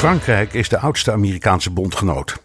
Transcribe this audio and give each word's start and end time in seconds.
Frankrijk 0.00 0.54
is 0.54 0.68
de 0.68 0.78
oudste 0.78 1.12
Amerikaanse 1.12 1.70
bondgenoot. 1.70 2.36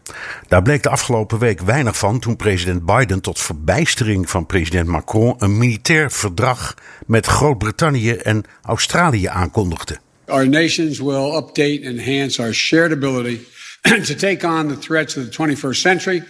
Daar 0.48 0.62
bleek 0.62 0.84
de 0.84 0.90
afgelopen 0.90 1.40
week 1.40 1.62
weinig 1.62 1.98
van 1.98 2.20
toen 2.20 2.36
president 2.36 2.86
Biden 2.86 3.22
tot 3.22 3.40
verbijstering 3.40 4.30
van 4.30 4.45
president 4.45 4.88
Macron 4.88 5.36
een 5.38 5.58
militair 5.58 6.12
verdrag 6.12 6.73
met 7.05 7.26
Groot-Brittannië 7.26 8.12
en 8.12 8.44
Australië 8.62 9.26
aankondigde. 9.26 9.98
Our 10.26 10.50
nations 10.50 11.00
will 11.00 11.36
update 11.36 11.81
and 11.86 11.98
enhance 11.98 12.41
our 12.41 12.54
shared 12.54 12.91
ability 12.91 13.40
to 14.08 14.16
take 14.16 14.48
on 14.48 14.67
the 14.67 14.78
threats 14.78 15.17
of 15.17 15.30
the 15.30 15.56
21st 15.56 15.80
century, 15.80 16.23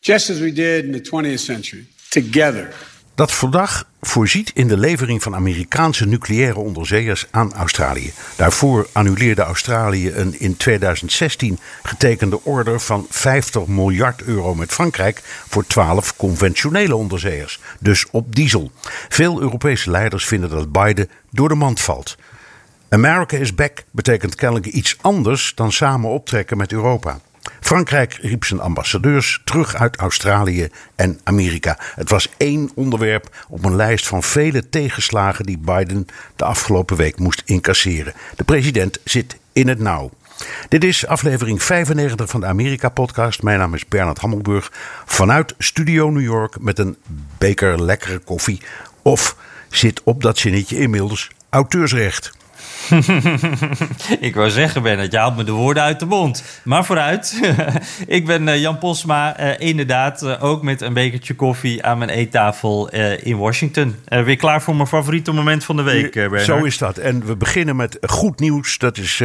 just 0.00 0.30
as 0.30 0.38
we 0.38 0.52
did 0.52 0.84
in 0.84 0.92
the 0.92 1.10
20th 1.10 1.38
century, 1.38 1.86
together. 2.08 2.93
Dat 3.14 3.32
verdrag 3.32 3.86
voorziet 4.00 4.50
in 4.54 4.68
de 4.68 4.76
levering 4.76 5.22
van 5.22 5.34
Amerikaanse 5.34 6.06
nucleaire 6.06 6.58
onderzeeërs 6.58 7.26
aan 7.30 7.52
Australië. 7.52 8.12
Daarvoor 8.36 8.88
annuleerde 8.92 9.42
Australië 9.42 10.12
een 10.12 10.40
in 10.40 10.56
2016 10.56 11.58
getekende 11.82 12.44
order 12.44 12.80
van 12.80 13.06
50 13.08 13.66
miljard 13.66 14.22
euro 14.22 14.54
met 14.54 14.72
Frankrijk 14.72 15.20
voor 15.48 15.66
12 15.66 16.16
conventionele 16.16 16.96
onderzeeërs, 16.96 17.60
dus 17.78 18.06
op 18.10 18.34
diesel. 18.34 18.70
Veel 19.08 19.40
Europese 19.40 19.90
leiders 19.90 20.26
vinden 20.26 20.50
dat 20.50 20.72
Biden 20.72 21.10
door 21.30 21.48
de 21.48 21.54
mand 21.54 21.80
valt. 21.80 22.16
America 22.88 23.36
is 23.36 23.54
back 23.54 23.84
betekent 23.90 24.34
kennelijk 24.34 24.66
iets 24.66 24.96
anders 25.00 25.52
dan 25.54 25.72
samen 25.72 26.10
optrekken 26.10 26.56
met 26.56 26.72
Europa. 26.72 27.20
Frankrijk 27.60 28.18
riep 28.22 28.44
zijn 28.44 28.60
ambassadeurs 28.60 29.40
terug 29.44 29.74
uit 29.74 29.96
Australië 29.96 30.68
en 30.94 31.20
Amerika. 31.24 31.78
Het 31.94 32.10
was 32.10 32.28
één 32.36 32.70
onderwerp 32.74 33.44
op 33.48 33.64
een 33.64 33.76
lijst 33.76 34.06
van 34.06 34.22
vele 34.22 34.68
tegenslagen 34.68 35.46
die 35.46 35.58
Biden 35.58 36.06
de 36.36 36.44
afgelopen 36.44 36.96
week 36.96 37.18
moest 37.18 37.42
incasseren. 37.44 38.12
De 38.36 38.44
president 38.44 38.98
zit 39.04 39.36
in 39.52 39.68
het 39.68 39.78
nauw. 39.78 40.10
Dit 40.68 40.84
is 40.84 41.06
aflevering 41.06 41.62
95 41.62 42.30
van 42.30 42.40
de 42.40 42.46
Amerika-podcast. 42.46 43.42
Mijn 43.42 43.58
naam 43.58 43.74
is 43.74 43.88
Bernard 43.88 44.18
Hammelburg. 44.18 44.72
Vanuit 45.04 45.54
Studio 45.58 46.10
New 46.10 46.22
York 46.22 46.60
met 46.60 46.78
een 46.78 46.96
beker 47.38 47.82
lekkere 47.82 48.18
koffie. 48.18 48.60
Of 49.02 49.36
zit 49.68 50.02
op 50.02 50.22
dat 50.22 50.38
zinnetje 50.38 50.78
inmiddels 50.78 51.30
auteursrecht. 51.48 52.32
ik 54.20 54.34
wou 54.34 54.50
zeggen, 54.50 54.82
Bernard, 54.82 55.12
je 55.12 55.18
haalt 55.18 55.36
me 55.36 55.44
de 55.44 55.52
woorden 55.52 55.82
uit 55.82 56.00
de 56.00 56.06
mond. 56.06 56.44
Maar 56.64 56.84
vooruit. 56.84 57.40
ik 58.06 58.26
ben 58.26 58.48
uh, 58.48 58.60
Jan 58.60 58.78
Posma, 58.78 59.40
uh, 59.40 59.68
inderdaad 59.68 60.22
uh, 60.22 60.44
ook 60.44 60.62
met 60.62 60.80
een 60.80 60.92
bekertje 60.92 61.34
koffie 61.34 61.84
aan 61.84 61.98
mijn 61.98 62.10
eettafel 62.10 62.88
in 63.18 63.36
Washington. 63.36 63.96
weer 64.04 64.36
klaar 64.36 64.62
voor 64.62 64.76
mijn 64.76 64.88
favoriete 64.88 65.32
moment 65.32 65.64
van 65.64 65.76
de 65.76 65.82
week, 65.82 66.12
Bernard. 66.12 66.44
Zo 66.44 66.64
is 66.64 66.78
dat. 66.78 66.98
En 66.98 67.26
we 67.26 67.36
beginnen 67.36 67.76
met 67.76 67.98
goed 68.00 68.40
nieuws. 68.40 68.78
Dat 68.78 68.98
is... 68.98 69.22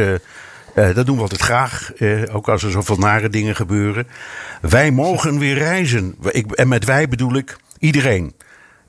dat 0.74 1.06
doen 1.06 1.16
we 1.16 1.22
altijd 1.22 1.40
graag, 1.40 1.92
ook 2.32 2.48
als 2.48 2.62
er 2.62 2.70
zoveel 2.70 2.96
nare 2.96 3.28
dingen 3.28 3.56
gebeuren. 3.56 4.06
Wij 4.60 4.90
mogen 4.90 5.38
weer 5.38 5.58
reizen. 5.58 6.14
Ik, 6.30 6.52
en 6.52 6.68
met 6.68 6.84
wij 6.84 7.08
bedoel 7.08 7.34
ik 7.34 7.56
iedereen. 7.78 8.34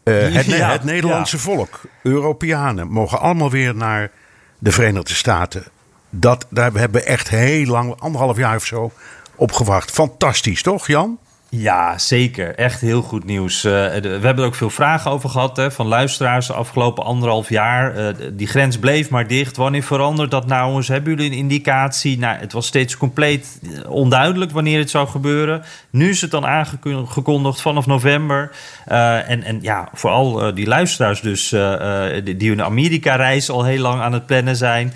het, 0.04 0.46
ja, 0.46 0.72
het, 0.72 0.84
Nederlandse 0.84 1.36
ja. 1.36 1.42
volk, 1.42 1.82
Europeanen, 2.04 2.88
mogen 2.88 3.20
allemaal 3.20 3.52
weer 3.52 3.76
naar 3.76 4.12
de 4.62 4.72
Verenigde 4.72 5.14
Staten. 5.14 5.64
Dat, 6.10 6.46
daar 6.50 6.72
hebben 6.74 7.02
we 7.02 7.08
echt 7.08 7.30
heel 7.30 7.66
lang, 7.66 8.00
anderhalf 8.00 8.38
jaar 8.38 8.56
of 8.56 8.66
zo, 8.66 8.92
op 9.36 9.52
gewacht. 9.52 9.92
Fantastisch, 9.92 10.62
toch 10.62 10.88
Jan? 10.88 11.20
Ja, 11.54 11.98
zeker. 11.98 12.56
Echt 12.56 12.82
heel 12.82 13.02
goed 13.02 13.26
nieuws. 13.26 13.66
Uh, 13.66 13.72
we 13.72 14.10
hebben 14.10 14.38
er 14.38 14.46
ook 14.46 14.56
veel 14.56 14.70
vragen 14.70 15.12
over 15.12 15.30
gehad 15.30 15.58
hè, 15.58 15.72
van 15.72 15.88
luisteraars 15.88 16.48
de 16.48 16.54
afgelopen 16.54 17.04
anderhalf 17.04 17.50
jaar. 17.50 17.98
Uh, 17.98 18.08
die 18.34 18.48
grens 18.48 18.78
bleef 18.78 19.10
maar 19.10 19.28
dicht. 19.28 19.58
Wanneer 19.58 19.84
verandert 19.84 20.32
dat 20.32 20.48
nou 20.48 20.76
eens? 20.76 20.88
Hebben 20.88 21.16
jullie 21.16 21.32
een 21.32 21.38
indicatie? 21.38 22.20
Nou, 22.20 22.38
het 22.38 22.54
was 22.54 22.66
steeds 22.66 22.98
compleet 22.98 23.62
onduidelijk 23.88 24.52
wanneer 24.52 24.80
het 24.80 24.90
zou 24.90 25.08
gebeuren. 25.08 25.64
Nu 25.90 26.10
is 26.10 26.22
het 26.22 26.32
dan 26.32 26.46
aangekondigd 26.46 27.62
vanaf 27.62 27.86
november. 27.86 28.52
En, 28.86 29.44
en 29.44 29.60
ja, 29.62 29.90
vooral 29.94 30.54
die 30.54 30.68
luisteraars 30.68 31.22
dus, 31.22 31.50
die 32.24 32.50
hun 32.50 32.64
Amerika-reis 32.64 33.50
al 33.50 33.64
heel 33.64 33.82
lang 33.82 34.02
aan 34.02 34.14
het 34.14 34.26
plannen 34.26 34.56
zijn... 34.56 34.94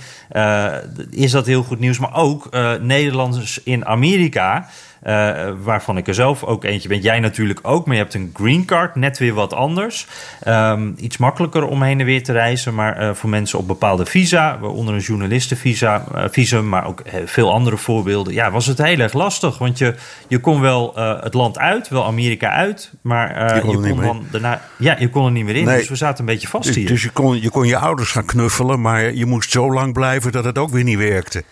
is 1.09 1.31
dat 1.31 1.45
heel 1.45 1.63
goed 1.63 1.79
nieuws. 1.79 1.99
Maar 1.99 2.15
ook 2.15 2.49
Nederlanders 2.81 3.63
in 3.63 3.85
Amerika... 3.85 4.67
Uh, 5.07 5.51
waarvan 5.63 5.97
ik 5.97 6.07
er 6.07 6.13
zelf 6.13 6.43
ook 6.43 6.63
eentje 6.63 6.89
ben. 6.89 6.99
Jij 6.99 7.19
natuurlijk 7.19 7.59
ook, 7.61 7.85
maar 7.85 7.95
je 7.95 8.01
hebt 8.01 8.13
een 8.13 8.31
green 8.33 8.65
card, 8.65 8.95
net 8.95 9.17
weer 9.17 9.33
wat 9.33 9.53
anders. 9.53 10.07
Um, 10.47 10.93
iets 10.97 11.17
makkelijker 11.17 11.65
om 11.65 11.81
heen 11.81 11.99
en 11.99 12.05
weer 12.05 12.23
te 12.23 12.31
reizen, 12.31 12.75
maar 12.75 13.01
uh, 13.01 13.13
voor 13.13 13.29
mensen 13.29 13.59
op 13.59 13.67
bepaalde 13.67 14.05
visa, 14.05 14.59
waaronder 14.59 14.93
een 14.93 14.99
journalistenvisa, 14.99 16.05
uh, 16.15 16.23
visum, 16.29 16.69
maar 16.69 16.87
ook 16.87 17.01
veel 17.25 17.53
andere 17.53 17.77
voorbeelden, 17.77 18.33
ja, 18.33 18.51
was 18.51 18.65
het 18.65 18.77
heel 18.77 18.99
erg 18.99 19.13
lastig. 19.13 19.57
Want 19.57 19.77
je, 19.77 19.95
je 20.27 20.39
kon 20.39 20.61
wel 20.61 20.95
het 21.21 21.33
land 21.33 21.59
uit, 21.59 21.89
wel 21.89 22.05
Amerika 22.05 22.49
uit, 22.49 22.91
maar 23.01 23.55
je 23.55 23.61
kon, 23.61 23.83
je 23.83 23.89
kon 23.89 24.01
dan 24.01 24.25
daarna, 24.31 24.61
ja, 24.77 24.95
je 24.99 25.09
kon 25.09 25.25
er 25.25 25.31
niet 25.31 25.45
meer 25.45 25.55
in. 25.55 25.65
Nee. 25.65 25.77
Dus 25.77 25.89
we 25.89 25.95
zaten 25.95 26.19
een 26.19 26.33
beetje 26.33 26.47
vast 26.47 26.67
dus, 26.67 26.75
hier. 26.75 26.87
Dus 26.87 27.03
je 27.03 27.09
kon, 27.09 27.41
je 27.41 27.49
kon 27.49 27.67
je 27.67 27.77
ouders 27.77 28.11
gaan 28.11 28.25
knuffelen, 28.25 28.81
maar 28.81 29.13
je 29.13 29.25
moest 29.25 29.51
zo 29.51 29.73
lang 29.73 29.93
blijven 29.93 30.31
dat 30.31 30.43
het 30.43 30.57
ook 30.57 30.69
weer 30.69 30.83
niet 30.83 30.97
werkte. 30.97 31.43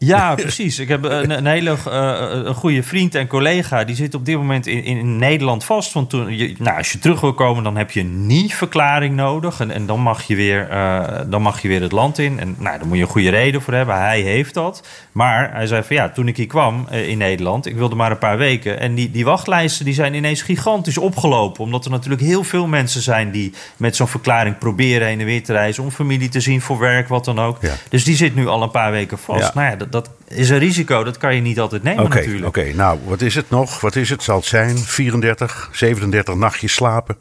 Ja, 0.00 0.34
precies. 0.34 0.78
Ik 0.78 0.88
heb 0.88 1.04
een, 1.04 1.30
een 1.30 1.46
hele 1.46 1.76
uh, 1.88 2.44
een 2.44 2.54
goede 2.54 2.82
vriend 2.82 3.14
en 3.14 3.26
collega. 3.26 3.84
Die 3.84 3.96
zit 3.96 4.14
op 4.14 4.24
dit 4.24 4.36
moment 4.36 4.66
in, 4.66 4.84
in 4.84 5.16
Nederland 5.16 5.64
vast. 5.64 5.92
Want 5.92 6.10
toen, 6.10 6.36
je, 6.36 6.54
nou, 6.58 6.76
als 6.76 6.92
je 6.92 6.98
terug 6.98 7.20
wil 7.20 7.34
komen, 7.34 7.64
dan 7.64 7.76
heb 7.76 7.90
je 7.90 8.00
een 8.00 8.26
niet-verklaring 8.26 9.16
nodig. 9.16 9.60
En, 9.60 9.70
en 9.70 9.86
dan, 9.86 10.00
mag 10.00 10.22
je 10.22 10.36
weer, 10.36 10.68
uh, 10.70 11.04
dan 11.26 11.42
mag 11.42 11.62
je 11.62 11.68
weer 11.68 11.82
het 11.82 11.92
land 11.92 12.18
in. 12.18 12.40
En 12.40 12.54
nou, 12.58 12.78
daar 12.78 12.86
moet 12.86 12.96
je 12.96 13.02
een 13.02 13.08
goede 13.08 13.30
reden 13.30 13.62
voor 13.62 13.74
hebben. 13.74 13.96
Hij 13.96 14.20
heeft 14.20 14.54
dat. 14.54 14.86
Maar 15.12 15.52
hij 15.52 15.66
zei 15.66 15.82
van 15.82 15.96
ja, 15.96 16.08
toen 16.08 16.28
ik 16.28 16.36
hier 16.36 16.46
kwam 16.46 16.86
uh, 16.92 17.08
in 17.08 17.18
Nederland, 17.18 17.66
ik 17.66 17.76
wilde 17.76 17.94
maar 17.94 18.10
een 18.10 18.18
paar 18.18 18.38
weken. 18.38 18.80
En 18.80 18.94
die, 18.94 19.10
die 19.10 19.24
wachtlijsten 19.24 19.84
die 19.84 19.94
zijn 19.94 20.14
ineens 20.14 20.42
gigantisch 20.42 20.98
opgelopen. 20.98 21.64
Omdat 21.64 21.84
er 21.84 21.90
natuurlijk 21.90 22.22
heel 22.22 22.44
veel 22.44 22.66
mensen 22.66 23.02
zijn 23.02 23.30
die 23.30 23.52
met 23.76 23.96
zo'n 23.96 24.08
verklaring 24.08 24.58
proberen 24.58 25.06
heen 25.06 25.20
en 25.20 25.26
weer 25.26 25.44
te 25.44 25.52
reizen. 25.52 25.82
Om 25.82 25.90
familie 25.90 26.28
te 26.28 26.40
zien, 26.40 26.60
voor 26.60 26.78
werk, 26.78 27.08
wat 27.08 27.24
dan 27.24 27.40
ook. 27.40 27.58
Ja. 27.60 27.74
Dus 27.88 28.04
die 28.04 28.16
zit 28.16 28.34
nu 28.34 28.46
al 28.46 28.62
een 28.62 28.70
paar 28.70 28.90
weken 28.90 29.18
vast. 29.18 29.40
Ja. 29.40 29.50
Nou 29.54 29.70
ja, 29.70 29.76
dat, 29.76 29.87
dat, 29.90 30.10
is 30.28 30.50
een 30.50 30.58
risico. 30.58 31.04
Dat 31.04 31.18
kan 31.18 31.34
je 31.34 31.40
niet 31.40 31.60
altijd 31.60 31.82
nemen 31.82 32.04
okay, 32.04 32.18
natuurlijk. 32.18 32.46
Oké, 32.46 32.72
nou, 32.74 32.98
wat 33.06 33.20
is 33.20 33.34
het 33.34 33.50
nog? 33.50 33.80
Wat 33.80 33.96
is 33.96 34.10
het? 34.10 34.22
Zal 34.22 34.36
het 34.36 34.44
zijn 34.44 34.78
34, 34.78 35.68
37 35.72 36.34
nachtjes 36.34 36.72
slapen? 36.72 37.16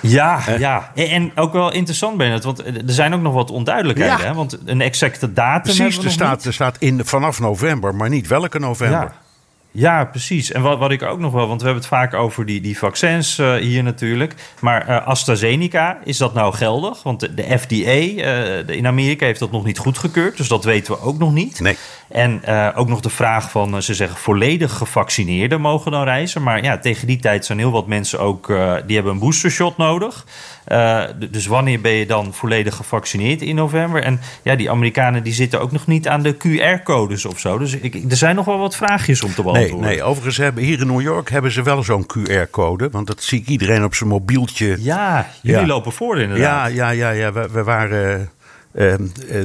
Ja, 0.00 0.46
eh? 0.46 0.58
ja. 0.58 0.92
En 0.94 1.32
ook 1.34 1.52
wel 1.52 1.72
interessant 1.72 2.16
ben 2.16 2.30
het, 2.30 2.44
want 2.44 2.66
er 2.66 2.82
zijn 2.86 3.14
ook 3.14 3.20
nog 3.20 3.34
wat 3.34 3.50
onduidelijkheden. 3.50 4.18
Ja. 4.18 4.24
Hè? 4.24 4.34
Want 4.34 4.58
een 4.64 4.80
exacte 4.80 5.32
datum 5.32 5.76
Precies, 5.76 6.04
er 6.04 6.10
staat, 6.10 6.44
er 6.44 6.52
staat 6.52 6.76
in, 6.78 7.04
vanaf 7.04 7.40
november, 7.40 7.94
maar 7.94 8.08
niet 8.08 8.26
welke 8.26 8.58
november. 8.58 9.00
Ja. 9.00 9.26
Ja, 9.70 10.04
precies. 10.04 10.52
En 10.52 10.62
wat, 10.62 10.78
wat 10.78 10.90
ik 10.90 11.02
ook 11.02 11.18
nog 11.18 11.32
wel, 11.32 11.48
want 11.48 11.60
we 11.60 11.66
hebben 11.66 11.84
het 11.84 11.92
vaak 11.92 12.14
over 12.14 12.46
die, 12.46 12.60
die 12.60 12.78
vaccins 12.78 13.38
uh, 13.38 13.54
hier 13.54 13.82
natuurlijk. 13.82 14.34
Maar 14.60 14.88
uh, 14.88 15.06
AstraZeneca, 15.06 15.98
is 16.04 16.16
dat 16.16 16.34
nou 16.34 16.54
geldig? 16.54 17.02
Want 17.02 17.20
de, 17.20 17.34
de 17.34 17.58
FDA 17.58 17.92
uh, 17.92 18.68
in 18.68 18.86
Amerika 18.86 19.26
heeft 19.26 19.40
dat 19.40 19.50
nog 19.50 19.64
niet 19.64 19.78
goedgekeurd. 19.78 20.36
Dus 20.36 20.48
dat 20.48 20.64
weten 20.64 20.92
we 20.92 21.00
ook 21.00 21.18
nog 21.18 21.32
niet. 21.32 21.60
Nee. 21.60 21.76
En 22.08 22.46
ook 22.74 22.88
nog 22.88 23.00
de 23.00 23.10
vraag 23.10 23.50
van, 23.50 23.82
ze 23.82 23.94
zeggen 23.94 24.18
volledig 24.18 24.72
gevaccineerden 24.72 25.60
mogen 25.60 25.90
dan 25.90 26.04
reizen. 26.04 26.42
Maar 26.42 26.62
ja, 26.62 26.78
tegen 26.78 27.06
die 27.06 27.18
tijd 27.18 27.44
zijn 27.44 27.58
heel 27.58 27.70
wat 27.70 27.86
mensen 27.86 28.20
ook, 28.20 28.46
die 28.86 28.94
hebben 28.94 29.12
een 29.12 29.18
boostershot 29.18 29.76
nodig. 29.76 30.24
Uh, 30.68 31.04
dus 31.30 31.46
wanneer 31.46 31.80
ben 31.80 31.92
je 31.92 32.06
dan 32.06 32.34
volledig 32.34 32.74
gevaccineerd 32.74 33.42
in 33.42 33.54
november? 33.54 34.02
En 34.02 34.20
ja, 34.42 34.56
die 34.56 34.70
Amerikanen 34.70 35.22
die 35.22 35.32
zitten 35.32 35.60
ook 35.60 35.72
nog 35.72 35.86
niet 35.86 36.08
aan 36.08 36.22
de 36.22 36.34
QR-codes 36.34 37.24
of 37.24 37.38
zo. 37.38 37.58
Dus 37.58 37.74
ik, 37.74 38.10
er 38.10 38.16
zijn 38.16 38.34
nog 38.36 38.44
wel 38.44 38.58
wat 38.58 38.76
vraagjes 38.76 39.22
om 39.22 39.34
te 39.34 39.42
beantwoorden. 39.42 39.80
Nee, 39.80 39.96
nee 39.96 40.02
overigens 40.02 40.36
hebben 40.36 40.62
hier 40.62 40.80
in 40.80 40.86
New 40.86 41.00
York 41.00 41.30
hebben 41.30 41.50
ze 41.50 41.62
wel 41.62 41.82
zo'n 41.82 42.06
QR-code. 42.06 42.90
Want 42.90 43.06
dat 43.06 43.22
zie 43.22 43.40
ik 43.40 43.46
iedereen 43.46 43.84
op 43.84 43.94
zijn 43.94 44.10
mobieltje. 44.10 44.76
Ja, 44.78 45.28
jullie 45.42 45.60
ja. 45.60 45.66
lopen 45.66 45.92
voor 45.92 46.20
inderdaad. 46.20 46.72
Ja, 46.72 46.90
ja, 46.90 46.90
ja, 46.90 47.10
ja. 47.10 47.32
We, 47.32 47.48
we 47.52 47.62
waren... 47.62 48.30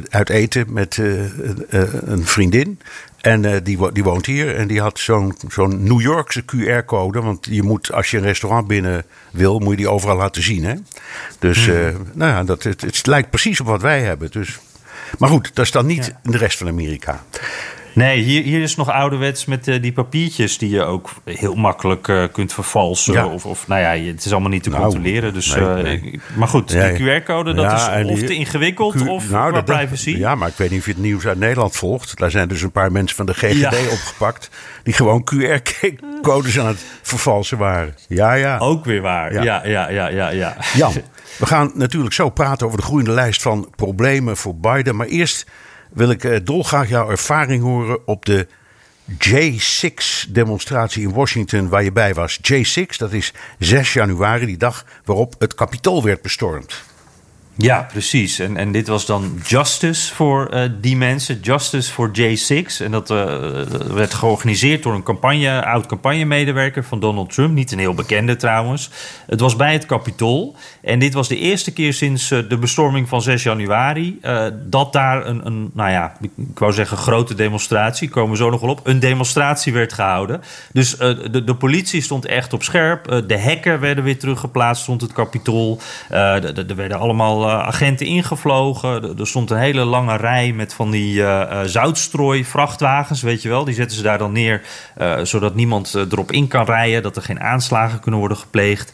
uit 0.09 0.29
eten 0.29 0.73
met 0.73 0.97
een 1.99 2.25
vriendin. 2.25 2.79
En 3.23 3.63
die, 3.63 3.91
die, 3.91 4.03
woont 4.03 4.25
hier 4.25 4.55
en 4.55 4.67
die 4.67 4.81
had 4.81 4.99
zo'n 4.99 5.35
zo'n 5.47 5.83
New 5.83 6.01
Yorkse 6.01 6.43
QR-code. 6.43 7.21
Want 7.21 7.47
je 7.49 7.63
moet, 7.63 7.91
als 7.91 8.11
je 8.11 8.17
een 8.17 8.23
restaurant 8.23 8.67
binnen 8.67 9.05
wil, 9.31 9.59
moet 9.59 9.69
je 9.69 9.75
die 9.75 9.89
overal 9.89 10.17
laten 10.17 10.43
zien. 10.43 10.63
Hè? 10.63 10.73
Dus 11.39 11.65
hmm. 11.65 12.07
nou 12.13 12.31
ja, 12.31 12.43
dat, 12.43 12.63
het, 12.63 12.81
het, 12.81 13.07
lijkt 13.07 13.29
precies 13.29 13.59
op 13.59 13.67
wat 13.67 13.81
wij 13.81 14.01
hebben. 14.01 14.31
Dus. 14.31 14.59
Maar 15.19 15.29
goed, 15.29 15.51
dat 15.53 15.65
is 15.65 15.71
dan 15.71 15.85
niet 15.85 16.13
in 16.23 16.31
de 16.31 16.37
rest 16.37 16.57
van 16.57 16.67
Amerika. 16.67 17.23
Nee, 17.93 18.21
hier, 18.21 18.43
hier 18.43 18.61
is 18.61 18.75
nog 18.75 18.89
ouderwets 18.89 19.45
met 19.45 19.67
uh, 19.67 19.81
die 19.81 19.91
papiertjes 19.91 20.57
die 20.57 20.69
je 20.69 20.83
ook 20.83 21.09
heel 21.25 21.55
makkelijk 21.55 22.07
uh, 22.07 22.23
kunt 22.31 22.53
vervalsen. 22.53 23.31
Of, 23.31 23.45
of 23.45 23.67
nou 23.67 23.81
ja, 23.81 24.11
het 24.11 24.25
is 24.25 24.31
allemaal 24.31 24.49
niet 24.49 24.63
te 24.63 24.69
nou, 24.69 24.81
controleren. 24.81 25.33
Dus, 25.33 25.55
nee, 25.55 25.83
nee. 25.83 26.01
Uh, 26.03 26.19
maar 26.35 26.47
goed, 26.47 26.69
die 26.69 27.21
QR-code, 27.21 27.53
dat 27.53 27.63
ja, 27.65 27.93
is 27.93 28.05
of 28.05 28.19
te 28.19 28.35
ingewikkeld 28.35 29.03
Q, 29.03 29.07
of 29.07 29.29
nou, 29.29 29.53
dat, 29.53 29.65
privacy. 29.65 30.09
Ja, 30.09 30.35
maar 30.35 30.47
ik 30.47 30.57
weet 30.57 30.69
niet 30.69 30.79
of 30.79 30.85
je 30.85 30.91
het 30.91 31.01
nieuws 31.01 31.25
uit 31.25 31.39
Nederland 31.39 31.75
volgt. 31.75 32.17
Daar 32.17 32.31
zijn 32.31 32.47
dus 32.47 32.61
een 32.61 32.71
paar 32.71 32.91
mensen 32.91 33.15
van 33.15 33.25
de 33.25 33.33
GGD 33.33 33.91
opgepakt... 33.97 34.49
die 34.83 34.93
gewoon 34.93 35.27
QR-codes 35.33 36.59
aan 36.59 36.67
het 36.67 36.85
vervalsen 37.01 37.57
waren. 37.57 37.95
Ja, 38.07 38.33
ja. 38.33 38.57
Ook 38.57 38.85
weer 38.85 39.01
waar. 39.01 39.33
Ja, 39.33 39.43
ja, 39.43 39.65
ja, 39.65 39.89
ja, 39.89 40.07
ja. 40.07 40.29
ja. 40.29 40.55
Jan, 40.75 40.93
we 41.37 41.45
gaan 41.45 41.71
natuurlijk 41.75 42.13
zo 42.13 42.29
praten 42.29 42.65
over 42.65 42.79
de 42.79 42.85
groeiende 42.85 43.11
lijst 43.11 43.41
van 43.41 43.69
problemen 43.75 44.37
voor 44.37 44.55
Biden. 44.55 44.95
Maar 44.95 45.07
eerst 45.07 45.45
wil 45.93 46.09
ik 46.09 46.23
uh, 46.23 46.37
dolgraag 46.43 46.89
jouw 46.89 47.09
ervaring 47.09 47.63
horen 47.63 48.07
op 48.07 48.25
de 48.25 48.47
J6-demonstratie 49.11 51.01
in 51.01 51.13
Washington 51.13 51.69
waar 51.69 51.83
je 51.83 51.91
bij 51.91 52.13
was. 52.13 52.39
J6, 52.51 52.97
dat 52.97 53.13
is 53.13 53.33
6 53.59 53.93
januari, 53.93 54.45
die 54.45 54.57
dag 54.57 54.85
waarop 55.05 55.35
het 55.39 55.53
kapitool 55.53 56.03
werd 56.03 56.21
bestormd. 56.21 56.83
Ja, 57.57 57.87
precies. 57.91 58.39
En, 58.39 58.57
en 58.57 58.71
dit 58.71 58.87
was 58.87 59.05
dan 59.05 59.39
Justice 59.43 60.15
voor 60.15 60.53
uh, 60.53 60.61
die 60.81 60.97
mensen, 60.97 61.39
Justice 61.39 61.91
voor 61.91 62.11
J6. 62.19 62.81
En 62.83 62.91
dat 62.91 63.11
uh, 63.11 63.25
werd 63.93 64.13
georganiseerd 64.13 64.83
door 64.83 64.93
een 64.93 65.03
campagne, 65.03 65.65
oud 65.65 65.85
campagnemedewerker 65.85 66.83
van 66.83 66.99
Donald 66.99 67.33
Trump. 67.33 67.53
Niet 67.53 67.71
een 67.71 67.79
heel 67.79 67.93
bekende 67.93 68.35
trouwens. 68.35 68.89
Het 69.25 69.39
was 69.39 69.55
bij 69.55 69.73
het 69.73 69.85
Capitool. 69.85 70.55
En 70.81 70.99
dit 70.99 71.13
was 71.13 71.27
de 71.27 71.37
eerste 71.37 71.73
keer 71.73 71.93
sinds 71.93 72.31
uh, 72.31 72.49
de 72.49 72.57
bestorming 72.57 73.09
van 73.09 73.21
6 73.21 73.43
januari... 73.43 74.19
dat 74.65 74.93
daar 74.93 75.25
een, 75.25 75.45
een, 75.45 75.71
nou 75.73 75.91
ja, 75.91 76.17
ik 76.21 76.59
wou 76.59 76.73
zeggen 76.73 76.97
grote 76.97 77.35
demonstratie... 77.35 78.09
komen 78.09 78.31
we 78.31 78.37
zo 78.37 78.49
nog 78.49 78.61
wel 78.61 78.69
op, 78.69 78.79
een 78.83 78.99
demonstratie 78.99 79.73
werd 79.73 79.93
gehouden. 79.93 80.41
Dus 80.71 80.97
de, 80.97 81.43
de 81.43 81.55
politie 81.55 82.01
stond 82.01 82.25
echt 82.25 82.53
op 82.53 82.63
scherp. 82.63 83.23
de 83.27 83.37
hekken 83.37 83.79
werden 83.79 84.03
weer 84.03 84.19
teruggeplaatst 84.19 84.85
rond 84.87 85.01
het 85.01 85.13
Capitool. 85.13 85.79
er 86.09 86.75
werden 86.75 86.99
allemaal 86.99 87.42
uh, 87.43 87.67
agenten 87.67 88.05
ingevlogen. 88.05 89.17
Er 89.19 89.27
stond 89.27 89.51
een 89.51 89.57
hele 89.57 89.83
lange 89.83 90.17
rij 90.17 90.51
met 90.51 90.73
van 90.73 90.91
die 90.91 91.15
uh, 91.15 91.61
zoutstrooi 91.65 92.45
vrachtwagens, 92.45 93.21
weet 93.21 93.41
je 93.41 93.49
wel. 93.49 93.63
Die 93.63 93.75
zetten 93.75 93.97
ze 93.97 94.03
daar 94.03 94.17
dan 94.17 94.31
neer, 94.31 94.61
zodat 95.23 95.55
niemand 95.55 95.93
erop 95.93 96.31
in 96.31 96.47
kan 96.47 96.65
rijden. 96.65 97.03
Dat 97.03 97.15
er 97.15 97.21
geen 97.21 97.41
aanslagen 97.41 97.99
kunnen 97.99 98.19
worden 98.19 98.37
gepleegd. 98.37 98.93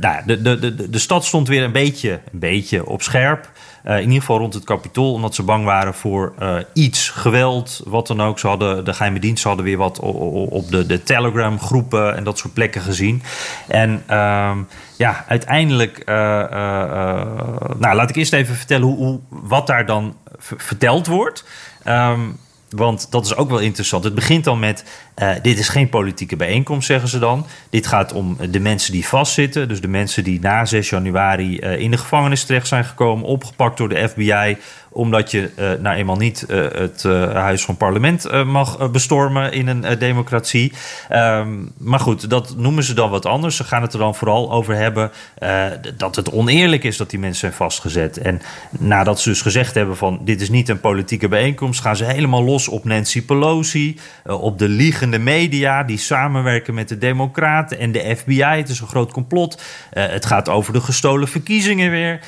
Nou, 0.00 0.22
de, 0.26 0.42
de, 0.42 0.58
de, 0.58 0.90
de 0.90 0.98
stad 0.98 1.24
stond 1.24 1.48
weer 1.48 1.62
een 1.62 1.72
beetje, 1.72 2.20
een 2.32 2.38
beetje 2.38 2.86
op 2.86 3.02
scherp. 3.02 3.50
Uh, 3.86 3.96
in 3.96 4.02
ieder 4.02 4.20
geval 4.20 4.38
rond 4.38 4.54
het 4.54 4.64
kapitool, 4.64 5.12
omdat 5.12 5.34
ze 5.34 5.42
bang 5.42 5.64
waren 5.64 5.94
voor 5.94 6.32
uh, 6.42 6.56
iets, 6.72 7.10
geweld, 7.10 7.82
wat 7.84 8.06
dan 8.06 8.22
ook. 8.22 8.38
Ze 8.38 8.46
hadden, 8.46 8.84
de 8.84 8.92
geheime 8.92 9.18
dienst 9.18 9.44
hadden 9.44 9.64
weer 9.64 9.76
wat 9.76 9.98
op 9.98 10.70
de, 10.70 10.86
de 10.86 11.02
Telegram-groepen 11.02 12.16
en 12.16 12.24
dat 12.24 12.38
soort 12.38 12.54
plekken 12.54 12.82
gezien. 12.82 13.22
En 13.68 14.02
uh, 14.10 14.56
ja, 14.96 15.24
uiteindelijk, 15.28 16.02
uh, 16.06 16.14
nou 17.78 17.94
laat 17.94 18.10
ik 18.10 18.16
eerst 18.16 18.32
even 18.32 18.54
vertellen 18.54 18.86
hoe, 18.88 19.20
wat 19.28 19.66
daar 19.66 19.86
dan 19.86 20.16
verteld 20.38 21.06
wordt. 21.06 21.44
Um, 21.86 22.38
want 22.70 23.10
dat 23.10 23.24
is 23.24 23.36
ook 23.36 23.50
wel 23.50 23.58
interessant. 23.58 24.04
Het 24.04 24.14
begint 24.14 24.44
dan 24.44 24.58
met: 24.58 24.84
uh, 25.18 25.30
dit 25.42 25.58
is 25.58 25.68
geen 25.68 25.88
politieke 25.88 26.36
bijeenkomst, 26.36 26.86
zeggen 26.86 27.08
ze 27.08 27.18
dan. 27.18 27.46
Dit 27.70 27.86
gaat 27.86 28.12
om 28.12 28.36
de 28.50 28.60
mensen 28.60 28.92
die 28.92 29.06
vastzitten. 29.06 29.68
Dus 29.68 29.80
de 29.80 29.88
mensen 29.88 30.24
die 30.24 30.40
na 30.40 30.64
6 30.64 30.90
januari 30.90 31.58
uh, 31.60 31.78
in 31.78 31.90
de 31.90 31.98
gevangenis 31.98 32.44
terecht 32.44 32.66
zijn 32.66 32.84
gekomen, 32.84 33.24
opgepakt 33.24 33.76
door 33.76 33.88
de 33.88 34.08
FBI 34.08 34.56
omdat 34.90 35.30
je 35.30 35.50
uh, 35.58 35.70
nou 35.80 35.96
eenmaal 35.96 36.16
niet 36.16 36.44
het 36.48 37.02
Huis 37.32 37.64
van 37.64 37.76
Parlement 37.76 38.44
mag 38.44 38.90
bestormen 38.90 39.52
in 39.52 39.66
een 39.68 39.98
democratie. 39.98 40.72
Um, 41.12 41.72
maar 41.78 42.00
goed, 42.00 42.30
dat 42.30 42.54
noemen 42.56 42.84
ze 42.84 42.94
dan 42.94 43.10
wat 43.10 43.26
anders. 43.26 43.56
Ze 43.56 43.64
gaan 43.64 43.82
het 43.82 43.92
er 43.92 43.98
dan 43.98 44.14
vooral 44.14 44.52
over 44.52 44.74
hebben 44.74 45.10
dat 45.96 46.16
het 46.16 46.32
oneerlijk 46.32 46.84
is 46.84 46.96
dat 46.96 47.10
die 47.10 47.18
mensen 47.18 47.40
zijn 47.40 47.52
vastgezet. 47.52 48.16
En 48.16 48.42
nadat 48.78 49.20
ze 49.20 49.28
dus 49.28 49.42
gezegd 49.42 49.74
hebben 49.74 49.96
van 49.96 50.20
dit 50.24 50.40
is 50.40 50.50
niet 50.50 50.68
een 50.68 50.80
politieke 50.80 51.28
bijeenkomst, 51.28 51.80
gaan 51.80 51.96
ze 51.96 52.04
helemaal 52.04 52.44
los 52.44 52.68
op 52.68 52.84
Nancy 52.84 53.24
Pelosi, 53.24 53.98
op 54.24 54.58
de 54.58 54.68
liegende 55.10 55.30
media 55.30 55.82
die 55.82 55.98
samenwerken 55.98 56.74
met 56.74 56.88
de 56.88 56.98
Democraten 56.98 57.78
en 57.78 57.92
de 57.92 58.16
FBI. 58.16 58.42
Het 58.42 58.68
is 58.68 58.80
een 58.80 58.86
groot 58.86 59.12
complot. 59.12 59.62
het 59.90 60.26
gaat 60.26 60.48
over 60.48 60.72
de 60.72 60.80
gestolen 60.80 61.28
verkiezingen 61.28 61.90
weer. 61.90 62.20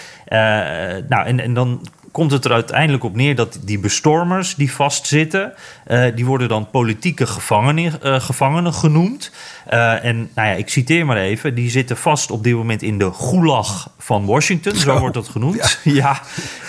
nou, 1.08 1.26
en, 1.26 1.40
en 1.40 1.54
dan 1.54 1.88
komt 2.12 2.30
het 2.30 2.44
er 2.44 2.52
uiteindelijk 2.52 3.04
op 3.04 3.14
neer 3.14 3.34
dat 3.34 3.58
die 3.64 3.78
bestormers 3.78 4.54
die 4.54 4.72
vastzitten, 4.72 5.52
uh, 5.86 6.04
die 6.14 6.26
worden 6.26 6.48
dan 6.48 6.70
politieke 6.70 7.26
gevangenen, 7.26 8.20
gevangenen 8.22 8.74
genoemd. 8.74 9.32
Uh, 9.70 10.04
en 10.04 10.30
nou 10.34 10.48
ja, 10.48 10.54
ik 10.54 10.68
citeer 10.68 11.06
maar 11.06 11.16
even, 11.16 11.54
die 11.54 11.70
zitten 11.70 11.96
vast 11.96 12.30
op 12.30 12.44
dit 12.44 12.54
moment 12.54 12.82
in 12.82 12.98
de 12.98 13.12
gulag 13.12 13.90
van 13.98 14.26
Washington, 14.26 14.76
zo, 14.76 14.98
wordt 14.98 15.14
dat 15.14 15.28
genoemd. 15.28 15.80
Ja. 15.84 15.92
ja. 16.02 16.20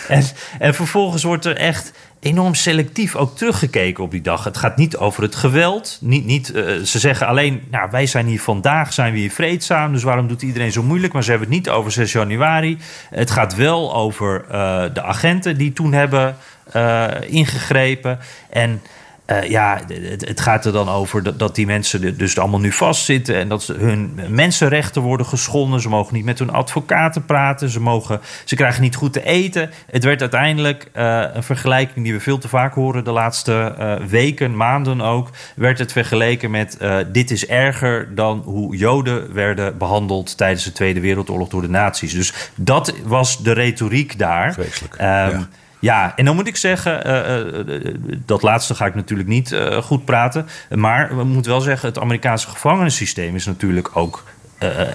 En, 0.07 0.23
en 0.59 0.73
vervolgens 0.73 1.23
wordt 1.23 1.45
er 1.45 1.55
echt 1.57 1.93
enorm 2.19 2.55
selectief 2.55 3.15
ook 3.15 3.37
teruggekeken 3.37 4.03
op 4.03 4.11
die 4.11 4.21
dag. 4.21 4.43
Het 4.43 4.57
gaat 4.57 4.77
niet 4.77 4.97
over 4.97 5.23
het 5.23 5.35
geweld. 5.35 5.97
Niet, 6.01 6.25
niet, 6.25 6.51
uh, 6.55 6.83
ze 6.83 6.99
zeggen 6.99 7.27
alleen, 7.27 7.63
nou, 7.71 7.89
wij 7.91 8.05
zijn 8.05 8.25
hier 8.25 8.41
vandaag, 8.41 8.93
zijn 8.93 9.13
we 9.13 9.19
hier 9.19 9.31
vreedzaam... 9.31 9.93
dus 9.93 10.03
waarom 10.03 10.27
doet 10.27 10.41
iedereen 10.41 10.71
zo 10.71 10.83
moeilijk? 10.83 11.13
Maar 11.13 11.23
ze 11.23 11.29
hebben 11.29 11.47
het 11.47 11.57
niet 11.57 11.69
over 11.69 11.91
6 11.91 12.11
januari. 12.11 12.77
Het 13.09 13.31
gaat 13.31 13.55
wel 13.55 13.95
over 13.95 14.45
uh, 14.51 14.83
de 14.93 15.03
agenten 15.03 15.57
die 15.57 15.73
toen 15.73 15.93
hebben 15.93 16.37
uh, 16.75 17.07
ingegrepen. 17.27 18.19
En 18.49 18.81
uh, 19.27 19.49
ja, 19.49 19.79
het, 19.87 20.27
het, 20.27 20.41
gaat 20.41 20.65
er 20.65 20.71
dan 20.71 20.89
over 20.89 21.23
dat, 21.23 21.39
dat 21.39 21.55
die 21.55 21.65
mensen 21.65 22.17
dus 22.17 22.37
allemaal 22.37 22.59
nu 22.59 22.71
vastzitten 22.71 23.35
en 23.35 23.47
dat 23.47 23.67
hun 23.67 24.19
mensenrechten 24.27 25.01
worden 25.01 25.25
geschonden. 25.25 25.81
Ze 25.81 25.89
mogen 25.89 26.15
niet 26.15 26.25
met 26.25 26.39
hun 26.39 26.49
advocaten 26.49 27.25
praten. 27.25 27.69
Ze, 27.69 27.79
mogen, 27.79 28.21
ze 28.45 28.55
krijgen 28.55 28.81
niet 28.81 28.95
goed 28.95 29.13
te 29.13 29.23
eten. 29.23 29.71
Het 29.91 30.03
werd 30.03 30.21
uiteindelijk 30.21 30.89
uh, 30.95 31.23
een 31.33 31.43
vergelijking 31.43 32.05
die 32.05 32.13
we 32.13 32.19
veel 32.19 32.37
te 32.37 32.47
vaak 32.47 32.73
horen 32.73 33.03
de 33.03 33.11
laatste 33.11 33.75
uh, 33.79 34.07
weken, 34.07 34.55
maanden 34.55 35.01
ook. 35.01 35.29
Werd 35.55 35.79
het 35.79 35.91
vergeleken 35.91 36.51
met 36.51 36.77
dit 37.11 37.31
is 37.31 37.47
erger 37.47 38.15
dan 38.15 38.41
hoe 38.45 38.75
Joden 38.75 39.33
werden 39.33 39.77
behandeld 39.77 40.37
tijdens 40.37 40.63
de 40.63 40.71
Tweede 40.71 40.99
Wereldoorlog 40.99 41.49
door 41.49 41.61
de 41.61 41.69
nazi's. 41.69 42.13
Dus 42.13 42.33
dat 42.55 42.93
was 43.03 43.43
de 43.43 43.51
retoriek 43.51 44.19
daar. 44.19 44.53
Vreselijk. 44.53 44.93
Um, 44.93 44.99
ja. 44.99 45.47
Ja, 45.81 46.13
en 46.15 46.25
dan 46.25 46.35
moet 46.35 46.47
ik 46.47 46.55
zeggen, 46.55 47.07
uh, 47.07 47.75
uh, 47.77 47.95
dat 48.25 48.41
laatste 48.41 48.75
ga 48.75 48.85
ik 48.85 48.95
natuurlijk 48.95 49.29
niet 49.29 49.51
uh, 49.51 49.77
goed 49.77 50.05
praten. 50.05 50.47
Maar 50.69 51.15
we 51.15 51.23
moeten 51.23 51.51
wel 51.51 51.61
zeggen, 51.61 51.87
het 51.87 51.99
Amerikaanse 51.99 52.47
gevangenissysteem 52.47 53.35
is 53.35 53.45
natuurlijk 53.45 53.89
ook 53.93 54.23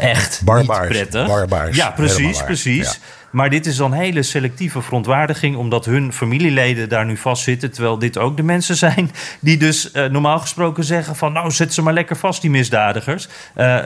echt 0.01 0.43
barbaars, 0.45 0.81
niet 0.81 0.89
prettig. 0.89 1.27
Barbaars. 1.27 1.77
Ja, 1.77 1.91
precies, 1.91 2.43
precies. 2.43 2.93
Ja. 2.93 2.99
Maar 3.31 3.51
dit 3.51 3.67
is 3.67 3.77
dan 3.77 3.93
hele 3.93 4.23
selectieve 4.23 4.83
verontwaardiging, 4.83 5.57
omdat 5.57 5.85
hun 5.85 6.13
familieleden 6.13 6.89
daar 6.89 7.05
nu 7.05 7.17
vastzitten. 7.17 7.71
Terwijl 7.71 7.99
dit 7.99 8.19
ook 8.19 8.37
de 8.37 8.43
mensen 8.43 8.77
zijn 8.77 9.11
die 9.41 9.57
dus 9.57 9.91
normaal 9.93 10.39
gesproken 10.39 10.85
zeggen: 10.85 11.17
van 11.17 11.33
nou, 11.33 11.51
zet 11.51 11.75
ze 11.75 11.83
maar 11.83 11.93
lekker 11.93 12.17
vast, 12.17 12.41
die 12.41 12.51
misdadigers. 12.51 13.29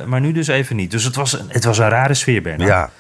maar 0.07 0.21
nu 0.21 0.33
dus 0.33 0.47
even 0.47 0.77
niet. 0.77 0.91
Dus 0.91 1.05
het 1.05 1.15
was, 1.15 1.37
het 1.49 1.65
was 1.65 1.79
een 1.79 1.89
rare 1.89 2.15
sfeer, 2.15 2.43
Bernard. 2.43 2.71
Ja, 2.71 2.91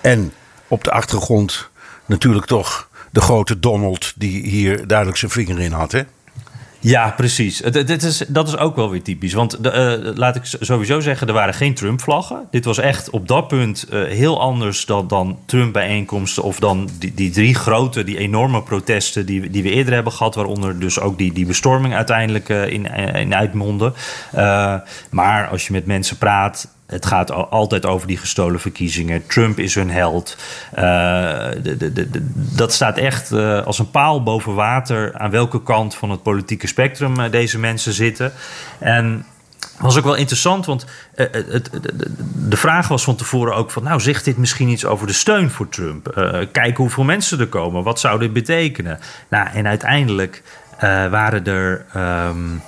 en 0.00 0.32
op 0.68 0.84
de 0.84 0.90
achtergrond 0.90 1.70
natuurlijk 2.06 2.46
toch 2.46 2.85
de 3.16 3.22
grote 3.22 3.58
Donald 3.58 4.12
die 4.16 4.46
hier 4.46 4.86
duidelijk 4.86 5.18
zijn 5.18 5.30
vinger 5.30 5.60
in 5.60 5.72
had. 5.72 5.92
Hè? 5.92 6.02
Ja, 6.80 7.10
precies. 7.10 7.58
Dit 7.58 8.02
is, 8.02 8.24
dat 8.28 8.48
is 8.48 8.56
ook 8.56 8.76
wel 8.76 8.90
weer 8.90 9.02
typisch. 9.02 9.32
Want 9.32 9.62
de, 9.62 10.00
uh, 10.04 10.16
laat 10.16 10.36
ik 10.36 10.42
sowieso 10.44 11.00
zeggen, 11.00 11.26
er 11.26 11.32
waren 11.32 11.54
geen 11.54 11.74
Trump-vlaggen. 11.74 12.48
Dit 12.50 12.64
was 12.64 12.78
echt 12.78 13.10
op 13.10 13.28
dat 13.28 13.48
punt 13.48 13.86
uh, 13.90 14.04
heel 14.04 14.40
anders 14.40 14.84
dan, 14.84 15.08
dan 15.08 15.38
Trump-bijeenkomsten... 15.46 16.42
of 16.42 16.58
dan 16.58 16.88
die, 16.98 17.14
die 17.14 17.30
drie 17.30 17.54
grote, 17.54 18.04
die 18.04 18.18
enorme 18.18 18.62
protesten 18.62 19.26
die, 19.26 19.50
die 19.50 19.62
we 19.62 19.70
eerder 19.70 19.94
hebben 19.94 20.12
gehad... 20.12 20.34
waaronder 20.34 20.78
dus 20.78 21.00
ook 21.00 21.18
die, 21.18 21.32
die 21.32 21.46
bestorming 21.46 21.94
uiteindelijk 21.94 22.48
uh, 22.48 22.66
in, 22.66 22.86
in 23.14 23.34
uitmonden. 23.34 23.94
maar 25.10 25.48
als 25.48 25.66
je 25.66 25.72
met 25.72 25.86
mensen 25.86 26.16
praat 26.16 26.68
het 26.86 27.06
gaat 27.06 27.30
altijd 27.50 27.86
over 27.86 28.06
die 28.06 28.16
gestolen 28.16 28.60
verkiezingen. 28.60 29.26
Trump 29.26 29.58
is 29.58 29.74
hun 29.74 29.90
held. 29.90 30.36
Uh, 30.78 30.82
de, 31.62 31.92
de, 31.92 32.08
dat 32.34 32.72
staat 32.72 32.96
echt 32.98 33.32
uh, 33.32 33.62
als 33.62 33.78
een 33.78 33.90
paal 33.90 34.22
boven 34.22 34.54
water 34.54 35.18
aan 35.18 35.30
welke 35.30 35.62
kant 35.62 35.94
van 35.94 36.10
het 36.10 36.22
politieke 36.22 36.66
spectrum 36.66 37.20
uh, 37.20 37.30
deze 37.30 37.58
mensen 37.58 37.92
zitten. 37.92 38.32
En 38.78 39.26
was 39.78 39.98
ook 39.98 40.04
wel 40.04 40.14
interessant, 40.14 40.66
want 40.66 40.86
de 42.48 42.56
vraag 42.56 42.88
was 42.88 43.04
van 43.04 43.16
tevoren 43.16 43.54
ook 43.54 43.70
van... 43.70 43.82
nou, 43.82 44.00
zegt 44.00 44.24
dit 44.24 44.36
misschien 44.36 44.68
iets 44.68 44.84
over 44.84 45.06
de 45.06 45.12
steun 45.12 45.50
voor 45.50 45.68
Trump? 45.68 46.32
Kijk 46.52 46.76
hoeveel 46.76 47.04
mensen 47.04 47.40
er 47.40 47.46
komen, 47.46 47.82
wat 47.82 48.00
zou 48.00 48.18
dit 48.18 48.32
betekenen? 48.32 48.98
Nou, 49.28 49.48
en 49.48 49.66
uiteindelijk 49.66 50.42
waren 51.10 51.44
er... 51.44 51.86
Um, 51.96 52.62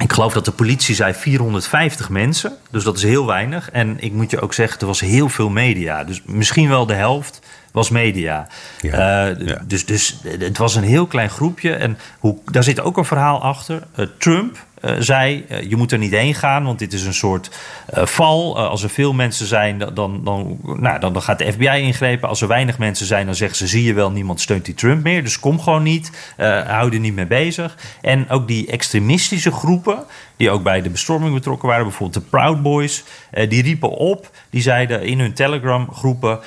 ik 0.00 0.12
geloof 0.12 0.32
dat 0.32 0.44
de 0.44 0.50
politie 0.50 0.94
zei 0.94 1.14
450 1.14 2.08
mensen, 2.08 2.56
dus 2.70 2.84
dat 2.84 2.96
is 2.96 3.02
heel 3.02 3.26
weinig. 3.26 3.70
En 3.70 3.96
ik 4.00 4.12
moet 4.12 4.30
je 4.30 4.40
ook 4.40 4.54
zeggen, 4.54 4.80
er 4.80 4.86
was 4.86 5.00
heel 5.00 5.28
veel 5.28 5.48
media. 5.48 6.04
Dus 6.04 6.22
misschien 6.24 6.68
wel 6.68 6.86
de 6.86 6.94
helft 6.94 7.40
was 7.72 7.90
media. 7.90 8.46
Ja, 8.80 9.26
ja. 9.26 9.62
Dus, 9.66 9.86
dus 9.86 10.20
het 10.22 10.58
was 10.58 10.74
een 10.74 10.82
heel 10.82 11.06
klein 11.06 11.30
groepje. 11.30 11.74
En 11.74 11.98
hoe, 12.18 12.36
daar 12.44 12.64
zit 12.64 12.80
ook 12.80 12.96
een 12.96 13.04
verhaal 13.04 13.42
achter. 13.42 13.82
Trump 14.18 14.54
uh, 14.54 14.60
zei: 14.98 15.44
uh, 15.50 15.62
je 15.62 15.76
moet 15.76 15.92
er 15.92 15.98
niet 15.98 16.10
heen 16.10 16.34
gaan, 16.34 16.64
want 16.64 16.78
dit 16.78 16.92
is 16.92 17.04
een 17.04 17.14
soort 17.14 17.50
uh, 17.94 18.06
val. 18.06 18.58
als 18.58 18.82
er 18.82 18.90
veel 18.90 19.12
mensen 19.12 19.46
zijn, 19.46 19.78
dan, 19.78 20.24
dan, 20.24 20.58
nou, 20.62 21.00
dan, 21.00 21.12
dan 21.12 21.22
gaat 21.22 21.38
de 21.38 21.52
FBI 21.52 21.80
ingrepen. 21.80 22.28
Als 22.28 22.40
er 22.40 22.48
weinig 22.48 22.78
mensen 22.78 23.06
zijn, 23.06 23.26
dan 23.26 23.34
zeggen 23.34 23.56
ze: 23.56 23.66
zie 23.66 23.84
je 23.84 23.94
wel, 23.94 24.10
niemand 24.10 24.40
steunt 24.40 24.64
die 24.64 24.74
Trump 24.74 25.02
meer. 25.02 25.22
Dus 25.22 25.40
kom 25.40 25.60
gewoon 25.60 25.82
niet, 25.82 26.34
hou 26.66 26.92
er 26.92 27.00
niet 27.00 27.14
mee 27.14 27.26
bezig. 27.26 27.76
En 28.00 28.28
ook 28.28 28.48
die 28.48 28.66
extremistische 28.66 29.52
groepen, 29.52 30.04
die 30.36 30.50
ook 30.50 30.62
bij 30.62 30.82
de 30.82 30.90
bestorming 30.90 31.34
betrokken 31.34 31.68
waren, 31.68 31.84
bijvoorbeeld 31.84 32.24
de 32.24 32.30
Proud 32.30 32.62
Boys, 32.62 33.04
die 33.48 33.62
riepen 33.62 33.90
op, 33.90 34.30
die 34.50 34.62
zeiden 34.62 35.02
in 35.02 35.20
hun 35.20 35.32
Telegram-groepen: 35.32 36.40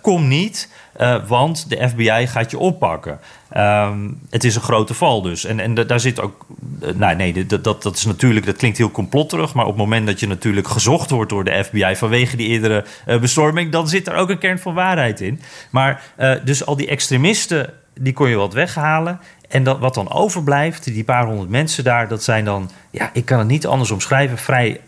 kom 0.00 0.28
niet. 0.28 0.68
Uh, 1.00 1.26
want 1.26 1.70
de 1.70 1.88
FBI 1.88 2.26
gaat 2.26 2.50
je 2.50 2.58
oppakken. 2.58 3.18
Um, 3.56 4.20
het 4.30 4.44
is 4.44 4.54
een 4.54 4.62
grote 4.62 4.94
val 4.94 5.22
dus. 5.22 5.44
En, 5.44 5.60
en 5.60 5.74
daar 5.74 6.00
zit 6.00 6.20
ook. 6.20 6.46
Nou, 6.94 7.16
nee, 7.16 7.46
dat, 7.46 7.64
dat, 7.64 7.82
dat 7.82 7.96
is 7.96 8.04
natuurlijk. 8.04 8.46
Dat 8.46 8.56
klinkt 8.56 8.78
heel 8.78 8.90
complotterig. 8.90 9.54
Maar 9.54 9.64
op 9.64 9.70
het 9.70 9.80
moment 9.80 10.06
dat 10.06 10.20
je 10.20 10.26
natuurlijk 10.26 10.68
gezocht 10.68 11.10
wordt 11.10 11.30
door 11.30 11.44
de 11.44 11.64
FBI. 11.64 11.96
vanwege 11.96 12.36
die 12.36 12.48
eerdere 12.48 12.84
uh, 13.06 13.20
bestorming. 13.20 13.72
dan 13.72 13.88
zit 13.88 14.08
er 14.08 14.14
ook 14.14 14.30
een 14.30 14.38
kern 14.38 14.58
van 14.58 14.74
waarheid 14.74 15.20
in. 15.20 15.40
Maar 15.70 16.02
dus 16.44 16.66
al 16.66 16.76
die 16.76 16.88
extremisten. 16.88 17.72
die 17.94 18.12
kon 18.12 18.28
je 18.28 18.36
wat 18.36 18.52
weghalen. 18.52 19.20
En 19.48 19.64
dat, 19.64 19.78
wat 19.78 19.94
dan 19.94 20.12
overblijft, 20.12 20.84
die 20.84 21.04
paar 21.04 21.26
honderd 21.26 21.50
mensen 21.50 21.84
daar, 21.84 22.08
dat 22.08 22.22
zijn 22.22 22.44
dan, 22.44 22.70
ja, 22.90 23.10
ik 23.12 23.24
kan 23.24 23.38
het 23.38 23.48
niet 23.48 23.66
anders 23.66 23.90
omschrijven, 23.90 24.38
vrij 24.38 24.80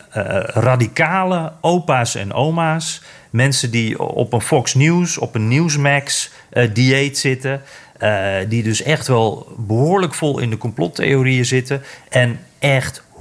radicale 0.45 1.53
opa's 1.61 2.15
en 2.15 2.33
oma's. 2.33 3.03
Mensen 3.31 3.71
die 3.71 4.03
op 4.03 4.33
een 4.33 4.41
Fox 4.41 4.75
News, 4.75 5.19
op 5.19 5.35
een 5.35 5.49
Newsmax 5.49 6.31
uh, 6.53 6.69
dieet 6.73 7.19
zitten. 7.19 7.63
Uh, 8.03 8.35
die 8.49 8.63
dus 8.63 8.83
echt 8.83 9.07
wel 9.07 9.53
behoorlijk 9.57 10.15
vol 10.15 10.39
in 10.39 10.51
de 10.51 10.57
complottheorieën 10.57 11.45
zitten. 11.45 11.83
En 12.09 12.41
echt 12.59 13.03
100% 13.03 13.15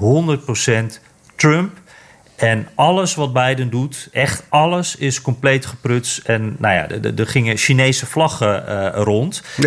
Trump. 1.36 1.78
En 2.36 2.68
alles 2.76 3.16
wat 3.16 3.34
Biden 3.34 3.70
doet, 3.70 4.10
echt 4.12 4.44
alles, 4.50 4.96
is 4.96 5.22
compleet 5.22 5.66
gepruts. 5.66 6.22
En 6.22 6.56
nou 6.60 6.74
ja, 6.76 7.12
er 7.18 7.28
gingen 7.28 7.58
Chinese 7.58 8.06
vlaggen 8.06 8.64
uh, 8.68 9.04
rond. 9.04 9.44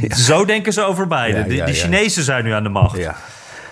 Ja. 0.00 0.16
Zo 0.16 0.44
denken 0.44 0.72
ze 0.72 0.82
over 0.82 1.06
Biden. 1.06 1.28
Ja, 1.28 1.54
ja, 1.54 1.64
de, 1.64 1.64
die 1.64 1.74
Chinezen 1.74 2.22
zijn 2.22 2.44
nu 2.44 2.52
aan 2.52 2.62
de 2.62 2.68
macht. 2.68 2.96
Ja. 2.96 3.16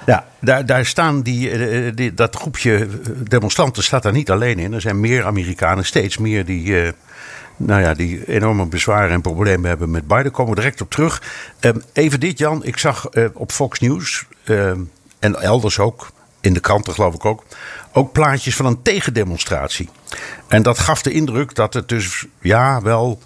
Ja, 0.06 0.26
daar, 0.40 0.66
daar 0.66 0.86
staan 0.86 1.22
die, 1.22 1.94
die, 1.94 2.14
dat 2.14 2.36
groepje 2.36 2.88
demonstranten 3.28 3.82
staat 3.82 4.02
daar 4.02 4.12
niet 4.12 4.30
alleen 4.30 4.58
in. 4.58 4.72
Er 4.72 4.80
zijn 4.80 5.00
meer 5.00 5.24
Amerikanen, 5.24 5.84
steeds 5.84 6.18
meer 6.18 6.44
die, 6.44 6.92
nou 7.56 7.80
ja, 7.80 7.94
die 7.94 8.28
enorme 8.28 8.66
bezwaren 8.66 9.10
en 9.10 9.20
problemen 9.20 9.68
hebben 9.68 9.90
met 9.90 10.06
Biden. 10.06 10.32
Komen 10.32 10.54
we 10.54 10.60
direct 10.60 10.80
op 10.80 10.90
terug. 10.90 11.22
Um, 11.60 11.82
even 11.92 12.20
dit, 12.20 12.38
Jan. 12.38 12.64
Ik 12.64 12.76
zag 12.76 13.08
op 13.32 13.52
Fox 13.52 13.78
News 13.78 14.24
um, 14.44 14.90
en 15.18 15.40
elders 15.40 15.78
ook, 15.78 16.10
in 16.40 16.54
de 16.54 16.60
kranten 16.60 16.94
geloof 16.94 17.14
ik 17.14 17.24
ook, 17.24 17.44
ook 17.92 18.12
plaatjes 18.12 18.56
van 18.56 18.66
een 18.66 18.82
tegendemonstratie. 18.82 19.88
En 20.48 20.62
dat 20.62 20.78
gaf 20.78 21.02
de 21.02 21.12
indruk 21.12 21.54
dat 21.54 21.74
het 21.74 21.88
dus 21.88 22.26
ja, 22.40 22.82
wel 22.82 23.22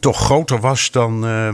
toch 0.00 0.18
groter 0.18 0.60
was 0.60 0.90
dan, 0.90 1.26
uh, 1.26 1.48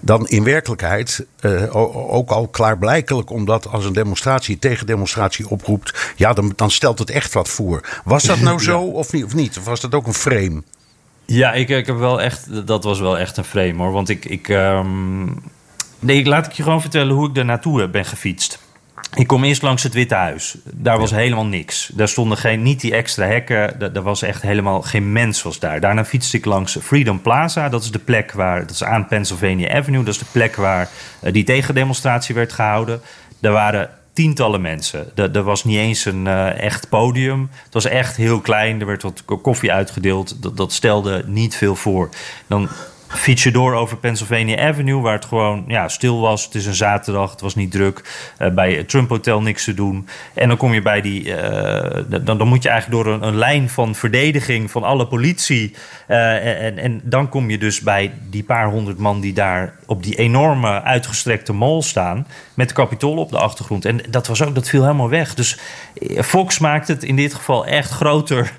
dan 0.00 0.28
in 0.28 0.44
werkelijkheid. 0.44 1.26
Uh, 1.40 1.76
ook 2.12 2.30
al 2.30 2.48
klaarblijkelijk, 2.48 3.30
omdat 3.30 3.68
als 3.68 3.84
een 3.84 3.92
demonstratie 3.92 4.58
tegendemonstratie 4.58 5.48
oproept, 5.48 6.12
ja, 6.16 6.32
dan, 6.32 6.52
dan 6.56 6.70
stelt 6.70 6.98
het 6.98 7.10
echt 7.10 7.32
wat 7.32 7.48
voor. 7.48 8.00
Was 8.04 8.24
dat 8.24 8.40
nou 8.40 8.60
zo 8.70 8.80
ja. 8.80 8.86
of, 8.86 9.12
niet, 9.12 9.24
of 9.24 9.34
niet? 9.34 9.58
Of 9.58 9.64
was 9.64 9.80
dat 9.80 9.94
ook 9.94 10.06
een 10.06 10.14
frame? 10.14 10.62
Ja, 11.24 11.52
ik, 11.52 11.68
ik 11.68 11.86
heb 11.86 11.98
wel 11.98 12.22
echt. 12.22 12.66
Dat 12.66 12.84
was 12.84 13.00
wel 13.00 13.18
echt 13.18 13.36
een 13.36 13.44
frame 13.44 13.74
hoor. 13.82 13.92
Want 13.92 14.08
ik. 14.08 14.24
ik 14.24 14.48
um, 14.48 15.42
nee, 15.98 16.24
laat 16.24 16.46
ik 16.46 16.52
je 16.52 16.62
gewoon 16.62 16.80
vertellen 16.80 17.14
hoe 17.14 17.28
ik 17.28 17.34
daar 17.34 17.44
naartoe 17.44 17.88
ben 17.88 18.04
gefietst. 18.04 18.58
Ik 19.14 19.26
kom 19.26 19.44
eerst 19.44 19.62
langs 19.62 19.82
het 19.82 19.94
Witte 19.94 20.14
Huis. 20.14 20.56
Daar 20.64 20.98
was 20.98 21.10
ja. 21.10 21.16
helemaal 21.16 21.46
niks. 21.46 21.90
Daar 21.94 22.08
stonden 22.08 22.38
geen, 22.38 22.62
niet 22.62 22.80
die 22.80 22.94
extra 22.94 23.26
hekken. 23.26 23.92
Daar, 23.92 24.02
was 24.02 24.22
echt 24.22 24.42
helemaal 24.42 24.82
geen 24.82 25.12
mens 25.12 25.42
was 25.42 25.58
daar. 25.58 25.80
Daarna 25.80 26.04
fietste 26.04 26.36
ik 26.36 26.44
langs 26.44 26.76
Freedom 26.80 27.20
Plaza. 27.20 27.68
Dat 27.68 27.82
is 27.82 27.90
de 27.90 27.98
plek 27.98 28.32
waar, 28.32 28.60
dat 28.60 28.70
is 28.70 28.84
aan 28.84 29.06
Pennsylvania 29.06 29.76
Avenue. 29.76 30.04
Dat 30.04 30.14
is 30.14 30.20
de 30.20 30.26
plek 30.32 30.56
waar 30.56 30.88
uh, 31.22 31.32
die 31.32 31.44
tegendemonstratie 31.44 32.34
werd 32.34 32.52
gehouden. 32.52 33.00
Daar 33.40 33.52
waren 33.52 33.90
tientallen 34.12 34.60
mensen. 34.60 35.10
Er, 35.14 35.36
er 35.36 35.42
was 35.42 35.64
niet 35.64 35.78
eens 35.78 36.04
een 36.04 36.26
uh, 36.26 36.60
echt 36.60 36.88
podium. 36.88 37.50
Het 37.64 37.74
was 37.74 37.84
echt 37.84 38.16
heel 38.16 38.40
klein. 38.40 38.80
Er 38.80 38.86
werd 38.86 39.02
wat 39.02 39.24
koffie 39.24 39.72
uitgedeeld. 39.72 40.42
Dat, 40.42 40.56
dat 40.56 40.72
stelde 40.72 41.24
niet 41.26 41.56
veel 41.56 41.74
voor. 41.74 42.08
Dan 42.46 42.68
fiets 43.12 43.42
je 43.42 43.50
door 43.50 43.74
over 43.74 43.96
Pennsylvania 43.96 44.68
Avenue, 44.68 45.00
waar 45.00 45.14
het 45.14 45.24
gewoon 45.24 45.64
ja, 45.66 45.88
stil 45.88 46.20
was. 46.20 46.44
Het 46.44 46.54
is 46.54 46.66
een 46.66 46.74
zaterdag, 46.74 47.30
het 47.30 47.40
was 47.40 47.54
niet 47.54 47.70
druk. 47.70 48.30
Uh, 48.38 48.48
bij 48.48 48.72
het 48.72 48.88
Trump 48.88 49.08
Hotel 49.08 49.42
niks 49.42 49.64
te 49.64 49.74
doen. 49.74 50.08
En 50.34 50.48
dan 50.48 50.56
kom 50.56 50.74
je 50.74 50.82
bij 50.82 51.00
die. 51.00 51.24
Uh, 51.24 52.20
dan, 52.24 52.38
dan 52.38 52.48
moet 52.48 52.62
je 52.62 52.68
eigenlijk 52.68 53.04
door 53.04 53.14
een, 53.14 53.26
een, 53.26 53.36
lijn 53.36 53.68
van 53.68 53.94
verdediging 53.94 54.70
van 54.70 54.82
alle 54.82 55.06
politie. 55.06 55.74
Uh, 56.08 56.64
en, 56.64 56.78
en 56.78 57.00
dan 57.04 57.28
kom 57.28 57.50
je 57.50 57.58
dus 57.58 57.80
bij 57.80 58.12
die 58.30 58.44
paar 58.44 58.70
honderd 58.70 58.98
man 58.98 59.20
die 59.20 59.32
daar 59.32 59.74
op 59.86 60.02
die 60.02 60.14
enorme 60.14 60.82
uitgestrekte 60.82 61.52
mall 61.52 61.82
staan. 61.82 62.26
Met 62.54 62.68
de 62.68 62.74
kapitool 62.74 63.16
op 63.16 63.30
de 63.30 63.38
achtergrond. 63.38 63.84
En 63.84 64.00
dat 64.08 64.26
was 64.26 64.42
ook, 64.42 64.54
dat 64.54 64.68
viel 64.68 64.82
helemaal 64.82 65.08
weg. 65.08 65.34
Dus 65.34 65.58
Fox 66.16 66.58
maakt 66.58 66.88
het 66.88 67.04
in 67.04 67.16
dit 67.16 67.34
geval 67.34 67.66
echt 67.66 67.90
groter 67.90 68.52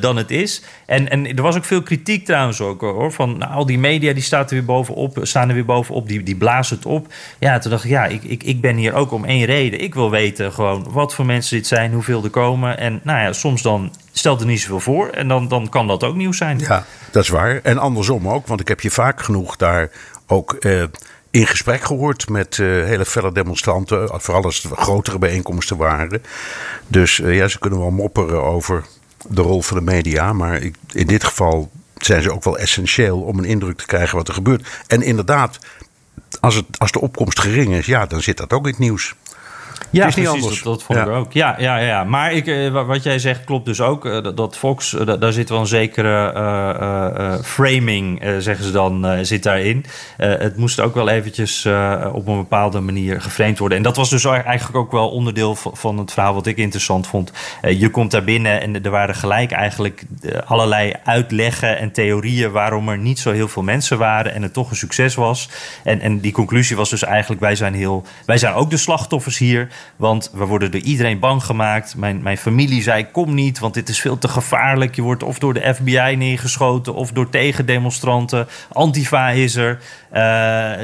dan 0.00 0.16
het 0.16 0.30
is. 0.30 0.62
En, 0.86 1.08
en 1.10 1.36
er 1.36 1.42
was 1.42 1.56
ook 1.56 1.64
veel 1.64 1.82
kritiek 1.82 2.24
trouwens 2.24 2.60
ook 2.60 2.80
hoor. 2.80 3.12
Van 3.12 3.38
nou, 3.38 3.52
al 3.52 3.66
die 3.66 3.78
media 3.78 3.99
die 4.00 4.22
staat 4.22 4.50
er 4.50 4.56
weer 4.56 4.64
bovenop, 4.64 5.18
staan 5.22 5.48
er 5.48 5.54
weer 5.54 5.64
bovenop, 5.64 6.08
die, 6.08 6.22
die 6.22 6.36
blazen 6.36 6.76
het 6.76 6.86
op. 6.86 7.06
Ja, 7.38 7.58
toen 7.58 7.70
dacht 7.70 7.84
ik, 7.84 7.90
ja, 7.90 8.06
ik, 8.06 8.22
ik, 8.22 8.42
ik 8.42 8.60
ben 8.60 8.76
hier 8.76 8.94
ook 8.94 9.12
om 9.12 9.24
één 9.24 9.44
reden. 9.44 9.80
Ik 9.80 9.94
wil 9.94 10.10
weten 10.10 10.52
gewoon 10.52 10.86
wat 10.90 11.14
voor 11.14 11.26
mensen 11.26 11.56
dit 11.56 11.66
zijn, 11.66 11.92
hoeveel 11.92 12.24
er 12.24 12.30
komen. 12.30 12.78
En 12.78 13.00
nou 13.02 13.20
ja, 13.20 13.32
soms 13.32 13.62
dan 13.62 13.92
stelt 14.12 14.40
er 14.40 14.46
niet 14.46 14.60
zoveel 14.60 14.80
voor. 14.80 15.08
En 15.08 15.28
dan, 15.28 15.48
dan 15.48 15.68
kan 15.68 15.86
dat 15.86 16.04
ook 16.04 16.16
nieuws 16.16 16.36
zijn. 16.36 16.58
Ja, 16.58 16.84
dat 17.10 17.22
is 17.22 17.28
waar. 17.28 17.60
En 17.62 17.78
andersom 17.78 18.28
ook, 18.28 18.46
want 18.46 18.60
ik 18.60 18.68
heb 18.68 18.80
je 18.80 18.90
vaak 18.90 19.22
genoeg 19.22 19.56
daar 19.56 19.90
ook. 20.26 20.56
Uh, 20.60 20.82
in 21.30 21.46
gesprek 21.46 21.82
gehoord 21.82 22.28
met 22.28 22.56
uh, 22.56 22.84
hele 22.84 23.04
felle 23.04 23.32
demonstranten. 23.32 24.20
Vooral 24.20 24.44
als 24.44 24.62
het 24.62 24.72
grotere 24.72 25.18
bijeenkomsten 25.18 25.76
waren. 25.76 26.22
Dus 26.86 27.18
uh, 27.18 27.36
ja, 27.36 27.48
ze 27.48 27.58
kunnen 27.58 27.78
wel 27.78 27.90
mopperen 27.90 28.42
over 28.42 28.84
de 29.28 29.42
rol 29.42 29.62
van 29.62 29.76
de 29.76 29.82
media. 29.82 30.32
Maar 30.32 30.56
ik, 30.56 30.74
in 30.92 31.06
dit 31.06 31.24
geval 31.24 31.70
zijn 32.04 32.22
ze 32.22 32.32
ook 32.32 32.44
wel 32.44 32.58
essentieel 32.58 33.20
om 33.20 33.38
een 33.38 33.44
indruk 33.44 33.78
te 33.78 33.86
krijgen 33.86 34.16
wat 34.16 34.28
er 34.28 34.34
gebeurt. 34.34 34.82
En 34.86 35.02
inderdaad, 35.02 35.58
als, 36.40 36.54
het, 36.54 36.66
als 36.78 36.92
de 36.92 37.00
opkomst 37.00 37.40
gering 37.40 37.74
is, 37.74 37.86
ja, 37.86 38.06
dan 38.06 38.22
zit 38.22 38.36
dat 38.36 38.52
ook 38.52 38.64
in 38.64 38.70
het 38.70 38.78
nieuws. 38.78 39.14
Ja, 39.90 40.06
is 40.06 40.14
niet 40.14 40.24
precies, 40.24 40.42
anders. 40.42 40.62
Dat, 40.62 40.72
dat 40.72 40.82
vond 40.82 40.98
ja. 40.98 41.04
ik 41.04 41.10
ook. 41.10 41.32
Ja, 41.32 41.54
ja, 41.58 41.76
ja. 41.76 42.04
maar 42.04 42.32
ik, 42.32 42.46
uh, 42.46 42.86
wat 42.86 43.02
jij 43.02 43.18
zegt 43.18 43.44
klopt 43.44 43.64
dus 43.64 43.80
ook. 43.80 44.04
Uh, 44.04 44.22
dat, 44.22 44.36
dat, 44.36 44.56
Fox, 44.56 44.92
uh, 44.92 45.12
daar 45.20 45.32
zit 45.32 45.48
wel 45.48 45.60
een 45.60 45.66
zekere 45.66 47.38
framing, 47.44 48.22
zeggen 48.38 48.64
ze 48.64 48.70
dan, 48.70 49.24
zit 49.26 49.42
daarin. 49.42 49.84
het 50.16 50.56
moest 50.56 50.80
ook 50.80 50.94
wel 50.94 51.08
eventjes 51.08 51.66
op 52.12 52.26
een 52.26 52.36
bepaalde 52.36 52.80
manier 52.80 53.20
geframed 53.20 53.58
worden. 53.58 53.78
En 53.78 53.84
dat 53.84 53.96
was 53.96 54.10
dus 54.10 54.24
eigenlijk 54.24 54.76
ook 54.76 54.92
wel 54.92 55.08
onderdeel 55.08 55.54
van, 55.54 55.76
van 55.76 55.98
het 55.98 56.12
verhaal 56.12 56.34
wat 56.34 56.46
ik 56.46 56.56
interessant 56.56 57.06
vond. 57.06 57.32
je 57.62 57.90
komt 57.90 58.10
daar 58.10 58.24
binnen 58.24 58.60
en 58.60 58.82
er 58.84 58.90
waren 58.90 59.14
gelijk 59.14 59.50
eigenlijk 59.50 60.02
allerlei 60.44 60.92
uitleggen 61.04 61.78
en 61.78 61.92
theorieën... 61.92 62.50
waarom 62.50 62.88
er 62.88 62.98
niet 62.98 63.18
zo 63.18 63.32
heel 63.32 63.48
veel 63.48 63.62
mensen 63.62 63.98
waren 63.98 64.34
en 64.34 64.42
het 64.42 64.52
toch 64.52 64.70
een 64.70 64.76
succes 64.76 65.14
was. 65.14 65.48
En, 65.84 66.00
en 66.00 66.20
die 66.20 66.32
conclusie 66.32 66.76
was 66.76 66.90
dus 66.90 67.02
eigenlijk, 67.02 67.40
wij 67.40 67.56
zijn, 67.56 67.74
heel, 67.74 68.04
wij 68.26 68.38
zijn 68.38 68.54
ook 68.54 68.70
de 68.70 68.76
slachtoffers 68.76 69.38
hier... 69.38 69.68
Want 69.96 70.30
we 70.32 70.44
worden 70.44 70.70
door 70.70 70.80
iedereen 70.80 71.18
bang 71.18 71.44
gemaakt. 71.44 71.96
Mijn, 71.96 72.22
mijn 72.22 72.38
familie 72.38 72.82
zei: 72.82 73.06
kom 73.12 73.34
niet, 73.34 73.58
want 73.58 73.74
dit 73.74 73.88
is 73.88 74.00
veel 74.00 74.18
te 74.18 74.28
gevaarlijk. 74.28 74.94
Je 74.94 75.02
wordt 75.02 75.22
of 75.22 75.38
door 75.38 75.54
de 75.54 75.74
FBI 75.74 76.14
neergeschoten 76.16 76.94
of 76.94 77.12
door 77.12 77.30
tegendemonstranten. 77.30 78.48
Antifa 78.72 79.30
is 79.30 79.56
er. 79.56 79.78
Uh, 80.12 80.16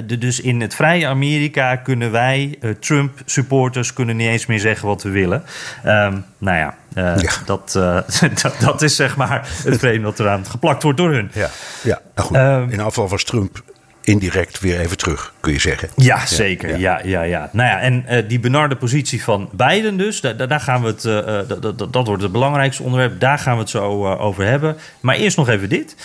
de, 0.06 0.18
dus 0.18 0.40
in 0.40 0.60
het 0.60 0.74
vrije 0.74 1.06
Amerika 1.06 1.76
kunnen 1.76 2.10
wij, 2.10 2.56
uh, 2.60 2.70
Trump-supporters, 2.70 3.92
kunnen 3.92 4.16
niet 4.16 4.28
eens 4.28 4.46
meer 4.46 4.58
zeggen 4.58 4.88
wat 4.88 5.02
we 5.02 5.10
willen. 5.10 5.42
Um, 5.86 6.24
nou 6.38 6.56
ja, 6.56 6.74
uh, 6.94 7.16
ja. 7.16 7.30
Dat, 7.44 7.72
dat, 8.42 8.56
dat, 8.60 8.82
is 8.82 8.96
zeg 8.96 9.16
maar 9.16 9.48
het 9.64 9.78
vreemde 9.84 10.02
dat 10.02 10.20
eraan 10.20 10.46
geplakt 10.46 10.82
wordt 10.82 10.98
door 10.98 11.12
hun. 11.12 11.30
Ja, 11.32 11.50
ja. 11.82 12.00
Nou 12.14 12.28
goed, 12.28 12.36
um, 12.36 12.70
in 12.70 12.80
afval 12.80 13.08
was 13.08 13.24
Trump 13.24 13.62
indirect 14.06 14.60
weer 14.60 14.80
even 14.80 14.96
terug, 14.96 15.34
kun 15.40 15.52
je 15.52 15.60
zeggen. 15.60 15.88
Ja, 15.96 16.26
zeker. 16.26 16.78
Ja, 16.78 17.00
ja, 17.04 17.22
ja. 17.22 17.50
Nou 17.52 17.68
ja, 17.68 17.80
en 17.80 18.04
uh, 18.10 18.28
die 18.28 18.40
benarde 18.40 18.76
positie 18.76 19.22
van 19.22 19.48
Biden 19.52 19.96
dus, 19.96 20.20
daar, 20.20 20.48
daar 20.48 20.60
gaan 20.60 20.82
we 20.82 20.86
het, 20.86 21.04
uh, 21.04 21.48
dat, 21.48 21.78
dat, 21.78 21.92
dat 21.92 22.06
wordt 22.06 22.22
het 22.22 22.32
belangrijkste 22.32 22.82
onderwerp, 22.82 23.20
daar 23.20 23.38
gaan 23.38 23.54
we 23.54 23.60
het 23.60 23.70
zo 23.70 24.06
over 24.16 24.44
hebben. 24.44 24.76
Maar 25.00 25.16
eerst 25.16 25.36
nog 25.36 25.48
even 25.48 25.68
dit. 25.68 25.96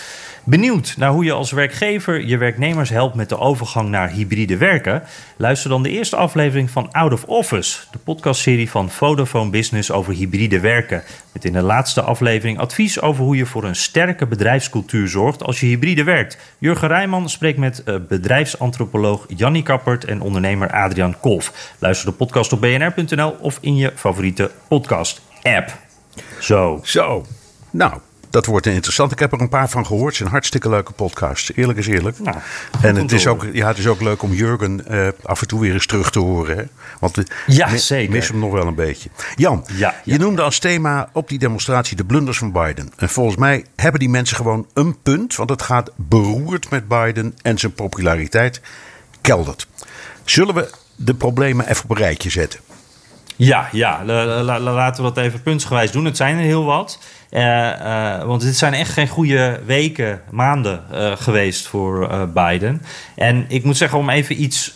Benieuwd 0.44 0.94
naar 0.96 1.10
hoe 1.10 1.24
je 1.24 1.32
als 1.32 1.50
werkgever 1.50 2.26
je 2.26 2.36
werknemers 2.36 2.90
helpt 2.90 3.14
met 3.14 3.28
de 3.28 3.38
overgang 3.38 3.88
naar 3.88 4.10
hybride 4.10 4.56
werken? 4.56 5.02
Luister 5.36 5.70
dan 5.70 5.82
de 5.82 5.90
eerste 5.90 6.16
aflevering 6.16 6.70
van 6.70 6.92
Out 6.92 7.12
of 7.12 7.24
Office, 7.24 7.80
de 7.90 7.98
podcastserie 7.98 8.70
van 8.70 8.90
Vodafone 8.90 9.50
Business 9.50 9.90
over 9.90 10.12
hybride 10.12 10.60
werken. 10.60 11.02
Met 11.32 11.44
in 11.44 11.52
de 11.52 11.62
laatste 11.62 12.00
aflevering 12.02 12.58
advies 12.58 13.00
over 13.00 13.24
hoe 13.24 13.36
je 13.36 13.46
voor 13.46 13.64
een 13.64 13.76
sterke 13.76 14.26
bedrijfscultuur 14.26 15.08
zorgt 15.08 15.42
als 15.42 15.60
je 15.60 15.66
hybride 15.66 16.04
werkt. 16.04 16.38
Jurgen 16.58 16.88
Rijman 16.88 17.28
spreekt 17.28 17.58
met 17.58 17.84
eh, 17.84 17.94
bedrijfsantropoloog 18.08 19.26
Jannie 19.36 19.62
Kappert 19.62 20.04
en 20.04 20.20
ondernemer 20.20 20.70
Adriaan 20.70 21.20
Kolf. 21.20 21.74
Luister 21.78 22.10
de 22.10 22.16
podcast 22.16 22.52
op 22.52 22.60
bnr.nl 22.60 23.36
of 23.40 23.58
in 23.60 23.76
je 23.76 23.92
favoriete 23.94 24.50
podcast-app. 24.68 25.78
Zo. 26.40 26.80
Zo. 26.82 27.26
Nou, 27.70 28.00
dat 28.32 28.46
wordt 28.46 28.66
interessant. 28.66 29.12
Ik 29.12 29.18
heb 29.18 29.32
er 29.32 29.40
een 29.40 29.48
paar 29.48 29.68
van 29.68 29.86
gehoord. 29.86 30.06
Het 30.06 30.16
zijn 30.16 30.28
hartstikke 30.28 30.68
leuke 30.68 30.92
podcasts. 30.92 31.52
Eerlijk 31.54 31.78
is 31.78 31.86
eerlijk. 31.86 32.18
Nou, 32.18 32.36
en 32.82 32.96
het 32.96 33.12
is, 33.12 33.26
ook, 33.26 33.46
ja, 33.52 33.68
het 33.68 33.78
is 33.78 33.86
ook 33.86 34.00
leuk 34.00 34.22
om 34.22 34.32
Jurgen 34.32 34.84
uh, 34.90 35.08
af 35.22 35.40
en 35.40 35.46
toe 35.46 35.60
weer 35.60 35.72
eens 35.72 35.86
terug 35.86 36.10
te 36.10 36.18
horen. 36.18 36.56
Hè? 36.56 36.64
Want 37.00 37.16
we 37.16 37.26
ja, 37.46 37.76
zeker. 37.76 38.12
missen 38.12 38.34
hem 38.34 38.42
nog 38.42 38.52
wel 38.52 38.66
een 38.66 38.74
beetje. 38.74 39.08
Jan, 39.36 39.64
ja, 39.72 39.94
je 40.04 40.18
noemde 40.18 40.42
als 40.42 40.58
thema 40.58 41.08
op 41.12 41.28
die 41.28 41.38
demonstratie 41.38 41.96
de 41.96 42.04
blunders 42.04 42.38
van 42.38 42.52
Biden. 42.52 42.92
En 42.96 43.08
volgens 43.08 43.36
mij 43.36 43.64
hebben 43.76 44.00
die 44.00 44.08
mensen 44.08 44.36
gewoon 44.36 44.66
een 44.74 45.02
punt. 45.02 45.36
Want 45.36 45.50
het 45.50 45.62
gaat 45.62 45.90
beroerd 45.96 46.70
met 46.70 46.88
Biden 46.88 47.34
en 47.42 47.58
zijn 47.58 47.72
populariteit 47.72 48.60
keldert. 49.20 49.66
Zullen 50.24 50.54
we 50.54 50.70
de 50.96 51.14
problemen 51.14 51.68
even 51.68 51.84
op 51.84 51.90
een 51.90 51.96
rijtje 51.96 52.30
zetten? 52.30 52.60
Ja, 53.36 53.68
ja. 53.72 54.04
laten 54.04 55.04
we 55.04 55.12
dat 55.12 55.24
even 55.24 55.42
puntsgewijs 55.42 55.90
doen. 55.90 56.04
Het 56.04 56.16
zijn 56.16 56.36
er 56.36 56.42
heel 56.42 56.64
wat. 56.64 56.98
Uh, 57.32 57.40
uh, 57.40 58.24
want 58.24 58.42
dit 58.42 58.56
zijn 58.56 58.74
echt 58.74 58.92
geen 58.92 59.08
goede 59.08 59.60
weken, 59.66 60.20
maanden 60.30 60.84
uh, 60.92 61.12
geweest 61.16 61.66
voor 61.66 62.28
Biden. 62.34 62.82
En 63.14 63.44
ik 63.48 63.64
moet 63.64 63.76
zeggen, 63.76 63.98
om 63.98 64.10
even 64.10 64.42
iets, 64.42 64.74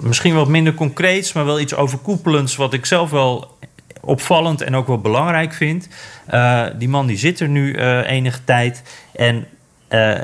misschien 0.00 0.34
wat 0.34 0.48
minder 0.48 0.74
concreets, 0.74 1.32
maar 1.32 1.44
wel 1.44 1.60
iets 1.60 1.74
overkoepelends, 1.74 2.56
wat 2.56 2.72
ik 2.72 2.86
zelf 2.86 3.10
wel 3.10 3.58
opvallend 4.00 4.60
en 4.60 4.76
ook 4.76 4.86
wel 4.86 5.00
belangrijk 5.00 5.52
vind. 5.52 5.88
die 6.78 6.88
man 6.88 7.06
die 7.06 7.18
zit 7.18 7.40
er 7.40 7.48
nu 7.48 7.74
enige 8.02 8.44
tijd. 8.44 8.82
En 9.14 9.46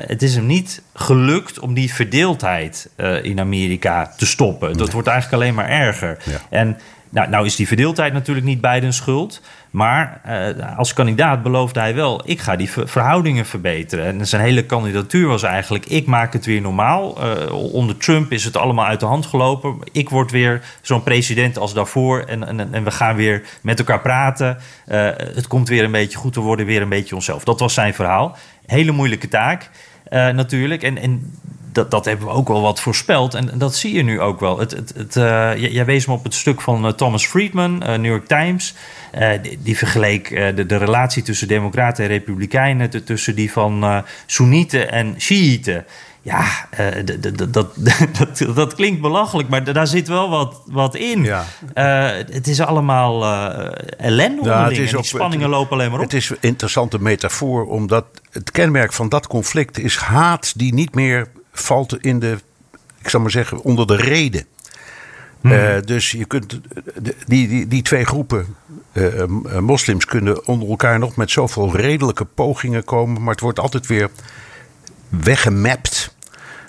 het 0.06 0.22
is 0.22 0.34
hem 0.34 0.46
niet 0.46 0.82
gelukt 0.94 1.58
om 1.58 1.74
die 1.74 1.94
verdeeldheid 1.94 2.90
in 3.22 3.40
Amerika 3.40 4.12
te 4.16 4.26
stoppen. 4.26 4.76
Dat 4.76 4.92
wordt 4.92 5.08
eigenlijk 5.08 5.42
alleen 5.42 5.54
maar 5.54 5.68
erger. 5.68 6.18
Ja. 6.24 6.40
En 6.50 6.78
nou, 7.08 7.28
nou 7.28 7.46
is 7.46 7.56
die 7.56 7.66
verdeeldheid 7.66 8.12
natuurlijk 8.12 8.46
niet 8.46 8.60
Bidens 8.60 8.96
schuld. 8.96 9.40
Maar 9.72 10.20
uh, 10.26 10.78
als 10.78 10.92
kandidaat 10.92 11.42
beloofde 11.42 11.80
hij 11.80 11.94
wel: 11.94 12.22
ik 12.24 12.40
ga 12.40 12.56
die 12.56 12.70
verhoudingen 12.70 13.46
verbeteren. 13.46 14.04
En 14.04 14.26
zijn 14.26 14.42
hele 14.42 14.66
kandidatuur 14.66 15.26
was 15.26 15.42
eigenlijk: 15.42 15.86
ik 15.86 16.06
maak 16.06 16.32
het 16.32 16.46
weer 16.46 16.60
normaal. 16.60 17.24
Uh, 17.24 17.52
onder 17.74 17.96
Trump 17.96 18.32
is 18.32 18.44
het 18.44 18.56
allemaal 18.56 18.86
uit 18.86 19.00
de 19.00 19.06
hand 19.06 19.26
gelopen. 19.26 19.78
Ik 19.92 20.08
word 20.08 20.30
weer 20.30 20.62
zo'n 20.80 21.02
president 21.02 21.58
als 21.58 21.74
daarvoor. 21.74 22.20
En, 22.20 22.46
en, 22.46 22.74
en, 22.74 22.84
we 22.84 22.90
gaan 22.90 23.16
weer 23.16 23.42
met 23.62 23.78
elkaar 23.78 24.00
praten. 24.00 24.58
Uh, 24.88 25.10
het 25.16 25.46
komt 25.46 25.68
weer 25.68 25.84
een 25.84 25.90
beetje 25.90 26.18
goed. 26.18 26.34
We 26.34 26.40
worden 26.40 26.66
weer 26.66 26.82
een 26.82 26.88
beetje 26.88 27.14
onszelf. 27.14 27.44
Dat 27.44 27.60
was 27.60 27.74
zijn 27.74 27.94
verhaal. 27.94 28.36
Hele 28.66 28.92
moeilijke 28.92 29.28
taak 29.28 29.70
natuurlijk. 30.12 30.82
En, 30.82 30.98
en 30.98 31.32
dat, 31.72 31.90
dat 31.90 32.04
hebben 32.04 32.26
we 32.26 32.32
ook 32.32 32.48
wel 32.48 32.60
wat 32.60 32.80
voorspeld. 32.80 33.34
En 33.34 33.50
dat 33.54 33.74
zie 33.74 33.94
je 33.94 34.02
nu 34.02 34.20
ook 34.20 34.40
wel. 34.40 34.58
Het, 34.58 34.70
het, 34.70 34.92
het, 34.96 35.16
uh, 35.16 35.56
jij 35.56 35.84
wees 35.84 36.06
me 36.06 36.12
op 36.12 36.24
het 36.24 36.34
stuk 36.34 36.60
van 36.60 36.86
uh, 36.86 36.92
Thomas 36.92 37.26
Friedman, 37.26 37.78
New 37.78 38.04
York 38.04 38.26
Times. 38.26 38.74
Die, 39.42 39.58
die, 39.62 39.76
vergeleek 39.76 40.28
de, 40.56 40.66
de, 40.66 40.76
relatie 40.76 41.22
tussen 41.22 41.48
Democraten 41.48 42.04
en 42.04 42.10
Republikeinen, 42.10 43.04
tussen 43.04 43.34
die 43.34 43.52
van 43.52 44.04
Soenieten 44.26 44.92
en 44.92 45.14
Shiiten. 45.18 45.84
Ja, 46.22 46.68
dat, 47.04 47.52
dat, 47.52 47.52
dat, 48.18 48.54
dat, 48.54 48.74
klinkt 48.74 49.00
belachelijk, 49.00 49.48
maar 49.48 49.72
daar 49.72 49.86
zit 49.86 50.08
wel 50.08 50.30
wat, 50.30 50.62
wat 50.66 50.94
in. 50.94 51.24
Ja. 51.24 51.44
het 52.30 52.48
is 52.48 52.60
allemaal 52.60 53.24
ellende 53.96 54.44
ja, 54.44 54.68
het 54.68 54.78
is 54.78 55.08
spanningen 55.08 55.48
lopen 55.48 55.72
alleen 55.72 55.90
maar 55.90 55.98
op. 55.98 56.04
Het 56.04 56.14
is 56.14 56.30
een 56.30 56.36
interessante 56.40 57.02
metafoor, 57.02 57.66
omdat 57.66 58.04
het 58.30 58.50
kenmerk 58.50 58.92
van 58.92 59.08
dat 59.08 59.26
conflict 59.26 59.78
is 59.78 59.96
haat 59.96 60.58
die 60.58 60.74
niet 60.74 60.94
meer 60.94 61.28
valt 61.52 62.02
in 62.02 62.18
de, 62.18 62.38
ik 62.98 63.08
zal 63.08 63.20
maar 63.20 63.30
zeggen, 63.30 63.62
onder 63.62 63.86
de 63.86 63.96
reden. 63.96 64.46
Hmm. 65.40 65.52
Uh, 65.52 65.74
dus 65.84 66.10
je 66.10 66.24
kunt, 66.24 66.60
die, 67.26 67.48
die, 67.48 67.68
die 67.68 67.82
twee 67.82 68.04
groepen 68.04 68.56
uh, 68.92 69.24
moslims 69.58 70.04
kunnen 70.04 70.46
onder 70.46 70.68
elkaar 70.68 70.98
nog 70.98 71.16
met 71.16 71.30
zoveel 71.30 71.76
redelijke 71.76 72.24
pogingen 72.24 72.84
komen, 72.84 73.22
maar 73.22 73.32
het 73.32 73.40
wordt 73.40 73.58
altijd 73.58 73.86
weer 73.86 74.10
weggemapt 75.20 76.14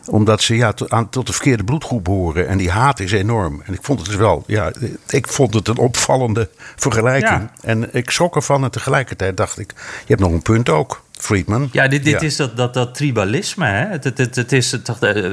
omdat 0.05 0.41
ze 0.41 0.55
ja, 0.55 0.73
tot, 0.73 0.89
aan, 0.89 1.09
tot 1.09 1.27
de 1.27 1.33
verkeerde 1.33 1.63
bloedgroep 1.63 2.07
horen. 2.07 2.47
En 2.47 2.57
die 2.57 2.71
haat 2.71 2.99
is 2.99 3.11
enorm. 3.11 3.61
En 3.65 3.73
ik 3.73 3.83
vond 3.83 3.99
het 3.99 4.07
dus 4.07 4.17
wel, 4.17 4.43
ja, 4.47 4.71
ik 5.07 5.27
vond 5.27 5.53
het 5.53 5.67
een 5.67 5.77
opvallende 5.77 6.49
vergelijking. 6.75 7.49
En 7.61 7.95
ik 7.95 8.09
schrok 8.09 8.35
ervan 8.35 8.63
en 8.63 8.71
tegelijkertijd 8.71 9.37
dacht 9.37 9.59
ik, 9.59 9.73
je 9.77 10.07
hebt 10.07 10.19
nog 10.19 10.31
een 10.31 10.41
punt 10.41 10.69
ook. 10.69 11.03
Friedman. 11.23 11.69
Ja, 11.71 11.87
dit, 11.87 12.03
dit 12.03 12.21
is 12.21 12.35
dat, 12.35 12.57
dat, 12.57 12.73
dat 12.73 12.95
tribalisme. 12.95 13.65
Hè? 13.65 13.85
Het, 13.85 14.03
het, 14.03 14.17
het, 14.17 14.35
het 14.35 14.51
is 14.51 14.71
het, 14.71 14.85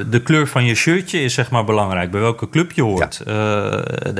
de 0.09 0.21
kleur 0.23 0.47
van 0.47 0.65
je 0.65 0.75
shirtje 0.75 1.21
is 1.21 1.33
zeg 1.33 1.49
maar 1.49 1.63
belangrijk. 1.63 2.11
Bij 2.11 2.21
welke 2.21 2.49
club 2.49 2.71
je 2.71 2.81
hoort. 2.81 3.21
Uh, 3.27 3.73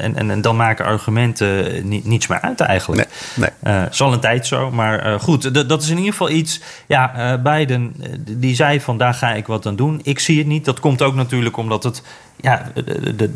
en, 0.03 0.15
en, 0.15 0.31
en 0.31 0.41
dan 0.41 0.55
maken 0.55 0.86
argumenten 0.86 1.88
niet, 1.88 2.05
niets 2.05 2.27
meer 2.27 2.41
uit 2.41 2.60
eigenlijk. 2.60 3.10
Nee, 3.36 3.49
nee. 3.63 3.75
Uh, 3.75 3.84
zal 3.91 4.13
een 4.13 4.19
tijd 4.19 4.47
zo. 4.47 4.71
Maar 4.71 5.07
uh, 5.07 5.19
goed, 5.19 5.67
dat 5.69 5.81
is 5.81 5.89
in 5.89 5.97
ieder 5.97 6.12
geval 6.12 6.29
iets. 6.29 6.62
Ja, 6.88 7.38
Biden 7.43 7.95
die 8.29 8.55
zei 8.55 8.81
van 8.81 8.97
daar 8.97 9.13
ga 9.13 9.34
ik 9.34 9.47
wat 9.47 9.65
aan 9.65 9.75
doen. 9.75 9.99
Ik 10.03 10.19
zie 10.19 10.38
het 10.38 10.47
niet. 10.47 10.65
Dat 10.65 10.79
komt 10.79 11.01
ook 11.01 11.15
natuurlijk 11.15 11.57
omdat 11.57 11.84
het... 11.84 12.03
Ja, 12.36 12.71
de, 12.73 13.15
de, 13.15 13.34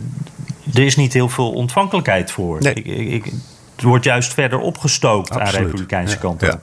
er 0.73 0.83
is 0.83 0.95
niet 0.95 1.13
heel 1.13 1.29
veel 1.29 1.51
ontvankelijkheid 1.51 2.31
voor. 2.31 2.61
Nee. 2.61 2.73
Ik, 2.73 2.85
ik, 3.25 3.33
het 3.75 3.83
wordt 3.83 4.05
juist 4.05 4.33
verder 4.33 4.59
opgestookt 4.59 5.29
Absoluut. 5.29 5.47
aan 5.47 5.61
de 5.61 5.65
republikeinse 5.65 6.17
kant 6.17 6.53
ook. 6.53 6.59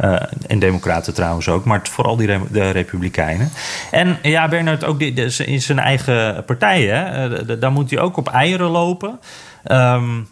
Uh, 0.00 0.16
en 0.46 0.58
democraten 0.58 1.14
trouwens 1.14 1.48
ook, 1.48 1.64
maar 1.64 1.80
vooral 1.82 2.16
die 2.16 2.38
de 2.50 2.70
republikeinen. 2.70 3.50
En 3.90 4.18
ja, 4.22 4.48
Bernard 4.48 4.84
ook 4.84 4.98
die, 4.98 5.14
in 5.44 5.62
zijn 5.62 5.78
eigen 5.78 6.44
partij, 6.44 6.82
hè, 6.82 7.28
uh, 7.40 7.60
daar 7.60 7.72
moet 7.72 7.90
hij 7.90 7.98
ook 7.98 8.16
op 8.16 8.28
eieren 8.28 8.70
lopen. 8.70 9.20
Um, 9.64 10.28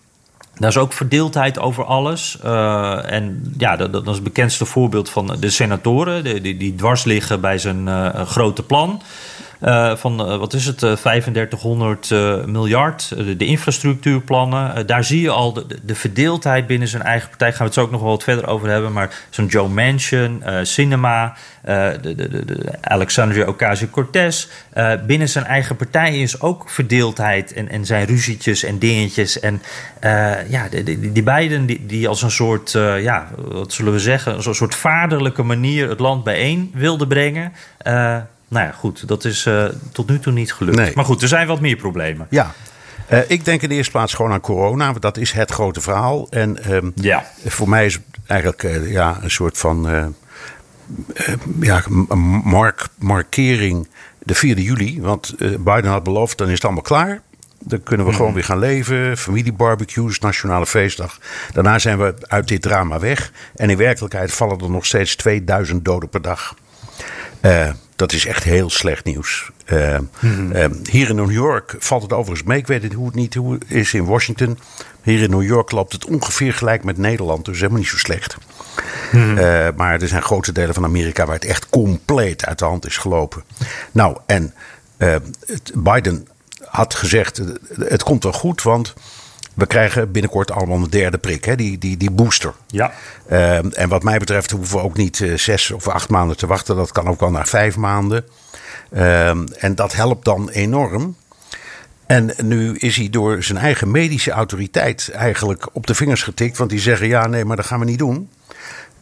daar 0.55 0.69
is 0.69 0.77
ook 0.77 0.93
verdeeldheid 0.93 1.59
over 1.59 1.85
alles. 1.85 2.38
Uh, 2.45 3.12
en 3.12 3.55
ja, 3.59 3.77
dat, 3.77 3.93
dat, 3.93 4.07
is 4.07 4.14
het 4.14 4.23
bekendste 4.23 4.64
voorbeeld 4.64 5.11
van 5.11 5.37
de 5.41 5.51
senatoren, 5.51 6.25
die, 6.25 6.41
die, 6.41 6.57
die 6.57 6.75
dwars 6.75 7.05
liggen 7.05 7.41
bij 7.41 7.59
zijn 7.59 7.88
grote 8.27 8.62
plan. 8.62 9.03
Uh, 9.62 9.97
van 9.97 10.21
uh, 10.21 10.37
wat 10.37 10.53
is 10.53 10.66
het, 10.66 10.83
uh, 10.83 10.92
3500 10.92 12.11
miljard, 12.47 13.09
de 13.38 13.44
infrastructuurplannen. 13.44 14.87
daar 14.87 15.05
zie 15.05 15.21
je 15.21 15.31
al 15.31 15.53
de, 15.53 15.66
de, 15.83 15.94
verdeeldheid 15.94 16.66
binnen 16.66 16.88
zijn 16.88 17.03
eigen 17.03 17.29
partij. 17.29 17.49
Gaan 17.49 17.59
we 17.59 17.64
het 17.64 17.75
zo 17.75 17.81
ook 17.83 17.90
nog 17.90 18.01
wel 18.01 18.11
wat 18.11 18.23
verder 18.23 18.47
over 18.47 18.68
hebben. 18.68 18.92
Maar 18.92 19.27
zo'n 19.31 19.47
Joe 19.47 19.68
Manchin, 19.68 20.42
Cinema, 20.62 21.37
de, 21.64 21.99
de, 22.03 22.79
Alexandria 22.81 23.47
Ocasio-Cortez. 23.47 24.49
binnen 25.07 25.29
zijn 25.29 25.44
eigen 25.44 25.77
partij 25.77 26.18
is 26.18 26.40
ook 26.40 26.71
verdeeldheid 26.71 27.53
en, 27.53 27.68
en 27.68 27.87
zijn 27.87 28.07
ruzietjes 28.07 28.62
en 28.62 28.79
dingetjes. 28.79 29.40
En 29.40 29.62
ja, 30.49 30.68
die, 30.68 31.12
die, 31.12 31.23
beiden 31.23 31.66
die, 31.66 31.87
die 31.87 32.09
als 32.09 32.23
een 32.23 32.31
soort, 32.31 32.71
ja, 33.01 33.29
wat 33.37 33.73
zullen 33.73 33.92
we 33.92 33.99
zeggen, 33.99 34.35
een 34.35 34.55
soort 34.55 34.75
vaderlijke 34.75 35.42
manier 35.42 35.88
het 35.88 36.01
land 36.01 36.25
bijeen 36.25 36.71
wilden 36.75 37.09
brengen. 37.09 37.53
Nou 38.48 38.66
ja, 38.66 38.72
goed, 38.72 39.08
dat 39.08 39.24
is 39.24 39.46
uh, 39.46 39.64
tot 39.92 40.08
nu 40.08 40.18
toe 40.18 40.32
niet 40.32 40.52
gelukt. 40.52 40.76
Nee. 40.76 40.92
Maar 40.94 41.04
goed, 41.04 41.22
er 41.22 41.28
zijn 41.28 41.46
wat 41.46 41.61
meer 41.61 41.76
problemen. 41.76 42.26
Ja. 42.30 42.54
Uh, 43.12 43.18
ik 43.28 43.44
denk 43.44 43.62
in 43.62 43.68
de 43.68 43.74
eerste 43.74 43.92
plaats 43.92 44.14
gewoon 44.14 44.32
aan 44.32 44.40
corona, 44.40 44.87
want 44.87 45.02
dat 45.02 45.16
is 45.16 45.32
het 45.32 45.50
grote 45.50 45.80
verhaal. 45.80 46.26
En 46.30 46.72
um, 46.72 46.92
ja. 46.94 47.24
voor 47.46 47.68
mij 47.68 47.87
is 47.87 47.94
het 47.94 48.02
eigenlijk 48.26 48.62
uh, 48.62 48.92
ja, 48.92 49.18
een 49.22 49.30
soort 49.30 49.58
van 49.58 50.14
ja, 51.61 51.82
mark, 52.44 52.88
markering 52.98 53.88
de 54.18 54.34
4 54.34 54.58
juli. 54.58 55.00
Want 55.00 55.34
Biden 55.38 55.90
had 55.90 56.02
beloofd, 56.02 56.38
dan 56.38 56.46
is 56.46 56.54
het 56.54 56.64
allemaal 56.64 56.82
klaar. 56.82 57.20
Dan 57.58 57.82
kunnen 57.82 58.06
we 58.06 58.12
mm. 58.12 58.18
gewoon 58.18 58.34
weer 58.34 58.44
gaan 58.44 58.58
leven. 58.58 59.16
Familiebarbecues, 59.16 60.18
nationale 60.18 60.66
feestdag. 60.66 61.18
Daarna 61.52 61.78
zijn 61.78 61.98
we 61.98 62.14
uit 62.20 62.48
dit 62.48 62.62
drama 62.62 62.98
weg. 62.98 63.32
En 63.56 63.70
in 63.70 63.76
werkelijkheid 63.76 64.32
vallen 64.32 64.58
er 64.58 64.70
nog 64.70 64.87
steeds 64.87 65.16
2000 65.16 65.84
doden 65.84 66.08
per 66.08 66.22
dag. 66.22 66.54
Uh, 67.42 67.70
dat 67.98 68.12
is 68.12 68.26
echt 68.26 68.44
heel 68.44 68.70
slecht 68.70 69.04
nieuws. 69.04 69.50
Uh, 69.66 69.98
hier 70.90 71.08
in 71.08 71.16
New 71.16 71.30
York 71.30 71.76
valt 71.78 72.02
het 72.02 72.12
overigens 72.12 72.48
mee. 72.48 72.58
Ik 72.58 72.66
weet 72.66 72.82
het, 72.82 72.92
hoe 72.92 73.06
het 73.06 73.14
niet 73.14 73.34
hoe 73.34 73.52
het 73.52 73.64
is 73.68 73.94
in 73.94 74.04
Washington. 74.04 74.58
Hier 75.02 75.22
in 75.22 75.30
New 75.30 75.42
York 75.42 75.70
loopt 75.70 75.92
het 75.92 76.04
ongeveer 76.04 76.52
gelijk 76.52 76.84
met 76.84 76.98
Nederland. 76.98 77.44
Dus 77.44 77.56
helemaal 77.56 77.78
niet 77.78 77.88
zo 77.88 77.96
slecht. 77.96 78.37
Uh, 79.12 79.68
maar 79.76 80.00
er 80.00 80.08
zijn 80.08 80.22
grote 80.22 80.52
delen 80.52 80.74
van 80.74 80.84
Amerika 80.84 81.24
waar 81.26 81.34
het 81.34 81.44
echt 81.44 81.68
compleet 81.68 82.44
uit 82.44 82.58
de 82.58 82.64
hand 82.64 82.87
is 82.87 82.96
gelopen. 82.96 83.42
Nou, 83.92 84.16
en 84.26 84.54
Biden 85.74 86.28
had 86.64 86.94
gezegd: 86.94 87.42
het 87.78 88.02
komt 88.02 88.22
wel 88.22 88.32
goed, 88.32 88.62
want 88.62 88.94
we 89.59 89.66
krijgen 89.66 90.12
binnenkort 90.12 90.51
allemaal 90.51 90.77
een 90.77 90.90
derde 90.90 91.18
prik, 91.18 91.44
hè? 91.44 91.57
Die, 91.57 91.79
die, 91.79 91.97
die 91.97 92.11
booster. 92.11 92.55
Ja. 92.66 92.92
en 93.73 93.88
wat 93.88 94.03
mij 94.03 94.18
betreft 94.18 94.51
hoeven 94.51 94.77
we 94.77 94.83
ook 94.83 94.97
niet 94.97 95.25
zes 95.35 95.71
of 95.71 95.88
acht 95.88 96.09
maanden 96.09 96.37
te 96.37 96.47
wachten. 96.47 96.77
Dat 96.77 96.92
kan 96.92 97.09
ook 97.09 97.21
wel 97.21 97.31
naar 97.31 97.49
vijf 97.49 97.77
maanden. 97.77 98.25
en 99.59 99.75
dat 99.75 99.94
helpt 99.94 100.25
dan 100.25 100.49
enorm. 100.49 101.16
En 102.07 102.31
nu 102.42 102.77
is 102.77 102.97
hij 102.97 103.11
door 103.11 103.42
zijn 103.42 103.59
eigen 103.59 103.90
medische 103.90 104.31
autoriteit 104.31 105.11
eigenlijk 105.12 105.68
op 105.73 105.87
de 105.87 105.94
vingers 105.94 106.23
getikt. 106.23 106.57
Want 106.57 106.71
die 106.71 106.81
zeggen: 106.81 107.07
ja, 107.07 107.27
nee, 107.27 107.44
maar 107.44 107.57
dat 107.57 107.66
gaan 107.66 107.79
we 107.79 107.85
niet 107.85 107.99
doen. 107.99 108.31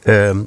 Ehm, 0.03 0.43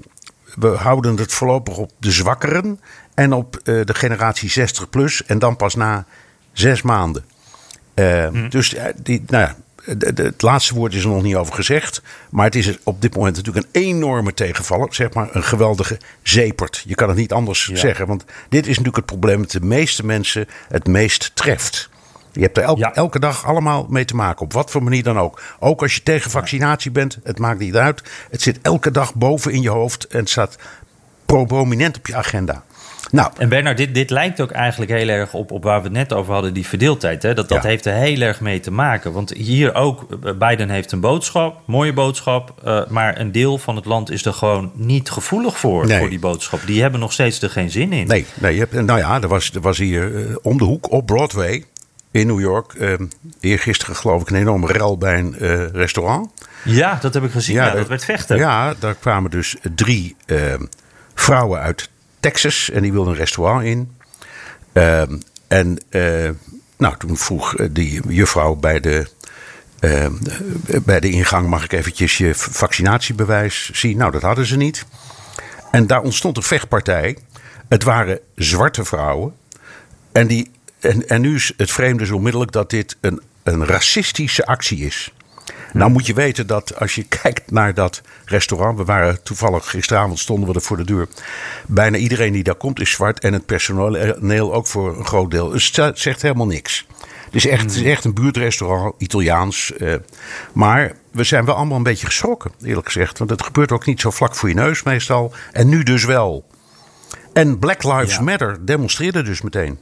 we 0.55 0.67
houden 0.67 1.17
het 1.17 1.33
voorlopig 1.33 1.77
op 1.77 1.91
de 1.99 2.11
zwakkeren 2.11 2.79
en 3.13 3.33
op 3.33 3.59
uh, 3.63 3.85
de 3.85 3.93
generatie 3.93 4.49
60 4.49 4.89
plus. 4.89 5.25
En 5.25 5.39
dan 5.39 5.55
pas 5.55 5.75
na 5.75 6.05
zes 6.51 6.81
maanden. 6.81 7.25
Uh, 7.95 8.27
Dus 8.49 8.75
die, 8.95 9.23
nou 9.27 9.43
ja, 9.43 9.55
het 9.97 10.41
laatste 10.41 10.73
woord 10.73 10.93
is 10.93 11.03
er 11.03 11.09
nog 11.09 11.23
niet 11.23 11.35
over 11.35 11.53
gezegd. 11.53 12.01
Maar 12.29 12.45
het 12.45 12.55
is 12.55 12.77
op 12.83 13.01
dit 13.01 13.15
moment 13.15 13.35
natuurlijk 13.35 13.65
een 13.65 13.81
enorme 13.81 14.33
tegenvaller. 14.33 14.93
Zeg 14.93 15.13
maar 15.13 15.29
een 15.31 15.43
geweldige 15.43 15.99
zepert. 16.23 16.83
Je 16.85 16.95
kan 16.95 17.07
het 17.07 17.17
niet 17.17 17.33
anders 17.33 17.67
zeggen. 17.73 18.07
Want 18.07 18.25
dit 18.49 18.63
is 18.63 18.69
natuurlijk 18.69 18.95
het 18.95 19.05
probleem 19.05 19.41
dat 19.41 19.51
de 19.51 19.61
meeste 19.61 20.05
mensen 20.05 20.47
het 20.67 20.87
meest 20.87 21.31
treft. 21.33 21.89
Je 22.31 22.41
hebt 22.41 22.57
er 22.57 22.63
elke 22.93 23.19
dag 23.19 23.45
allemaal 23.45 23.85
mee 23.89 24.05
te 24.05 24.15
maken, 24.15 24.41
op 24.41 24.53
wat 24.53 24.71
voor 24.71 24.83
manier 24.83 25.03
dan 25.03 25.19
ook. 25.19 25.41
Ook 25.59 25.81
als 25.81 25.95
je 25.95 26.03
tegen 26.03 26.31
vaccinatie 26.31 26.91
bent, 26.91 27.17
het 27.23 27.39
maakt 27.39 27.59
niet 27.59 27.75
uit. 27.75 28.03
Het 28.29 28.41
zit 28.41 28.59
elke 28.61 28.91
dag 28.91 29.15
boven 29.15 29.51
in 29.51 29.61
je 29.61 29.69
hoofd 29.69 30.07
en 30.07 30.19
het 30.19 30.29
staat 30.29 30.57
prominent 31.25 31.97
op 31.97 32.07
je 32.07 32.15
agenda. 32.15 32.63
Nou. 33.11 33.31
En 33.37 33.49
Bernard, 33.49 33.77
dit, 33.77 33.93
dit 33.93 34.09
lijkt 34.09 34.41
ook 34.41 34.51
eigenlijk 34.51 34.91
heel 34.91 35.07
erg 35.07 35.33
op, 35.33 35.51
op 35.51 35.63
waar 35.63 35.77
we 35.77 35.83
het 35.83 35.93
net 35.93 36.13
over 36.13 36.33
hadden, 36.33 36.53
die 36.53 36.67
verdeeldheid. 36.67 37.23
Hè? 37.23 37.33
Dat, 37.33 37.49
dat 37.49 37.63
heeft 37.63 37.85
er 37.85 37.93
heel 37.93 38.21
erg 38.21 38.41
mee 38.41 38.59
te 38.59 38.71
maken. 38.71 39.11
Want 39.11 39.33
hier 39.33 39.73
ook, 39.73 40.07
eh, 40.23 40.33
Biden 40.33 40.69
heeft 40.69 40.91
een 40.91 40.99
boodschap, 40.99 41.61
mooie 41.65 41.93
boodschap. 41.93 42.53
Uh, 42.65 42.87
maar 42.87 43.19
een 43.19 43.31
deel 43.31 43.57
van 43.57 43.75
het 43.75 43.85
land 43.85 44.11
is 44.11 44.25
er 44.25 44.33
gewoon 44.33 44.71
niet 44.73 45.09
gevoelig 45.09 45.59
voor, 45.59 45.89
voor 45.89 46.09
die 46.09 46.19
boodschap. 46.19 46.59
Die 46.65 46.81
hebben 46.81 46.99
nog 46.99 47.13
steeds 47.13 47.41
er 47.41 47.49
geen 47.49 47.71
zin 47.71 47.93
in. 47.93 48.07
Nee, 48.07 48.25
nee 48.33 48.53
je 48.53 48.59
hebt, 48.59 48.73
nou 48.73 48.99
ja, 48.99 49.21
er 49.21 49.27
was, 49.27 49.51
er 49.53 49.61
was 49.61 49.77
hier 49.77 50.11
uh, 50.11 50.35
om 50.41 50.57
de 50.57 50.63
hoek 50.63 50.91
op 50.91 51.05
Broadway 51.05 51.63
in 52.11 52.27
New 52.27 52.39
York. 52.39 52.73
Uh, 52.73 52.93
eergisteren 53.39 53.95
geloof 53.95 54.21
ik 54.21 54.29
een 54.29 54.35
enorme 54.35 54.67
rel 54.67 54.97
bij 54.97 55.19
een 55.19 55.35
uh, 55.39 55.67
restaurant. 55.67 56.29
Ja, 56.63 56.97
dat 57.01 57.13
heb 57.13 57.23
ik 57.23 57.31
gezien. 57.31 57.55
Ja, 57.55 57.71
dat 57.71 57.87
werd 57.87 58.05
vechten. 58.05 58.37
Ja, 58.37 58.73
daar 58.79 58.95
kwamen 58.95 59.31
dus 59.31 59.55
drie 59.75 60.15
uh, 60.25 60.53
vrouwen 61.13 61.59
uit 61.59 61.89
Texas 62.19 62.69
en 62.69 62.81
die 62.81 62.91
wilden 62.91 63.13
een 63.13 63.19
restaurant 63.19 63.63
in. 63.63 63.97
Ehm, 64.73 65.17
en 65.47 65.77
eh, 65.89 66.29
nou, 66.77 66.97
toen 66.97 67.17
vroeg 67.17 67.55
die 67.71 68.01
juffrouw 68.07 68.55
bij 68.55 68.79
de, 68.79 69.07
ehm, 69.79 70.13
bij 70.83 70.99
de 70.99 71.09
ingang: 71.09 71.47
mag 71.47 71.63
ik 71.63 71.71
eventjes 71.71 72.17
je 72.17 72.35
vaccinatiebewijs 72.35 73.69
zien? 73.73 73.97
Nou, 73.97 74.11
dat 74.11 74.21
hadden 74.21 74.45
ze 74.45 74.57
niet. 74.57 74.85
En 75.71 75.87
daar 75.87 76.01
ontstond 76.01 76.37
een 76.37 76.43
vechtpartij. 76.43 77.17
Het 77.67 77.83
waren 77.83 78.19
zwarte 78.35 78.85
vrouwen. 78.85 79.35
En 80.11 80.27
die 80.27 80.51
en, 80.79 81.07
en 81.07 81.21
nu 81.21 81.35
is 81.35 81.53
het 81.57 81.71
vreemde 81.71 82.05
zo 82.05 82.15
onmiddellijk 82.15 82.51
dat 82.51 82.69
dit 82.69 82.97
een, 83.01 83.21
een 83.43 83.65
racistische 83.65 84.45
actie 84.45 84.85
is. 84.85 85.13
Nou 85.73 85.91
moet 85.91 86.05
je 86.05 86.13
weten 86.13 86.47
dat 86.47 86.79
als 86.79 86.95
je 86.95 87.03
kijkt 87.21 87.51
naar 87.51 87.73
dat 87.73 88.01
restaurant. 88.25 88.77
We 88.77 88.85
waren 88.85 89.23
toevallig 89.23 89.69
gisteravond 89.69 90.19
stonden 90.19 90.49
we 90.49 90.55
er 90.55 90.61
voor 90.61 90.77
de 90.77 90.85
deur. 90.85 91.07
Bijna 91.67 91.97
iedereen 91.97 92.33
die 92.33 92.43
daar 92.43 92.55
komt 92.55 92.79
is 92.79 92.91
zwart. 92.91 93.19
En 93.19 93.33
het 93.33 93.45
personeel 93.45 94.53
ook 94.53 94.67
voor 94.67 94.97
een 94.97 95.05
groot 95.05 95.31
deel. 95.31 95.49
Dus 95.49 95.75
het 95.75 95.99
zegt 95.99 96.21
helemaal 96.21 96.47
niks. 96.47 96.87
Het 97.25 97.35
is 97.35 97.47
echt, 97.47 97.61
het 97.61 97.75
is 97.75 97.83
echt 97.83 98.05
een 98.05 98.13
buurtrestaurant, 98.13 98.93
Italiaans. 98.97 99.73
Uh, 99.77 99.95
maar 100.53 100.91
we 101.11 101.23
zijn 101.23 101.45
wel 101.45 101.55
allemaal 101.55 101.77
een 101.77 101.83
beetje 101.83 102.05
geschrokken, 102.05 102.51
eerlijk 102.63 102.85
gezegd. 102.85 103.17
Want 103.17 103.29
het 103.29 103.43
gebeurt 103.43 103.71
ook 103.71 103.85
niet 103.85 104.01
zo 104.01 104.09
vlak 104.09 104.35
voor 104.35 104.49
je 104.49 104.55
neus 104.55 104.83
meestal. 104.83 105.33
En 105.51 105.69
nu 105.69 105.83
dus 105.83 106.05
wel. 106.05 106.45
En 107.33 107.59
Black 107.59 107.83
Lives 107.83 108.19
Matter 108.19 108.65
demonstreerde 108.65 109.21
dus 109.21 109.41
meteen. 109.41 109.79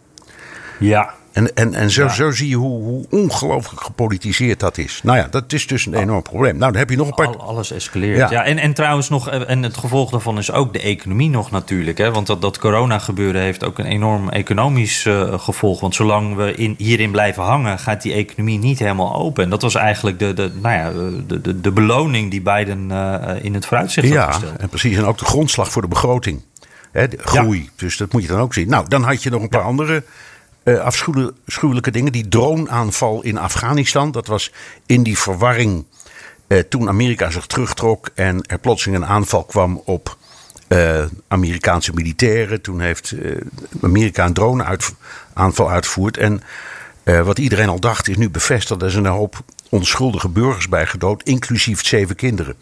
Ja. 0.80 1.14
En, 1.38 1.56
en, 1.56 1.74
en 1.74 1.92
zo, 1.92 2.08
zo 2.08 2.32
zie 2.32 2.50
je 2.50 2.56
hoe, 2.56 2.84
hoe 2.84 3.06
ongelooflijk 3.10 3.82
gepolitiseerd 3.82 4.60
dat 4.60 4.78
is. 4.78 5.00
Nou 5.04 5.18
ja, 5.18 5.28
dat 5.30 5.54
is 5.54 5.68
dus 5.68 5.86
een 5.86 5.94
enorm 5.94 6.22
probleem. 6.22 6.58
Nou, 6.58 6.72
dan 6.72 6.80
heb 6.80 6.90
je 6.90 6.98
nog 6.98 7.08
een 7.08 7.14
paar... 7.14 7.38
alles 7.38 7.72
escaleert. 7.72 8.30
Ja. 8.30 8.44
en, 8.44 8.58
en 8.58 8.74
trouwens 8.74 9.10
nog, 9.10 9.30
eh, 9.30 9.50
en 9.50 9.64
het 9.64 9.78
gevolg 9.78 10.12
daarvan 10.12 10.38
is 10.38 10.52
ook 10.52 10.74
de 10.74 10.82
economie 10.82 11.30
nog 11.30 11.52
natuurlijk. 11.52 11.98
Hè? 11.98 12.12
Want 12.12 12.28
dat, 12.28 12.42
dat 12.42 12.58
corona 12.58 13.00
gebeuren 13.00 13.42
heeft 13.42 13.64
ook 13.64 13.80
een 13.80 13.86
enorm 13.86 14.30
economisch 14.30 15.06
uh, 15.06 15.40
gevolg. 15.40 15.80
Want 15.80 15.96
zolang 15.96 16.36
we 16.36 16.56
in, 16.56 16.76
hierin 16.78 17.12
blijven 17.12 17.44
hangen, 17.44 17.80
gaat 17.80 18.02
die 18.02 18.14
economie 18.14 18.60
niet 18.60 18.80
helemaal 18.80 19.16
open. 19.16 19.44
En 19.44 19.50
dat 19.50 19.62
was 19.62 19.76
eigenlijk 19.76 20.20
de, 20.20 20.34
de, 20.34 20.52
nou 20.62 20.76
ja, 20.76 20.92
de, 21.28 21.42
de, 21.42 21.62
de 21.62 21.72
beloning 21.72 22.32
die 22.32 22.42
Biden 22.42 22.90
uh, 22.92 23.22
in 23.42 23.54
het 23.54 23.66
vooruitzicht 23.66 24.16
had 24.16 24.26
gesteld. 24.26 24.54
Ja, 24.54 24.62
en 24.62 24.70
precies. 24.70 24.98
En 24.98 25.06
ook 25.06 25.18
de 25.18 25.26
grondslag 25.26 25.72
voor 25.72 25.82
de 25.82 25.88
begroting. 25.88 26.42
Hè, 26.92 27.08
de 27.08 27.18
groei. 27.18 27.70
Dus 27.76 27.98
dat 27.98 28.14
moet 28.14 28.22
je 28.22 28.28
dan 28.28 28.40
ook 28.40 28.54
zien. 28.54 28.70
Nou, 28.70 28.88
dan 28.88 29.04
had 29.04 29.24
je 29.24 29.30
nog 29.30 29.42
een 29.42 29.50
paar 29.50 29.62
andere 29.62 30.04
uh, 30.68 30.80
afschuwelijke 30.80 31.92
dingen. 31.92 32.12
Die 32.12 32.28
droneaanval 32.28 33.24
in 33.24 33.38
Afghanistan. 33.38 34.12
Dat 34.12 34.28
was 34.28 34.52
in 34.86 35.04
die 35.04 35.18
verwarring 35.18 35.86
uh, 36.48 36.60
toen 36.60 36.88
Amerika 36.88 37.30
zich 37.30 37.46
terugtrok 37.46 38.10
en 38.16 38.42
er 38.42 38.60
plotseling 38.60 38.98
een 38.98 39.10
aanval 39.10 39.44
kwam 39.44 39.82
op 39.86 40.18
uh, 40.68 41.06
Amerikaanse 41.28 41.94
militairen. 41.94 42.62
Toen 42.62 42.80
heeft 42.80 43.16
Amerika 43.82 44.26
een 44.26 44.34
droneaanval 44.34 45.70
uitgevoerd. 45.70 46.18
En 46.18 46.42
wat 47.04 47.40
iedereen 47.40 47.70
al 47.70 47.80
dacht 47.80 48.08
is 48.08 48.18
nu 48.18 48.30
bevestigd. 48.30 48.82
Er 48.82 48.92
zijn 48.92 49.06
een 49.06 49.12
hoop 49.12 49.44
onschuldige 49.70 50.30
burgers 50.30 50.70
bij 50.70 50.86
gedood, 50.86 51.24
inclusief 51.24 51.86
zeven 51.86 52.16
kinderen. 52.16 52.56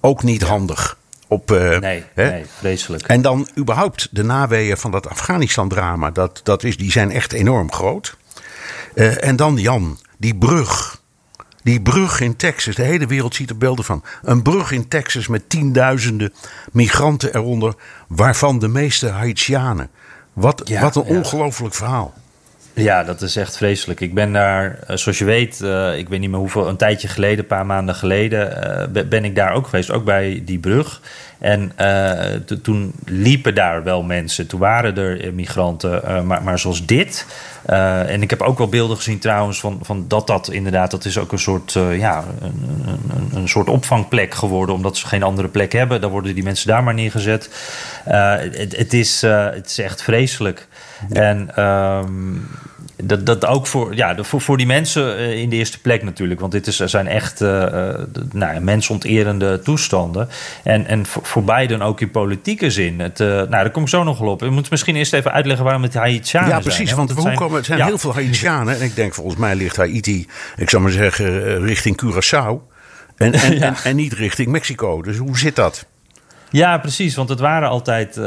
Ook 0.00 0.22
niet 0.22 0.42
handig. 0.42 0.98
Op, 1.32 1.50
uh, 1.50 1.78
nee, 1.78 2.04
nee, 2.14 2.44
vreselijk. 2.58 3.02
En 3.02 3.22
dan 3.22 3.48
überhaupt 3.58 4.08
de 4.10 4.24
naweeën 4.24 4.76
van 4.76 4.90
dat 4.90 5.08
Afghanistan-drama. 5.08 6.10
Dat, 6.10 6.40
dat 6.42 6.64
is, 6.64 6.76
die 6.76 6.90
zijn 6.90 7.10
echt 7.10 7.32
enorm 7.32 7.72
groot. 7.72 8.16
Uh, 8.94 9.24
en 9.24 9.36
dan 9.36 9.56
Jan, 9.56 9.98
die 10.18 10.34
brug. 10.34 11.00
Die 11.62 11.80
brug 11.80 12.20
in 12.20 12.36
Texas. 12.36 12.74
De 12.74 12.82
hele 12.82 13.06
wereld 13.06 13.34
ziet 13.34 13.50
er 13.50 13.58
beelden 13.58 13.84
van. 13.84 14.04
Een 14.22 14.42
brug 14.42 14.70
in 14.70 14.88
Texas 14.88 15.26
met 15.26 15.48
tienduizenden 15.48 16.32
migranten 16.72 17.34
eronder. 17.34 17.74
Waarvan 18.08 18.58
de 18.58 18.68
meeste 18.68 19.08
Haitianen. 19.08 19.90
Wat, 20.32 20.62
ja, 20.64 20.80
wat 20.80 20.96
een 20.96 21.04
ja. 21.06 21.18
ongelooflijk 21.18 21.74
verhaal. 21.74 22.14
Ja, 22.74 23.04
dat 23.04 23.22
is 23.22 23.36
echt 23.36 23.56
vreselijk. 23.56 24.00
Ik 24.00 24.14
ben 24.14 24.32
daar, 24.32 24.78
eh, 24.86 24.96
zoals 24.96 25.18
je 25.18 25.24
weet, 25.24 25.60
uh, 25.62 25.98
ik 25.98 26.08
weet 26.08 26.20
niet 26.20 26.30
meer 26.30 26.38
hoeveel, 26.38 26.68
een 26.68 26.76
tijdje 26.76 27.08
geleden, 27.08 27.38
een 27.38 27.46
paar 27.46 27.66
maanden 27.66 27.94
geleden, 27.94 28.64
uh, 28.96 29.02
ben 29.02 29.24
ik 29.24 29.34
daar 29.34 29.52
ook 29.52 29.64
geweest, 29.64 29.90
ook 29.90 30.04
bij 30.04 30.42
die 30.44 30.58
brug. 30.58 31.00
En 31.38 31.72
toen 32.62 32.92
liepen 33.04 33.54
daar 33.54 33.82
wel 33.82 34.02
mensen, 34.02 34.46
toen 34.46 34.60
waren 34.60 34.96
er 34.96 35.34
migranten, 35.34 36.26
maar, 36.26 36.42
maar 36.42 36.58
zoals 36.58 36.86
dit. 36.86 37.26
en 38.06 38.22
ik 38.22 38.30
heb 38.30 38.42
ook 38.42 38.58
wel 38.58 38.68
beelden 38.68 38.96
gezien 38.96 39.18
trouwens 39.18 39.60
van, 39.60 39.78
van 39.82 40.04
dat 40.08 40.26
dat 40.26 40.50
inderdaad, 40.50 40.90
dat 40.90 41.04
is 41.04 41.18
ook 41.18 41.32
een 41.32 41.38
soort, 41.38 41.72
ja, 41.92 42.24
een, 42.40 42.84
een, 42.86 43.30
een, 43.34 43.48
soort 43.48 43.68
opvangplek 43.68 44.34
geworden, 44.34 44.74
omdat 44.74 44.96
ze 44.96 45.06
geen 45.06 45.22
andere 45.22 45.48
plek 45.48 45.72
hebben. 45.72 46.00
Dan 46.00 46.10
worden 46.10 46.34
die 46.34 46.44
mensen 46.44 46.68
daar 46.68 46.82
maar 46.82 46.94
neergezet. 46.94 47.50
Het, 48.04 48.76
het, 48.76 48.92
is, 48.92 49.22
het 49.22 49.66
is 49.66 49.78
echt 49.78 50.02
vreselijk. 50.02 50.68
En 51.10 51.64
um, 51.64 52.48
dat, 53.04 53.26
dat 53.26 53.46
ook 53.46 53.66
voor, 53.66 53.94
ja, 53.94 54.16
voor, 54.20 54.40
voor 54.40 54.56
die 54.56 54.66
mensen 54.66 55.16
eh, 55.16 55.40
in 55.40 55.48
de 55.48 55.56
eerste 55.56 55.80
plek 55.80 56.02
natuurlijk. 56.02 56.40
Want 56.40 56.52
dit 56.52 56.66
is, 56.66 56.76
zijn 56.76 57.06
echt 57.06 57.40
uh, 57.40 57.94
nou, 58.32 58.60
mensonterende 58.60 59.60
toestanden. 59.60 60.28
En, 60.64 60.86
en 60.86 61.06
voor, 61.06 61.24
voor 61.24 61.80
ook 61.80 62.00
in 62.00 62.10
politieke 62.10 62.70
zin. 62.70 63.00
Het, 63.00 63.20
uh, 63.20 63.28
nou, 63.28 63.48
daar 63.50 63.70
kom 63.70 63.82
ik 63.82 63.88
zo 63.88 64.02
nog 64.02 64.18
wel 64.18 64.28
op. 64.28 64.40
We 64.40 64.50
moeten 64.50 64.72
misschien 64.72 64.96
eerst 64.96 65.12
even 65.12 65.32
uitleggen 65.32 65.64
waarom 65.64 65.82
het 65.82 65.94
Haitianen 65.94 66.48
zijn. 66.48 66.62
Ja, 66.62 66.64
precies. 66.64 66.84
Zijn, 66.84 66.96
want 66.96 67.10
hoe 67.10 67.22
zijn, 67.22 67.36
komen, 67.36 67.56
het 67.56 67.66
zijn 67.66 67.78
ja. 67.78 67.86
heel 67.86 67.98
veel 67.98 68.14
Haitianen. 68.14 68.74
En 68.74 68.82
ik 68.82 68.96
denk 68.96 69.14
volgens 69.14 69.36
mij 69.36 69.54
ligt 69.54 69.76
Haiti, 69.76 70.26
ik 70.56 70.70
zou 70.70 70.82
maar 70.82 70.92
zeggen, 70.92 71.60
richting 71.64 72.02
Curaçao. 72.04 72.70
En, 73.16 73.32
en, 73.32 73.56
ja. 73.58 73.66
en, 73.66 73.74
en 73.84 73.96
niet 73.96 74.12
richting 74.12 74.48
Mexico. 74.48 75.02
Dus 75.02 75.16
hoe 75.16 75.38
zit 75.38 75.56
dat? 75.56 75.86
Ja, 76.52 76.78
precies. 76.78 77.14
Want 77.14 77.28
het 77.28 77.40
waren 77.40 77.68
altijd 77.68 78.16
uh, 78.16 78.24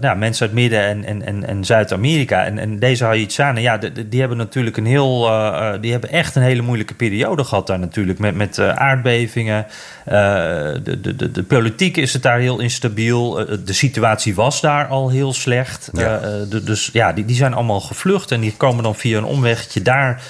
nou, 0.00 0.16
mensen 0.16 0.46
uit 0.46 0.54
Midden- 0.54 0.84
en, 0.84 1.04
en, 1.04 1.26
en, 1.26 1.46
en 1.46 1.64
Zuid-Amerika. 1.64 2.44
En, 2.44 2.58
en 2.58 2.78
deze 2.78 3.04
Haitianen, 3.04 3.62
ja, 3.62 3.78
die, 3.78 4.08
die 4.08 4.20
hebben 4.20 4.38
natuurlijk 4.38 4.76
een 4.76 4.86
heel... 4.86 5.26
Uh, 5.28 5.72
die 5.80 5.92
hebben 5.92 6.10
echt 6.10 6.36
een 6.36 6.42
hele 6.42 6.62
moeilijke 6.62 6.94
periode 6.94 7.44
gehad 7.44 7.66
daar 7.66 7.78
natuurlijk. 7.78 8.18
Met, 8.18 8.34
met 8.34 8.58
uh, 8.58 8.68
aardbevingen. 8.68 9.66
de, 10.04 10.98
de, 11.00 11.16
de, 11.16 11.30
de 11.30 11.42
politiek 11.42 11.96
is 11.96 12.12
het 12.12 12.22
daar 12.22 12.38
heel 12.38 12.60
instabiel. 12.60 13.46
de 13.64 13.72
situatie 13.72 14.34
was 14.34 14.60
daar 14.60 14.86
al 14.86 15.10
heel 15.10 15.32
slecht. 15.32 15.90
Ja. 15.92 16.18
De, 16.50 16.64
dus 16.64 16.90
ja, 16.92 17.12
die, 17.12 17.24
die 17.24 17.36
zijn 17.36 17.54
allemaal 17.54 17.80
gevlucht. 17.80 18.30
En 18.30 18.40
die 18.40 18.54
komen 18.56 18.82
dan 18.82 18.94
via 18.94 19.18
een 19.18 19.24
omwegje 19.24 19.82
daar 19.82 20.22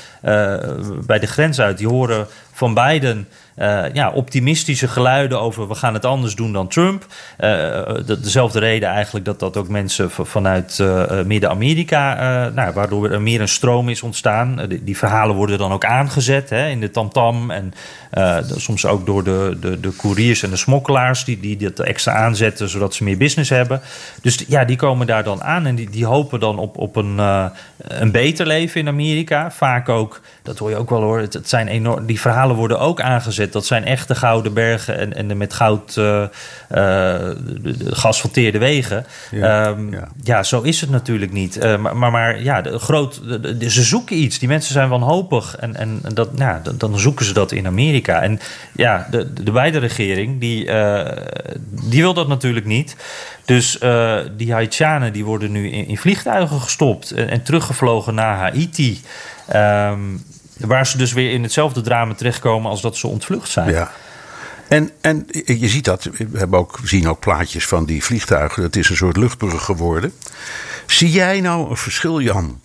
bij 1.07 1.19
de 1.19 1.27
grens 1.27 1.61
uit. 1.61 1.79
Die 1.79 1.89
horen 1.89 2.27
van 2.53 2.75
Biden 2.75 3.29
ja, 3.93 4.11
optimistische 4.11 4.89
geluiden 4.89 5.41
over 5.41 5.69
we 5.69 5.75
gaan 5.75 5.95
het 5.95 6.05
anders 6.05 6.35
doen 6.35 6.53
dan 6.53 6.69
Trump. 6.69 7.07
Uh, 7.39 7.95
dezelfde 8.05 8.59
reden 8.59 8.89
eigenlijk 8.89 9.25
dat 9.25 9.39
dat 9.39 9.57
ook 9.57 9.69
mensen 9.69 10.11
vanuit 10.11 10.79
uh, 10.81 11.23
Midden-Amerika, 11.23 12.15
nou, 12.55 12.73
waardoor 12.73 13.11
er 13.11 13.23
meer 13.23 13.41
een 13.41 13.49
stroom 13.49 13.89
is 13.89 14.03
ontstaan. 14.03 14.61
Die, 14.69 14.85
die, 14.85 14.97
verhalen 14.97 15.37
worden 15.37 15.59
dan 15.59 15.73
ook 15.73 15.85
aangezet 15.85 16.51
hè, 16.51 16.69
in 16.69 16.81
de 16.81 16.91
tamtam 16.91 17.51
en 17.51 17.75
soms 18.57 18.87
ook 18.87 19.07
door 19.07 19.25
de, 19.25 19.57
de, 19.61 19.81
de 19.81 19.97
couriers 19.97 20.43
en 20.43 20.51
de 20.51 20.57
smokkelaars 20.57 21.25
die, 21.25 21.41
die 21.41 21.57
dat 21.57 21.81
extra 21.81 22.13
aanzetten 22.13 22.69
zodat 22.69 22.95
ze 22.95 23.05
meer 23.05 23.17
business 23.17 23.51
hebben. 23.51 23.81
Dus 24.23 24.45
ja, 24.49 24.65
die 24.65 24.77
komen 24.77 25.07
daar 25.07 25.25
dan 25.25 25.43
aan 25.43 25.67
en 25.67 25.75
die, 25.75 25.91
die 25.91 26.07
hopen 26.07 26.41
dan 26.41 26.59
op, 26.59 26.79
op 26.79 26.97
een, 26.97 27.19
een 27.77 28.11
beter 28.11 28.47
leven 28.47 28.81
in 28.81 28.89
Amerika. 28.89 29.51
Vaak 29.51 29.89
ook, 29.89 30.21
dat 30.51 30.59
hoor 30.59 30.71
je 30.71 30.77
ook 30.77 30.91
wel 30.91 31.03
hoor, 31.03 31.21
het, 31.21 31.33
het 31.33 31.49
zijn 31.49 31.69
enorm, 31.69 32.07
die 32.07 32.21
verhalen 32.21 32.57
worden 32.57 32.81
ook 32.81 33.01
aangezet 33.01 33.53
dat 33.53 33.67
zijn 33.67 33.85
echte 33.85 34.15
gouden 34.15 34.55
bergen 34.55 34.99
en, 34.99 35.17
en 35.17 35.29
de 35.29 35.35
met 35.35 35.53
goud 35.53 35.97
uh, 35.97 36.25
geasfalteerde 37.85 38.59
wegen. 38.59 39.07
Ja, 39.31 39.67
ehm, 39.67 39.93
ja. 39.93 40.09
ja, 40.23 40.43
zo 40.43 40.61
is 40.61 40.81
het 40.81 40.91
natuurlijk 40.91 41.33
niet. 41.33 41.57
Uh, 41.57 41.77
maar, 41.77 41.97
maar, 41.97 42.11
maar, 42.11 42.43
ja, 42.43 42.63
de, 42.63 42.79
groot, 42.79 43.21
de, 43.43 43.71
ze 43.71 43.83
zoeken 43.83 44.17
iets. 44.17 44.39
Die 44.39 44.49
mensen 44.49 44.73
zijn 44.73 44.89
wanhopig. 44.89 45.57
En, 45.57 45.77
en 45.77 46.01
dat, 46.15 46.29
ja, 46.37 46.63
dan 46.75 46.99
zoeken 46.99 47.25
ze 47.25 47.33
dat 47.33 47.53
in 47.53 47.67
Amerika. 47.67 48.23
En 48.23 48.41
ja, 48.73 49.07
de, 49.11 49.33
de 49.33 49.51
beide 49.51 49.79
regering, 49.79 50.41
die, 50.41 50.65
die 51.89 52.03
wil 52.03 52.15
dat 52.15 52.29
natuurlijk 52.29 52.67
niet. 52.67 52.97
Dus 53.45 53.79
die 54.37 54.53
Haitianen 54.53 55.13
die 55.13 55.25
worden 55.25 55.53
nu 55.53 55.71
in, 55.71 55.87
in 55.87 55.99
vliegtuigen 55.99 56.61
gestopt 56.61 57.11
en, 57.11 57.29
en 57.29 57.43
teruggevlogen 57.43 58.15
naar 58.15 58.37
Haiti. 58.37 59.01
Um, 59.55 60.23
Waar 60.61 60.87
ze 60.87 60.99
dus 60.99 61.13
weer 61.13 61.33
in 61.33 61.43
hetzelfde 61.43 61.81
drama 61.81 62.15
terechtkomen 62.15 62.71
als 62.71 62.81
dat 62.81 62.97
ze 62.97 63.07
ontvlucht 63.07 63.51
zijn. 63.51 63.71
Ja. 63.71 63.91
En, 64.69 64.91
en 65.01 65.27
je 65.45 65.69
ziet 65.69 65.85
dat, 65.85 66.05
we 66.05 66.39
hebben 66.39 66.59
ook, 66.59 66.79
zien 66.85 67.09
ook 67.09 67.21
plaatjes 67.21 67.67
van 67.67 67.85
die 67.85 68.05
vliegtuigen. 68.05 68.63
Het 68.63 68.77
is 68.77 68.91
een 68.91 68.97
soort 68.97 69.17
luchtbrug 69.17 69.65
geworden. 69.65 70.13
Zie 70.87 71.11
jij 71.11 71.41
nou 71.41 71.71
een 71.71 71.77
verschil, 71.77 72.21
Jan, 72.21 72.61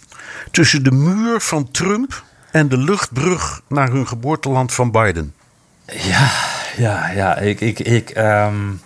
tussen 0.51 0.84
de 0.84 0.91
muur 0.91 1.41
van 1.41 1.71
Trump 1.71 2.23
en 2.51 2.69
de 2.69 2.77
luchtbrug 2.77 3.62
naar 3.67 3.89
hun 3.91 4.08
geboorteland 4.08 4.73
van 4.73 4.91
Biden? 4.91 5.34
Ja, 5.86 6.31
ja, 6.77 7.10
ja. 7.10 7.38
Ik, 7.38 7.62
ik, 7.62 7.79
ik, 7.79 8.17
um, 8.17 8.81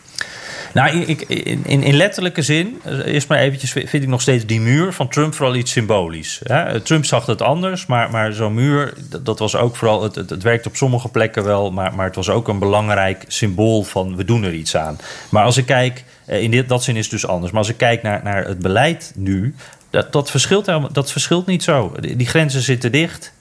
nou, 0.74 0.98
ik, 0.98 1.22
in, 1.22 1.84
in, 1.84 1.96
letterlijke 1.96 2.42
zin, 2.42 2.82
eh, 2.84 3.14
eerst 3.14 3.28
maar 3.28 3.38
eventjes, 3.38 3.72
vind 3.72 3.94
ik 3.94 4.08
nog 4.08 4.22
steeds 4.22 4.46
die 4.46 4.62
muur 4.62 4.94
van 4.94 5.10
Trump 5.10 5.34
vooral 5.34 5.56
iets 5.56 5.72
symbolisch. 5.72 6.40
Hè? 6.44 6.82
Trump 6.82 7.06
zag 7.06 7.26
het 7.26 7.42
anders, 7.42 7.86
maar, 7.86 8.12
maar 8.12 8.34
zo'n 8.34 8.54
muur, 8.54 8.94
dat, 9.24 9.40
was 9.40 9.56
ook 9.56 9.76
vooral, 9.76 10.04
het, 10.04 10.16
het, 10.16 10.44
werkt 10.44 10.66
op 10.66 10.76
sommige 10.76 11.10
plekken 11.10 11.44
wel, 11.44 11.72
maar, 11.72 11.96
maar 11.96 12.06
het 12.06 12.16
was 12.16 12.30
ook 12.30 12.48
een 12.48 12.60
belangrijk 12.60 13.24
symbool 13.28 13.84
van 13.84 14.16
we 14.16 14.26
doen 14.26 14.44
er 14.44 14.54
iets 14.54 14.76
aan. 14.76 14.98
Maar 15.30 15.44
als 15.44 15.58
ik 15.58 15.66
kijk, 15.66 16.04
eh, 16.26 16.42
in 16.42 16.52
dit, 16.52 16.70
dat 16.70 16.84
zin 16.84 16.96
is 16.96 17.04
het 17.04 17.12
dus 17.12 17.28
anders, 17.28 17.52
maar 17.52 17.62
als 17.62 17.70
ik 17.70 17.78
kijk 17.78 18.02
naar, 18.02 18.24
naar 18.24 18.46
het 18.46 18.60
beleid 18.60 19.12
nu, 19.16 19.56
dat, 19.90 20.32
verschilt, 20.32 20.72
dat 20.92 21.12
verschilt 21.12 21.46
niet 21.46 21.64
zo. 21.64 21.96
Die, 22.00 22.28
grenzen 22.28 22.62
zitten 22.62 22.92
dicht. 22.92 23.34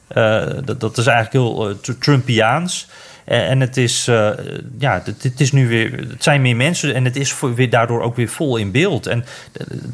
Dat, 0.64 0.80
dat, 0.80 0.98
is 0.98 1.06
eigenlijk 1.06 1.32
heel 1.32 1.70
uh, 1.70 1.74
Trumpiaans. 1.98 2.88
Eh, 3.28 3.50
en 3.50 3.60
het 3.60 3.76
is, 3.76 4.08
uh, 4.08 4.30
ja, 4.78 5.02
het, 5.04 5.40
is 5.40 5.52
nu 5.52 5.68
weer, 5.68 5.92
het 5.92 6.22
zijn 6.22 6.42
meer 6.42 6.56
mensen 6.56 6.94
en 6.94 7.04
het 7.04 7.16
is 7.16 7.40
weer 7.54 7.70
daardoor 7.70 8.02
ook 8.02 8.16
weer 8.16 8.28
vol 8.28 8.56
in 8.56 8.70
beeld. 8.70 9.06
En 9.06 9.24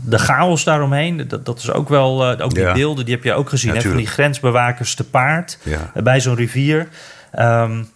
de, 0.05 0.19
chaos 0.19 0.65
daaromheen, 0.65 1.29
dat, 1.29 1.47
dat 1.47 1.59
is 1.59 1.71
ook 1.71 1.89
wel, 1.89 2.33
uh, 2.33 2.45
ook 2.45 2.55
die 2.55 2.73
beelden, 2.73 3.05
die 3.05 3.15
heb 3.15 3.25
je 3.25 3.33
ook 3.33 3.49
gezien, 3.49 3.75
hè, 3.75 3.81
van 3.81 3.97
die 3.97 4.07
grensbewakers 4.07 4.95
te 4.95 5.05
paard 5.05 5.59
bij 5.95 6.21
zo'n 6.21 6.35
rivier. 6.35 6.89
Um, 7.39 7.89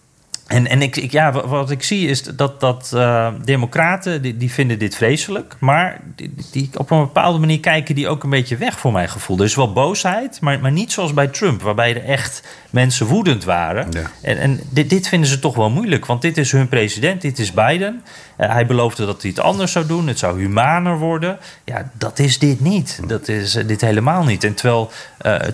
en, 0.49 0.67
en 0.67 0.81
ik, 0.81 0.95
ik, 0.95 1.11
ja, 1.11 1.31
wat 1.31 1.71
ik 1.71 1.83
zie 1.83 2.07
is 2.07 2.23
dat, 2.23 2.59
dat 2.59 2.91
uh, 2.95 3.27
democraten, 3.43 4.21
die, 4.21 4.37
die 4.37 4.51
vinden 4.51 4.79
dit 4.79 4.95
vreselijk. 4.95 5.55
Maar 5.59 6.01
die, 6.15 6.33
die, 6.51 6.69
op 6.73 6.91
een 6.91 6.99
bepaalde 6.99 7.39
manier 7.39 7.59
kijken 7.59 7.95
die 7.95 8.07
ook 8.07 8.23
een 8.23 8.29
beetje 8.29 8.57
weg 8.57 8.79
voor 8.79 8.91
mijn 8.91 9.09
gevoel. 9.09 9.37
Er 9.37 9.43
is 9.43 9.55
wel 9.55 9.73
boosheid, 9.73 10.41
maar, 10.41 10.59
maar 10.59 10.71
niet 10.71 10.91
zoals 10.91 11.13
bij 11.13 11.27
Trump. 11.27 11.61
Waarbij 11.61 11.95
er 11.95 12.03
echt 12.03 12.43
mensen 12.69 13.05
woedend 13.05 13.43
waren. 13.43 13.89
En, 14.21 14.39
en 14.39 14.59
dit, 14.69 14.89
dit, 14.89 15.07
vinden 15.07 15.29
ze 15.29 15.39
toch 15.39 15.55
wel 15.55 15.69
moeilijk. 15.69 16.05
Want 16.05 16.21
dit 16.21 16.37
is 16.37 16.51
hun 16.51 16.67
president, 16.67 17.21
dit 17.21 17.39
is 17.39 17.53
Biden. 17.53 18.03
Uh, 18.37 18.51
hij 18.51 18.65
beloofde 18.65 19.05
dat 19.05 19.21
hij 19.21 19.31
het 19.31 19.39
anders 19.39 19.71
zou 19.71 19.85
doen. 19.85 20.07
Het 20.07 20.19
zou 20.19 20.39
humaner 20.39 20.97
worden. 20.97 21.37
Ja, 21.65 21.91
dat 21.93 22.19
is 22.19 22.39
dit 22.39 22.59
niet. 22.59 22.99
Dat 23.07 23.27
is 23.27 23.55
uh, 23.55 23.67
dit 23.67 23.81
helemaal 23.81 24.23
niet. 24.23 24.43
En 24.43 24.53
terwijl 24.53 24.91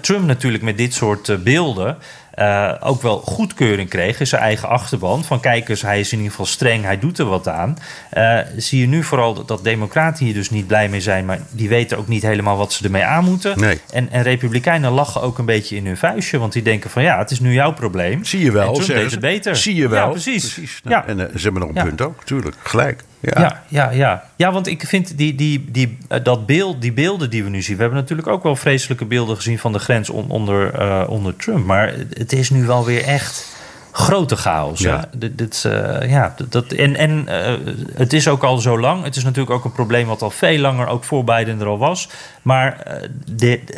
Trump 0.02 0.26
natuurlijk 0.26 0.64
met 0.64 0.78
dit 0.78 0.94
soort 0.94 1.44
beelden... 1.44 1.98
Uh, 2.40 2.74
ook 2.80 3.02
wel 3.02 3.18
goedkeuring 3.20 3.90
kreeg 3.90 4.20
in 4.20 4.28
zijn 4.28 4.42
eigen 4.42 4.70
achterban. 4.70 5.24
Van 5.24 5.40
kijk 5.40 5.70
eens, 5.70 5.82
hij 5.82 6.00
is 6.00 6.12
in 6.12 6.18
ieder 6.18 6.32
geval 6.32 6.46
streng, 6.46 6.84
hij 6.84 7.00
doet 7.00 7.20
er 7.20 7.26
wat 7.26 7.48
aan. 7.48 7.78
Uh, 8.14 8.40
zie 8.58 8.80
je 8.80 8.88
nu 8.88 9.04
vooral 9.04 9.34
dat, 9.34 9.48
dat, 9.48 9.64
democraten 9.64 10.26
hier 10.26 10.34
dus 10.34 10.50
niet 10.50 10.68
blij 10.68 10.90
mee 10.90 11.02
zijn, 11.02 11.26
maar 11.26 11.40
die 11.50 11.70
weten 11.70 11.98
ook 11.98 12.08
niet 12.08 12.22
helemaal 12.22 12.58
wat 12.58 12.74
ze 12.74 12.84
ermee 12.84 13.04
aan 13.04 13.24
moeten. 13.24 13.60
Nee. 13.60 13.80
En, 13.92 14.12
en 14.12 14.24
republikeinen 14.24 14.92
lachen 14.92 15.22
ook 15.22 15.38
een 15.38 15.46
beetje 15.46 15.76
in 15.76 15.86
hun 15.86 15.98
vuistje, 15.98 16.38
want 16.38 16.54
die 16.54 16.62
denken 16.62 16.90
van 16.90 17.04
ja, 17.04 17.18
het 17.18 17.32
is 17.32 17.40
nu 17.40 17.54
jouw 17.54 17.74
probleem. 17.74 18.26
Zie 18.26 18.44
je 18.44 18.52
wel, 18.52 18.68
en 18.68 18.74
Trump 18.74 19.00
deed 19.00 19.12
het 19.12 19.20
beter. 19.20 19.56
Zie 19.56 19.76
je 19.76 19.88
wel. 19.88 20.06
Ja, 20.06 20.12
precies. 20.12 20.54
precies. 20.54 20.82
Nou, 20.84 20.96
ja. 20.96 21.08
En 21.08 21.20
uh, 21.20 21.26
ze 21.36 21.44
hebben 21.44 21.62
nog 21.62 21.76
een 21.76 21.84
punt 21.84 22.02
ook, 22.02 22.24
tuurlijk, 22.24 22.56
gelijk. 22.64 23.04
Ja. 23.26 23.42
ja, 23.42 23.62
ja, 23.68 23.90
ja. 23.92 24.24
ja 24.36 24.52
want 24.52 24.68
ik 24.68 24.88
vind 24.88 25.18
die, 25.18 25.36
die, 25.36 25.66
die, 25.72 25.98
dat 26.24 26.46
beeld, 26.46 26.82
die 26.82 26.94
beelden 26.94 27.30
die 27.30 27.44
we 27.44 27.50
nu 27.50 27.62
zien. 27.62 27.76
We 27.76 27.82
hebben 27.82 28.00
natuurlijk 28.00 28.28
ook 28.28 28.44
wel 28.44 28.56
vreselijke 28.56 29.06
beelden 29.06 29.36
gezien 29.36 29.60
van 29.60 29.74
de 29.74 29.80
grens 29.80 30.10
onder, 30.10 30.82
uh, 30.82 31.04
onder 31.08 31.36
Trump. 31.36 31.66
Maar 31.66 31.94
het 32.14 32.34
is 32.34 32.50
nu 32.50 32.66
wel 32.66 32.86
weer 32.86 33.04
echt 33.04 33.54
grote 33.92 34.36
chaos. 34.36 34.80
Ja. 34.80 35.06
Dit, 35.16 35.38
dit 35.38 35.64
uh, 35.68 36.10
ja, 36.10 36.36
dat, 36.50 36.72
en 36.72 36.96
en 36.96 37.26
uh, 37.28 37.74
het 37.94 38.14
is 38.14 38.28
ook 38.28 38.44
al 38.44 38.58
zo 38.58 38.80
lang. 38.80 39.04
Het 39.04 39.16
is 39.16 39.24
natuurlijk 39.24 39.56
ook 39.56 39.66
een 39.66 39.72
probleem 39.72 40.08
wat 40.08 40.22
al 40.22 40.30
veel 40.30 40.58
langer, 40.58 40.88
ook 40.88 41.04
voor 41.04 41.24
Biden 41.24 41.60
er 41.60 41.68
al 41.68 41.78
was. 41.78 42.10
Maar 42.42 43.00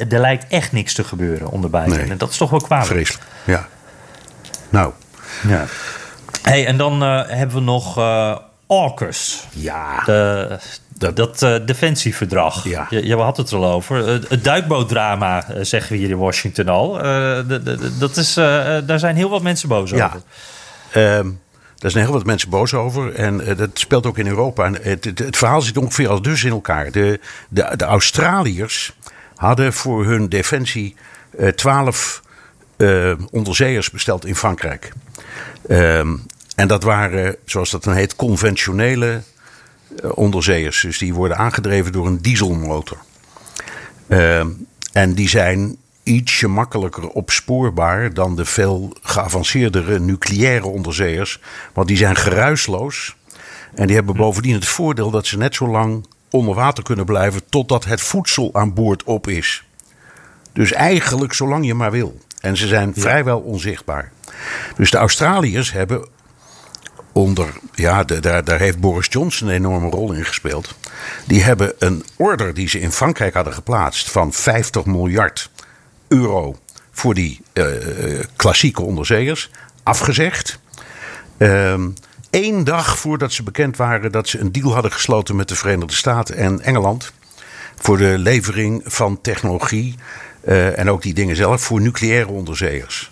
er 0.10 0.20
lijkt 0.20 0.46
echt 0.48 0.72
niks 0.72 0.94
te 0.94 1.04
gebeuren 1.04 1.50
onder 1.52 1.70
Biden. 1.70 1.90
Nee. 1.90 2.10
En 2.10 2.18
dat 2.18 2.30
is 2.30 2.38
toch 2.38 2.50
wel 2.50 2.62
kwalijk. 2.62 2.88
Vreselijk, 2.88 3.24
ja. 3.44 3.68
Nou. 4.70 4.94
Ja. 5.48 5.66
Hey, 6.42 6.66
en 6.66 6.78
dan 6.78 7.02
hebben 7.02 7.56
we 7.56 7.62
nog 7.62 7.98
AUKUS. 8.68 9.48
Ja. 9.54 10.04
De, 10.06 10.60
dat, 10.98 11.16
dat 11.16 11.42
uh, 11.42 11.56
defensieverdrag. 11.66 12.64
Ja. 12.64 12.88
Je, 12.90 13.06
je 13.06 13.16
had 13.16 13.38
het 13.38 13.52
er 13.52 13.58
al 13.58 13.72
over. 13.72 14.08
Het 14.08 14.44
duikbootdrama, 14.44 15.46
uh, 15.50 15.58
zeggen 15.62 15.92
we 15.92 15.98
hier 15.98 16.10
in 16.10 16.18
Washington 16.18 16.68
al. 16.68 16.92
De, 16.92 17.62
de, 17.64 17.98
dat 17.98 18.18
is, 18.18 18.34
daar 18.34 19.00
zijn 19.00 19.16
heel 19.16 19.30
wat 19.30 19.42
mensen 19.42 19.70
boos 19.70 19.90
ja. 19.90 20.06
over. 20.06 20.22
Um, 21.18 21.42
daar 21.76 21.92
zijn 21.92 22.04
heel 22.04 22.14
wat 22.14 22.26
mensen 22.26 22.50
boos 22.50 22.74
over. 22.74 23.14
En 23.16 23.56
dat 23.56 23.70
speelt 23.74 24.06
ook 24.06 24.18
in 24.18 24.28
Europa. 24.28 24.66
En 24.66 24.78
het, 24.82 25.06
het, 25.06 25.20
het, 25.20 25.38
verhaal 25.38 25.62
zit 25.62 25.78
ongeveer 25.78 26.10
al 26.10 26.22
dus 26.22 26.44
in 26.44 26.52
elkaar. 26.52 26.92
De, 26.92 27.20
de, 27.50 27.74
de 27.76 27.86
Australiërs 27.86 28.94
hadden 29.36 29.74
voor 29.74 30.06
hun 30.06 30.30
defensie 30.30 30.96
twaalf 31.56 32.22
onderzeeërs 33.32 33.90
besteld 33.90 34.26
in 34.26 34.36
Frankrijk. 34.36 34.92
Um, 35.70 36.26
en 36.58 36.68
dat 36.68 36.84
waren, 36.84 37.36
zoals 37.46 37.70
dat 37.70 37.84
dan 37.84 37.94
heet, 37.94 38.16
conventionele 38.16 39.22
uh, 40.04 40.12
onderzeeërs. 40.18 40.82
Dus 40.82 40.98
die 40.98 41.14
worden 41.14 41.38
aangedreven 41.38 41.92
door 41.92 42.08
een 42.08 42.22
dieselmotor. 42.22 42.98
Uh, 44.08 44.46
en 44.92 45.14
die 45.14 45.30
zijn 45.30 45.78
ietsje 46.04 46.48
makkelijker 46.48 47.08
opspoorbaar 47.08 48.14
dan 48.14 48.36
de 48.36 48.46
veel 48.46 48.94
geavanceerdere 49.02 50.00
nucleaire 50.00 50.68
onderzeeërs. 50.68 51.40
Want 51.74 51.88
die 51.88 51.98
zijn 51.98 52.16
geruisloos. 52.16 53.16
En 53.76 53.88
die 53.88 53.96
hebben 53.96 54.16
bovendien 54.16 54.54
het 54.54 54.68
voordeel 54.68 55.12
dat 55.12 55.26
ze 55.26 55.38
net 55.38 55.56
zo 55.56 55.68
lang 55.68 56.06
onder 56.30 56.56
water 56.56 56.84
kunnen 56.84 57.06
blijven 57.06 57.42
totdat 57.50 57.86
het 57.86 58.02
voedsel 58.02 58.50
aan 58.54 58.74
boord 58.74 59.04
op 59.04 59.28
is. 59.28 59.64
Dus 60.54 60.72
eigenlijk 60.72 61.34
zolang 61.34 61.66
je 61.66 61.74
maar 61.74 61.92
wil. 61.92 62.20
En 62.42 62.58
ze 62.58 62.68
zijn 62.68 62.94
vrijwel 62.96 63.40
onzichtbaar. 63.40 64.12
Dus 64.76 64.92
de 64.92 64.98
Australiërs 64.98 65.72
hebben 65.72 66.16
onder, 67.18 67.54
ja, 67.74 68.04
daar, 68.04 68.44
daar 68.44 68.60
heeft 68.60 68.80
Boris 68.80 69.08
Johnson 69.10 69.48
een 69.48 69.54
enorme 69.54 69.90
rol 69.90 70.12
in 70.12 70.26
gespeeld. 70.26 70.76
Die 71.26 71.44
hebben 71.44 71.74
een 71.80 72.04
order 72.16 72.54
die 72.54 72.70
ze 72.70 72.80
in 72.80 72.92
Frankrijk 72.92 73.34
hadden 73.34 73.54
geplaatst 73.54 74.12
van 74.12 74.34
50 74.34 74.86
miljard 74.86 75.50
euro 76.08 76.56
voor 76.92 77.14
die 77.14 77.42
uh, 77.54 77.66
klassieke 78.36 78.82
onderzeeërs 78.82 79.52
afgezegd. 79.84 80.60
Eén 81.38 81.96
ehm, 82.32 82.64
dag 82.64 82.98
voordat 83.00 83.32
ze 83.32 83.44
bekend 83.44 83.78
waren 83.78 84.12
dat 84.12 84.28
ze 84.28 84.40
een 84.40 84.52
deal 84.52 84.74
hadden 84.74 84.92
gesloten 84.92 85.36
met 85.36 85.50
de 85.50 85.56
Verenigde 85.56 85.96
Staten 85.96 86.36
en 86.36 86.62
Engeland. 86.62 87.12
Voor 87.76 87.98
de 87.98 88.18
levering 88.18 88.82
van 88.86 89.22
technologie 89.22 89.96
uh, 90.48 90.80
en 90.80 90.90
ook 90.90 91.02
die 91.02 91.14
dingen 91.14 91.36
zelf 91.36 91.62
voor 91.62 91.82
nucleaire 91.82 92.32
onderzeeërs. 92.32 93.12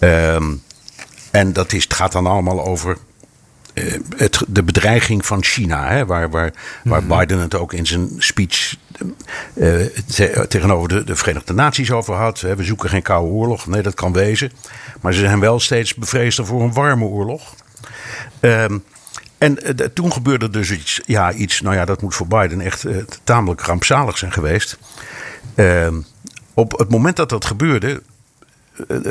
Um, 0.00 0.62
en 1.36 1.52
dat 1.52 1.72
is, 1.72 1.82
het 1.82 1.94
gaat 1.94 2.12
dan 2.12 2.26
allemaal 2.26 2.64
over 2.64 2.96
het, 4.16 4.42
de 4.48 4.62
bedreiging 4.62 5.26
van 5.26 5.42
China, 5.42 5.88
hè, 5.88 6.06
waar, 6.06 6.30
waar, 6.30 6.52
waar 6.84 7.02
mhm. 7.02 7.18
Biden 7.18 7.38
het 7.38 7.54
ook 7.54 7.72
in 7.72 7.86
zijn 7.86 8.10
speech 8.18 8.76
uh, 9.54 9.84
tegenover 10.48 10.88
de, 10.88 11.04
de, 11.04 11.16
Verenigde 11.16 11.52
Naties 11.52 11.90
over 11.90 12.14
had. 12.14 12.40
We 12.40 12.64
zoeken 12.64 12.88
geen 12.88 13.02
koude 13.02 13.30
oorlog. 13.30 13.66
Nee, 13.66 13.82
dat 13.82 13.94
kan 13.94 14.12
wezen. 14.12 14.52
Maar 15.00 15.12
ze 15.12 15.20
zijn 15.20 15.40
wel 15.40 15.60
steeds 15.60 15.94
bevreesd 15.94 16.40
voor 16.42 16.62
een 16.62 16.72
warme 16.72 17.04
oorlog. 17.04 17.54
Um, 18.40 18.84
en 19.38 19.58
uh, 19.62 19.86
toen 19.86 20.12
gebeurde 20.12 20.50
dus 20.50 20.70
iets, 20.70 21.00
ja, 21.06 21.32
iets, 21.32 21.60
nou 21.60 21.76
ja, 21.76 21.84
dat 21.84 22.02
moet 22.02 22.14
voor 22.14 22.26
Biden 22.26 22.60
echt 22.60 22.84
tamelijk 23.24 23.60
rampzalig 23.60 24.18
zijn 24.18 24.32
geweest. 24.32 24.78
Uh, 25.54 25.88
op 26.54 26.78
het 26.78 26.90
moment 26.90 27.16
dat 27.16 27.28
dat 27.28 27.44
gebeurde, 27.44 28.02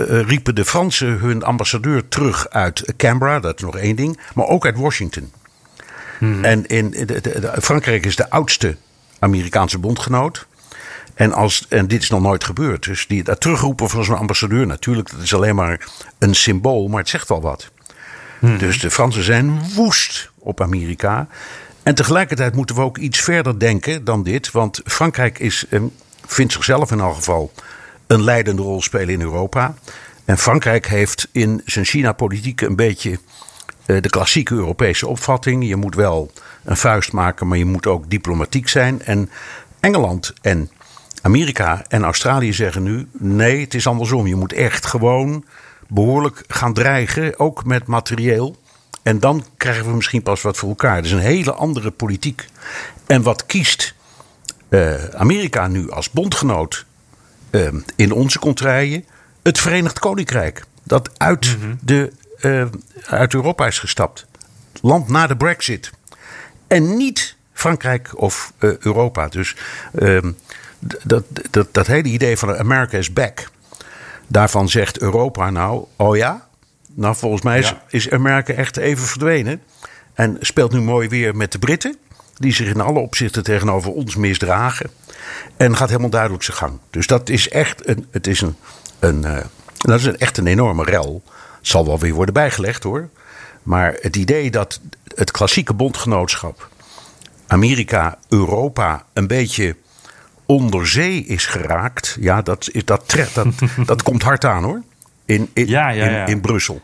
riepen 0.07 0.55
de 0.55 0.65
Fransen 0.65 1.19
hun 1.19 1.43
ambassadeur 1.43 2.07
terug 2.07 2.49
uit 2.49 2.93
Canberra, 2.97 3.39
dat 3.39 3.55
is 3.55 3.61
nog 3.61 3.77
één 3.77 3.95
ding, 3.95 4.19
maar 4.33 4.47
ook 4.47 4.65
uit 4.65 4.77
Washington. 4.77 5.31
Hmm. 6.17 6.43
En 6.43 6.65
in, 6.65 6.89
de, 6.89 7.05
de, 7.05 7.53
Frankrijk 7.61 8.05
is 8.05 8.15
de 8.15 8.29
oudste 8.29 8.77
Amerikaanse 9.19 9.77
bondgenoot. 9.77 10.47
En, 11.13 11.33
als, 11.33 11.65
en 11.69 11.87
dit 11.87 12.01
is 12.01 12.09
nog 12.09 12.21
nooit 12.21 12.43
gebeurd. 12.43 12.83
Dus 12.83 13.07
die, 13.07 13.23
dat 13.23 13.41
terugroepen 13.41 13.89
van 13.89 14.03
zo'n 14.03 14.17
ambassadeur, 14.17 14.67
natuurlijk, 14.67 15.11
dat 15.11 15.21
is 15.21 15.33
alleen 15.33 15.55
maar 15.55 15.87
een 16.19 16.35
symbool, 16.35 16.87
maar 16.87 16.99
het 16.99 17.09
zegt 17.09 17.29
wel 17.29 17.41
wat. 17.41 17.71
Hmm. 18.39 18.57
Dus 18.57 18.79
de 18.79 18.91
Fransen 18.91 19.23
zijn 19.23 19.73
woest 19.73 20.31
op 20.39 20.61
Amerika. 20.61 21.27
En 21.83 21.95
tegelijkertijd 21.95 22.55
moeten 22.55 22.75
we 22.75 22.81
ook 22.81 22.97
iets 22.97 23.19
verder 23.19 23.59
denken 23.59 24.03
dan 24.03 24.23
dit. 24.23 24.51
Want 24.51 24.81
Frankrijk 24.85 25.39
is, 25.39 25.65
eh, 25.69 25.81
vindt 26.25 26.53
zichzelf 26.53 26.91
in 26.91 26.99
elk 26.99 27.15
geval 27.15 27.51
een 28.07 28.23
leidende 28.23 28.61
rol 28.61 28.81
spelen 28.81 29.09
in 29.09 29.21
Europa. 29.21 29.73
En 30.25 30.37
Frankrijk 30.37 30.87
heeft 30.87 31.27
in 31.31 31.61
zijn 31.65 31.85
China-politiek 31.85 32.61
een 32.61 32.75
beetje 32.75 33.19
eh, 33.85 34.01
de 34.01 34.09
klassieke 34.09 34.53
Europese 34.53 35.07
opvatting. 35.07 35.67
Je 35.67 35.75
moet 35.75 35.95
wel 35.95 36.31
een 36.63 36.77
vuist 36.77 37.11
maken, 37.11 37.47
maar 37.47 37.57
je 37.57 37.65
moet 37.65 37.87
ook 37.87 38.09
diplomatiek 38.09 38.67
zijn. 38.67 39.01
En 39.01 39.29
Engeland 39.79 40.33
en 40.41 40.69
Amerika 41.21 41.85
en 41.87 42.03
Australië 42.03 42.53
zeggen 42.53 42.83
nu: 42.83 43.07
nee, 43.11 43.61
het 43.61 43.73
is 43.73 43.87
andersom. 43.87 44.27
Je 44.27 44.35
moet 44.35 44.53
echt 44.53 44.85
gewoon 44.85 45.45
behoorlijk 45.87 46.43
gaan 46.47 46.73
dreigen, 46.73 47.39
ook 47.39 47.65
met 47.65 47.87
materieel. 47.87 48.55
En 49.03 49.19
dan 49.19 49.45
krijgen 49.57 49.85
we 49.85 49.95
misschien 49.95 50.23
pas 50.23 50.41
wat 50.41 50.57
voor 50.57 50.69
elkaar. 50.69 50.95
Dat 50.95 51.05
is 51.05 51.11
een 51.11 51.19
hele 51.19 51.53
andere 51.53 51.91
politiek. 51.91 52.47
En 53.05 53.21
wat 53.21 53.45
kiest 53.45 53.95
uh, 54.69 55.03
Amerika 55.03 55.67
nu 55.67 55.91
als 55.91 56.11
bondgenoot 56.11 56.85
uh, 57.55 57.67
in 57.95 58.11
onze 58.11 58.39
contraien? 58.39 59.05
Het 59.43 59.59
Verenigd 59.59 59.99
Koninkrijk. 59.99 60.63
Dat 60.83 61.09
uit, 61.17 61.57
mm 61.57 61.63
-hmm. 61.63 61.79
de, 61.81 62.11
uh, 62.41 62.65
uit 63.05 63.33
Europa 63.33 63.67
is 63.67 63.79
gestapt. 63.79 64.25
Land 64.81 65.09
na 65.09 65.27
de 65.27 65.37
Brexit. 65.37 65.91
En 66.67 66.97
niet 66.97 67.35
Frankrijk 67.53 68.21
of 68.21 68.53
Europa. 68.59 69.27
Dus 69.27 69.55
ehm, 69.95 70.31
dat, 71.03 71.23
dat, 71.51 71.73
dat 71.73 71.87
hele 71.87 72.09
idee 72.09 72.37
van 72.37 72.57
America 72.57 72.97
is 72.97 73.13
back. 73.13 73.49
Daarvan 74.27 74.69
zegt 74.69 75.01
Europa 75.01 75.49
nou, 75.49 75.85
oh 75.95 76.15
ja? 76.15 76.47
Nou, 76.93 77.15
volgens 77.15 77.41
mij 77.41 77.59
is, 77.59 77.69
ja. 77.69 77.83
is 77.87 78.09
Amerika 78.09 78.53
echt 78.53 78.77
even 78.77 79.05
verdwenen. 79.05 79.61
En 80.13 80.37
speelt 80.39 80.71
nu 80.71 80.81
mooi 80.81 81.07
weer 81.07 81.35
met 81.35 81.51
de 81.51 81.59
Britten. 81.59 81.97
Die 82.37 82.53
zich 82.53 82.67
in 82.67 82.81
alle 82.81 82.99
opzichten 82.99 83.43
tegenover 83.43 83.91
ons 83.91 84.15
misdragen. 84.15 84.89
En 85.57 85.75
gaat 85.75 85.89
helemaal 85.89 86.09
duidelijk 86.09 86.43
zijn 86.43 86.57
gang. 86.57 86.79
Dus 86.89 87.07
dat 87.07 87.29
is 87.29 87.49
echt 87.49 87.87
een, 87.87 88.07
het 88.11 88.27
is 88.27 88.41
een, 88.41 88.55
een, 88.99 89.21
uh, 89.25 89.37
dat 89.77 89.99
is 89.99 90.05
een, 90.05 90.17
echt 90.17 90.37
een 90.37 90.47
enorme 90.47 90.83
rel. 90.83 91.23
Het 91.57 91.67
zal 91.67 91.85
wel 91.85 91.99
weer 91.99 92.13
worden 92.13 92.33
bijgelegd 92.33 92.83
hoor. 92.83 93.09
Maar 93.63 93.95
het 94.01 94.15
idee 94.15 94.51
dat 94.51 94.79
het 95.15 95.31
klassieke 95.31 95.73
bondgenootschap. 95.73 96.69
Amerika, 97.47 98.17
Europa 98.29 99.05
een 99.13 99.27
beetje 99.27 99.75
onder 100.45 100.87
zee 100.87 101.25
is 101.25 101.45
geraakt. 101.45 102.17
Ja, 102.19 102.41
dat, 102.41 102.69
is, 102.71 102.85
dat, 102.85 103.15
dat, 103.33 103.47
dat 103.85 104.03
komt 104.03 104.23
hard 104.23 104.45
aan 104.45 104.63
hoor. 104.63 104.81
In, 105.25 105.49
in, 105.53 105.67
ja, 105.67 105.89
ja, 105.89 106.05
ja. 106.05 106.25
in, 106.25 106.31
in 106.31 106.41
Brussel. 106.41 106.81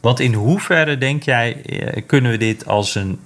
Want 0.00 0.20
in 0.20 0.34
hoeverre 0.34 0.98
denk 0.98 1.22
jij, 1.22 1.62
eh, 1.62 2.02
kunnen 2.06 2.30
we 2.30 2.36
dit 2.36 2.66
als 2.66 2.94
een 2.94 3.18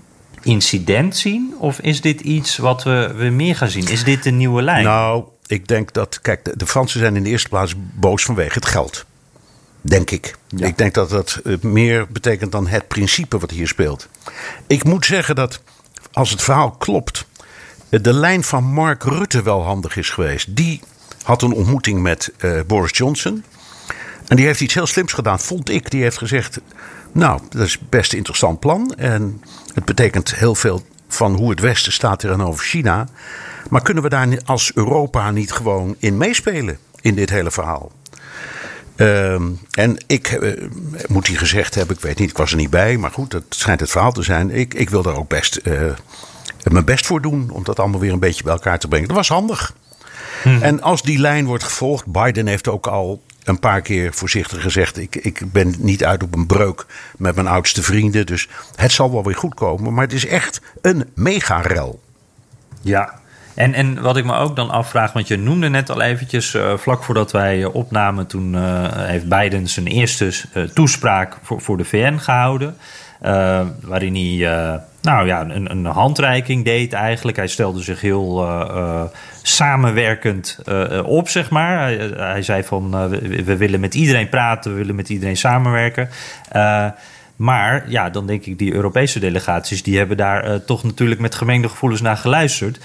incident 0.44 1.16
zien? 1.16 1.54
Of 1.58 1.80
is 1.80 2.00
dit 2.00 2.20
iets 2.20 2.56
wat 2.56 2.82
we, 2.82 3.12
we 3.16 3.24
meer 3.24 3.56
gaan 3.56 3.68
zien? 3.68 3.88
Is 3.88 4.04
dit 4.04 4.22
de 4.22 4.30
nieuwe 4.30 4.62
lijn? 4.62 4.84
Nou, 4.84 5.24
ik 5.46 5.68
denk 5.68 5.92
dat, 5.92 6.20
kijk, 6.20 6.44
de, 6.44 6.56
de 6.56 6.66
Fransen 6.66 7.00
zijn 7.00 7.16
in 7.16 7.22
de 7.22 7.30
eerste 7.30 7.48
plaats 7.48 7.74
boos 7.94 8.24
vanwege 8.24 8.54
het 8.54 8.66
geld. 8.66 9.04
Denk 9.80 10.10
ik. 10.10 10.36
Ja. 10.48 10.66
Ik 10.66 10.78
denk 10.78 10.94
dat 10.94 11.10
dat 11.10 11.40
eh, 11.44 11.56
meer 11.60 12.06
betekent 12.10 12.52
dan 12.52 12.66
het 12.66 12.88
principe 12.88 13.38
wat 13.38 13.50
hier 13.50 13.68
speelt. 13.68 14.08
Ik 14.66 14.84
moet 14.84 15.06
zeggen 15.06 15.34
dat 15.34 15.60
als 16.12 16.30
het 16.30 16.42
verhaal 16.42 16.70
klopt, 16.70 17.26
de 17.88 18.12
lijn 18.12 18.42
van 18.42 18.64
Mark 18.64 19.02
Rutte 19.02 19.42
wel 19.42 19.62
handig 19.62 19.96
is 19.96 20.10
geweest. 20.10 20.56
Die 20.56 20.80
had 21.22 21.42
een 21.42 21.52
ontmoeting 21.52 22.02
met 22.02 22.32
uh, 22.38 22.60
Boris 22.66 22.96
Johnson. 22.96 23.44
En 24.28 24.36
die 24.36 24.46
heeft 24.46 24.60
iets 24.60 24.74
heel 24.74 24.86
slims 24.86 25.12
gedaan, 25.12 25.40
vond 25.40 25.70
ik. 25.70 25.90
Die 25.90 26.02
heeft 26.02 26.18
gezegd: 26.18 26.60
Nou, 27.12 27.40
dat 27.50 27.66
is 27.66 27.78
best 27.88 28.12
een 28.12 28.18
interessant 28.18 28.60
plan. 28.60 28.94
En 28.96 29.42
het 29.74 29.84
betekent 29.84 30.34
heel 30.34 30.54
veel 30.54 30.82
van 31.08 31.34
hoe 31.34 31.50
het 31.50 31.60
Westen 31.60 31.92
staat 31.92 32.18
tegenover 32.18 32.64
China. 32.64 33.08
Maar 33.70 33.82
kunnen 33.82 34.02
we 34.02 34.08
daar 34.08 34.38
als 34.44 34.72
Europa 34.74 35.30
niet 35.30 35.52
gewoon 35.52 35.96
in 35.98 36.16
meespelen 36.16 36.78
in 37.00 37.14
dit 37.14 37.30
hele 37.30 37.50
verhaal? 37.50 37.92
Uh, 38.96 39.34
en 39.70 39.96
ik 40.06 40.30
uh, 40.30 40.68
moet 41.06 41.26
die 41.26 41.36
gezegd 41.36 41.74
hebben, 41.74 41.96
ik 41.96 42.02
weet 42.02 42.18
niet, 42.18 42.30
ik 42.30 42.36
was 42.36 42.50
er 42.50 42.56
niet 42.56 42.70
bij, 42.70 42.96
maar 42.96 43.10
goed, 43.10 43.30
dat 43.30 43.42
schijnt 43.48 43.80
het 43.80 43.90
verhaal 43.90 44.12
te 44.12 44.22
zijn. 44.22 44.50
Ik, 44.50 44.74
ik 44.74 44.90
wil 44.90 45.02
daar 45.02 45.16
ook 45.16 45.28
best 45.28 45.60
uh, 45.62 45.92
mijn 46.62 46.84
best 46.84 47.06
voor 47.06 47.22
doen 47.22 47.50
om 47.50 47.64
dat 47.64 47.78
allemaal 47.78 48.00
weer 48.00 48.12
een 48.12 48.18
beetje 48.18 48.42
bij 48.42 48.52
elkaar 48.52 48.78
te 48.78 48.88
brengen. 48.88 49.08
Dat 49.08 49.16
was 49.16 49.28
handig. 49.28 49.74
Hmm. 50.42 50.62
En 50.62 50.82
als 50.82 51.02
die 51.02 51.18
lijn 51.18 51.46
wordt 51.46 51.64
gevolgd, 51.64 52.06
Biden 52.06 52.46
heeft 52.46 52.68
ook 52.68 52.86
al 52.86 53.22
een 53.44 53.58
paar 53.58 53.80
keer 53.80 54.14
voorzichtig 54.14 54.62
gezegd: 54.62 54.98
ik, 54.98 55.16
ik 55.16 55.52
ben 55.52 55.74
niet 55.78 56.04
uit 56.04 56.22
op 56.22 56.34
een 56.34 56.46
breuk 56.46 56.86
met 57.16 57.34
mijn 57.34 57.46
oudste 57.46 57.82
vrienden. 57.82 58.26
Dus 58.26 58.48
het 58.76 58.92
zal 58.92 59.12
wel 59.12 59.24
weer 59.24 59.36
goed 59.36 59.54
komen. 59.54 59.94
Maar 59.94 60.04
het 60.04 60.12
is 60.12 60.26
echt 60.26 60.60
een 60.80 61.10
mega-rel. 61.14 62.02
Ja, 62.80 63.20
en, 63.54 63.74
en 63.74 64.02
wat 64.02 64.16
ik 64.16 64.24
me 64.24 64.34
ook 64.34 64.56
dan 64.56 64.70
afvraag, 64.70 65.12
want 65.12 65.28
je 65.28 65.36
noemde 65.36 65.68
net 65.68 65.90
al 65.90 66.00
eventjes, 66.00 66.54
uh, 66.54 66.76
vlak 66.76 67.02
voordat 67.02 67.32
wij 67.32 67.64
opnamen, 67.64 68.26
toen 68.26 68.54
uh, 68.54 68.86
heeft 68.92 69.28
Biden 69.28 69.68
zijn 69.68 69.86
eerste 69.86 70.32
toespraak 70.74 71.36
voor, 71.42 71.60
voor 71.60 71.76
de 71.76 71.84
VN 71.84 72.16
gehouden. 72.16 72.76
Waarin 73.80 74.14
hij 74.14 74.80
nou 75.02 75.26
ja, 75.26 75.40
een, 75.40 75.70
een, 75.70 75.84
handreiking 75.84 76.64
deed 76.64 76.92
eigenlijk. 76.92 77.36
Hij 77.36 77.46
stelde 77.46 77.82
zich 77.82 78.00
heel 78.00 78.42
uh, 78.42 79.02
samenwerkend 79.42 80.58
op, 81.04 81.28
zeg 81.28 81.50
maar. 81.50 81.90
Hij, 82.16 82.42
zei 82.42 82.62
van, 82.62 83.08
we, 83.10 83.44
we, 83.44 83.56
willen 83.56 83.80
met 83.80 83.94
iedereen 83.94 84.28
praten, 84.28 84.70
we 84.70 84.76
willen 84.76 84.94
met 84.94 85.08
iedereen 85.08 85.36
samenwerken. 85.36 86.08
maar 87.36 87.84
ja, 87.90 88.10
dan 88.10 88.26
denk 88.26 88.44
ik, 88.44 88.58
die 88.58 88.74
Europese 88.74 89.18
delegaties... 89.18 89.82
die 89.82 89.98
hebben 89.98 90.16
daar 90.16 90.64
toch 90.64 90.84
natuurlijk 90.84 91.20
met 91.20 91.34
gemengde 91.34 91.68
gevoelens 91.68 92.00
naar 92.00 92.16
geluisterd. 92.16 92.80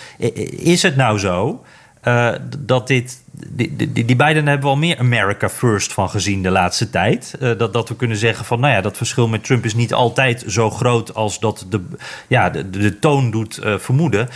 Is 0.58 0.84
het 0.84 0.96
nou 0.96 1.20
zo 1.20 1.64
uh, 2.04 2.32
dat 2.60 2.88
dit. 2.88 3.24
Die, 3.32 3.92
die, 4.06 4.16
beiden 4.16 4.48
hebben 4.48 4.66
we 4.66 4.74
al 4.74 4.78
meer 4.78 4.98
America 4.98 5.50
First 5.50 5.94
van 5.94 6.10
gezien 6.10 6.44
de 6.44 6.50
laatste 6.50 6.90
tijd. 6.90 7.36
Uh, 7.42 7.58
dat, 7.58 7.74
dat 7.74 7.90
we 7.90 7.96
kunnen 7.96 8.18
zeggen 8.18 8.46
van, 8.46 8.60
nou 8.60 8.74
ja, 8.74 8.82
dat 8.82 8.98
verschil 8.98 9.28
met 9.28 9.44
Trump 9.44 9.66
is 9.66 9.74
niet 9.74 9.94
altijd 9.94 10.44
zo 10.48 10.70
groot 10.70 11.14
als 11.14 11.40
dat 11.40 11.66
de, 11.70 11.82
ja, 12.28 12.50
de, 12.50 12.70
de 12.70 13.00
toon 13.00 13.32
doet 13.32 13.60
uh, 13.64 13.78
vermoeden. 13.78 14.30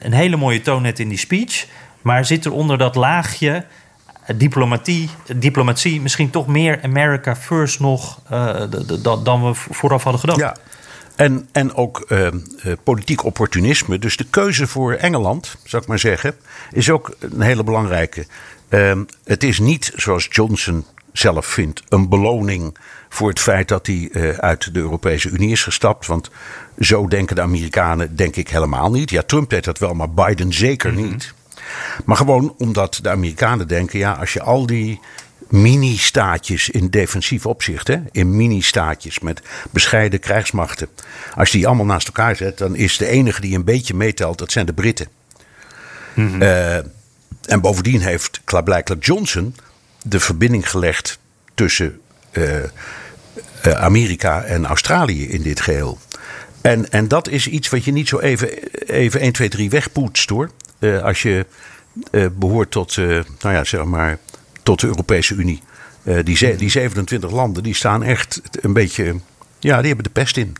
een 0.00 0.12
hele 0.12 0.36
mooie 0.36 0.60
toon 0.60 0.82
net 0.82 0.98
in 0.98 1.08
die 1.08 1.18
speech. 1.18 1.66
Maar 2.02 2.24
zit 2.24 2.44
er 2.44 2.52
onder 2.52 2.78
dat 2.78 2.94
laagje 2.94 3.64
diplomatie, 4.36 5.10
diplomatie 5.36 6.00
misschien 6.00 6.30
toch 6.30 6.46
meer 6.46 6.78
America 6.82 7.36
First 7.36 7.80
nog 7.80 8.20
dan 9.24 9.44
we 9.44 9.50
vooraf 9.54 10.02
hadden 10.02 10.20
gedacht? 10.20 10.40
Ja. 10.40 10.56
En, 11.16 11.48
en 11.52 11.74
ook 11.74 12.04
uh, 12.08 12.28
politiek 12.82 13.24
opportunisme. 13.24 13.98
Dus 13.98 14.16
de 14.16 14.26
keuze 14.30 14.66
voor 14.66 14.92
Engeland, 14.92 15.56
zou 15.64 15.82
ik 15.82 15.88
maar 15.88 15.98
zeggen, 15.98 16.36
is 16.72 16.90
ook 16.90 17.16
een 17.18 17.40
hele 17.40 17.64
belangrijke. 17.64 18.26
Uh, 18.68 19.00
het 19.24 19.42
is 19.42 19.58
niet, 19.58 19.92
zoals 19.94 20.28
Johnson 20.30 20.84
zelf 21.12 21.46
vindt, 21.46 21.82
een 21.88 22.08
beloning 22.08 22.76
voor 23.08 23.28
het 23.28 23.40
feit 23.40 23.68
dat 23.68 23.86
hij 23.86 24.08
uh, 24.12 24.28
uit 24.38 24.74
de 24.74 24.80
Europese 24.80 25.28
Unie 25.28 25.50
is 25.50 25.62
gestapt. 25.62 26.06
Want 26.06 26.30
zo 26.78 27.08
denken 27.08 27.36
de 27.36 27.42
Amerikanen, 27.42 28.16
denk 28.16 28.36
ik 28.36 28.48
helemaal 28.48 28.90
niet. 28.90 29.10
Ja, 29.10 29.22
Trump 29.22 29.50
deed 29.50 29.64
dat 29.64 29.78
wel, 29.78 29.94
maar 29.94 30.10
Biden 30.10 30.52
zeker 30.52 30.92
mm 30.92 30.98
-hmm. 30.98 31.10
niet. 31.10 31.34
Maar 32.04 32.16
gewoon 32.16 32.54
omdat 32.58 32.98
de 33.02 33.10
Amerikanen 33.10 33.68
denken: 33.68 33.98
ja, 33.98 34.12
als 34.12 34.32
je 34.32 34.42
al 34.42 34.66
die 34.66 35.00
mini-staatjes 35.48 36.68
in 36.68 36.88
defensief 36.88 37.46
opzicht. 37.46 37.88
Hè? 37.88 37.96
In 38.10 38.36
mini-staatjes 38.36 39.18
met 39.18 39.42
bescheiden 39.70 40.20
krijgsmachten. 40.20 40.88
Als 41.34 41.50
je 41.50 41.56
die 41.56 41.66
allemaal 41.66 41.86
naast 41.86 42.06
elkaar 42.06 42.36
zet, 42.36 42.58
dan 42.58 42.76
is 42.76 42.96
de 42.96 43.06
enige 43.06 43.40
die 43.40 43.56
een 43.56 43.64
beetje 43.64 43.94
meetelt, 43.94 44.38
dat 44.38 44.52
zijn 44.52 44.66
de 44.66 44.72
Britten. 44.72 45.08
Mm 46.14 46.28
-hmm. 46.28 46.42
uh, 46.42 46.76
en 47.46 47.60
bovendien 47.60 48.00
heeft 48.00 48.40
klaarblijkelijk 48.44 49.04
Johnson 49.04 49.54
de 50.02 50.20
verbinding 50.20 50.70
gelegd 50.70 51.18
tussen 51.54 52.00
uh, 52.32 52.44
Amerika 53.62 54.42
en 54.42 54.66
Australië 54.66 55.28
in 55.28 55.42
dit 55.42 55.60
geheel. 55.60 55.98
En, 56.60 56.90
en 56.90 57.08
dat 57.08 57.28
is 57.28 57.48
iets 57.48 57.68
wat 57.68 57.84
je 57.84 57.92
niet 57.92 58.08
zo 58.08 58.18
even, 58.18 58.48
even 58.86 59.20
1, 59.20 59.32
2, 59.32 59.48
3 59.48 59.70
wegpoetst 59.70 60.30
hoor. 60.30 60.50
als 61.02 61.22
je 61.22 61.46
behoort 62.32 62.70
tot, 62.70 62.96
nou 62.96 63.24
ja, 63.54 63.64
zeg 63.64 63.84
maar, 63.84 64.18
tot 64.66 64.80
de 64.80 64.86
Europese 64.86 65.34
Unie. 65.34 65.62
die, 66.02 66.56
die 66.56 66.70
27 66.70 67.30
landen 67.30 67.62
die 67.62 67.74
staan 67.74 68.02
echt 68.02 68.40
een 68.60 68.72
beetje. 68.72 69.14
Ja, 69.58 69.76
die 69.76 69.86
hebben 69.86 70.04
de 70.04 70.20
pest 70.20 70.36
in. 70.36 70.56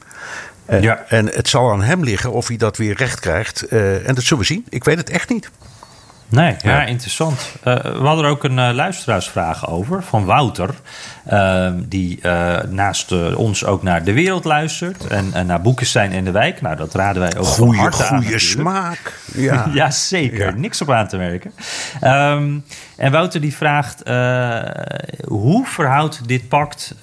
Uh, 0.70 0.82
ja. 0.82 1.04
En 1.08 1.26
het 1.26 1.48
zal 1.48 1.70
aan 1.70 1.82
hem 1.82 2.04
liggen 2.04 2.32
of 2.32 2.48
hij 2.48 2.56
dat 2.56 2.76
weer 2.76 2.96
recht 2.96 3.20
krijgt. 3.20 3.72
Uh, 3.72 4.08
en 4.08 4.14
dat 4.14 4.24
zullen 4.24 4.42
we 4.42 4.48
zien. 4.48 4.66
Ik 4.68 4.84
weet 4.84 4.96
het 4.96 5.10
echt 5.10 5.28
niet. 5.28 5.50
Nee, 6.28 6.56
ja, 6.62 6.84
interessant. 6.84 7.52
Uh, 7.64 7.74
we 7.74 8.06
hadden 8.06 8.24
er 8.24 8.30
ook 8.30 8.44
een 8.44 8.58
uh, 8.58 8.70
luisteraarsvraag 8.72 9.68
over 9.68 10.02
van 10.02 10.24
Wouter. 10.24 10.70
Uh, 11.32 11.70
die 11.88 12.20
naast 12.68 13.34
ons 13.34 13.64
ook 13.64 13.82
naar 13.82 14.04
de 14.04 14.12
wereld 14.12 14.44
luistert. 14.44 15.06
En 15.06 15.46
naar 15.46 15.60
Boekenstein 15.60 16.12
en 16.12 16.24
de 16.24 16.30
Wijk. 16.30 16.60
Nou, 16.60 16.76
dat 16.76 16.94
raden 16.94 17.22
wij 17.22 17.36
ook 17.38 17.46
goeie, 17.46 17.80
van 17.80 18.06
aan. 18.06 18.22
Goeie 18.22 18.38
smaak. 18.38 19.14
Ja, 19.36 19.70
ja 19.72 19.90
zeker. 19.90 20.46
Ja. 20.46 20.58
Niks 20.58 20.80
op 20.80 20.90
aan 20.90 21.08
te 21.08 21.16
merken. 21.16 21.52
Um, 22.04 22.64
en 22.96 23.12
Wouter 23.12 23.40
die 23.40 23.54
vraagt: 23.54 24.02
hoe 25.24 25.66
verhoudt 25.66 26.28
dit 26.28 26.48
pact 26.48 26.94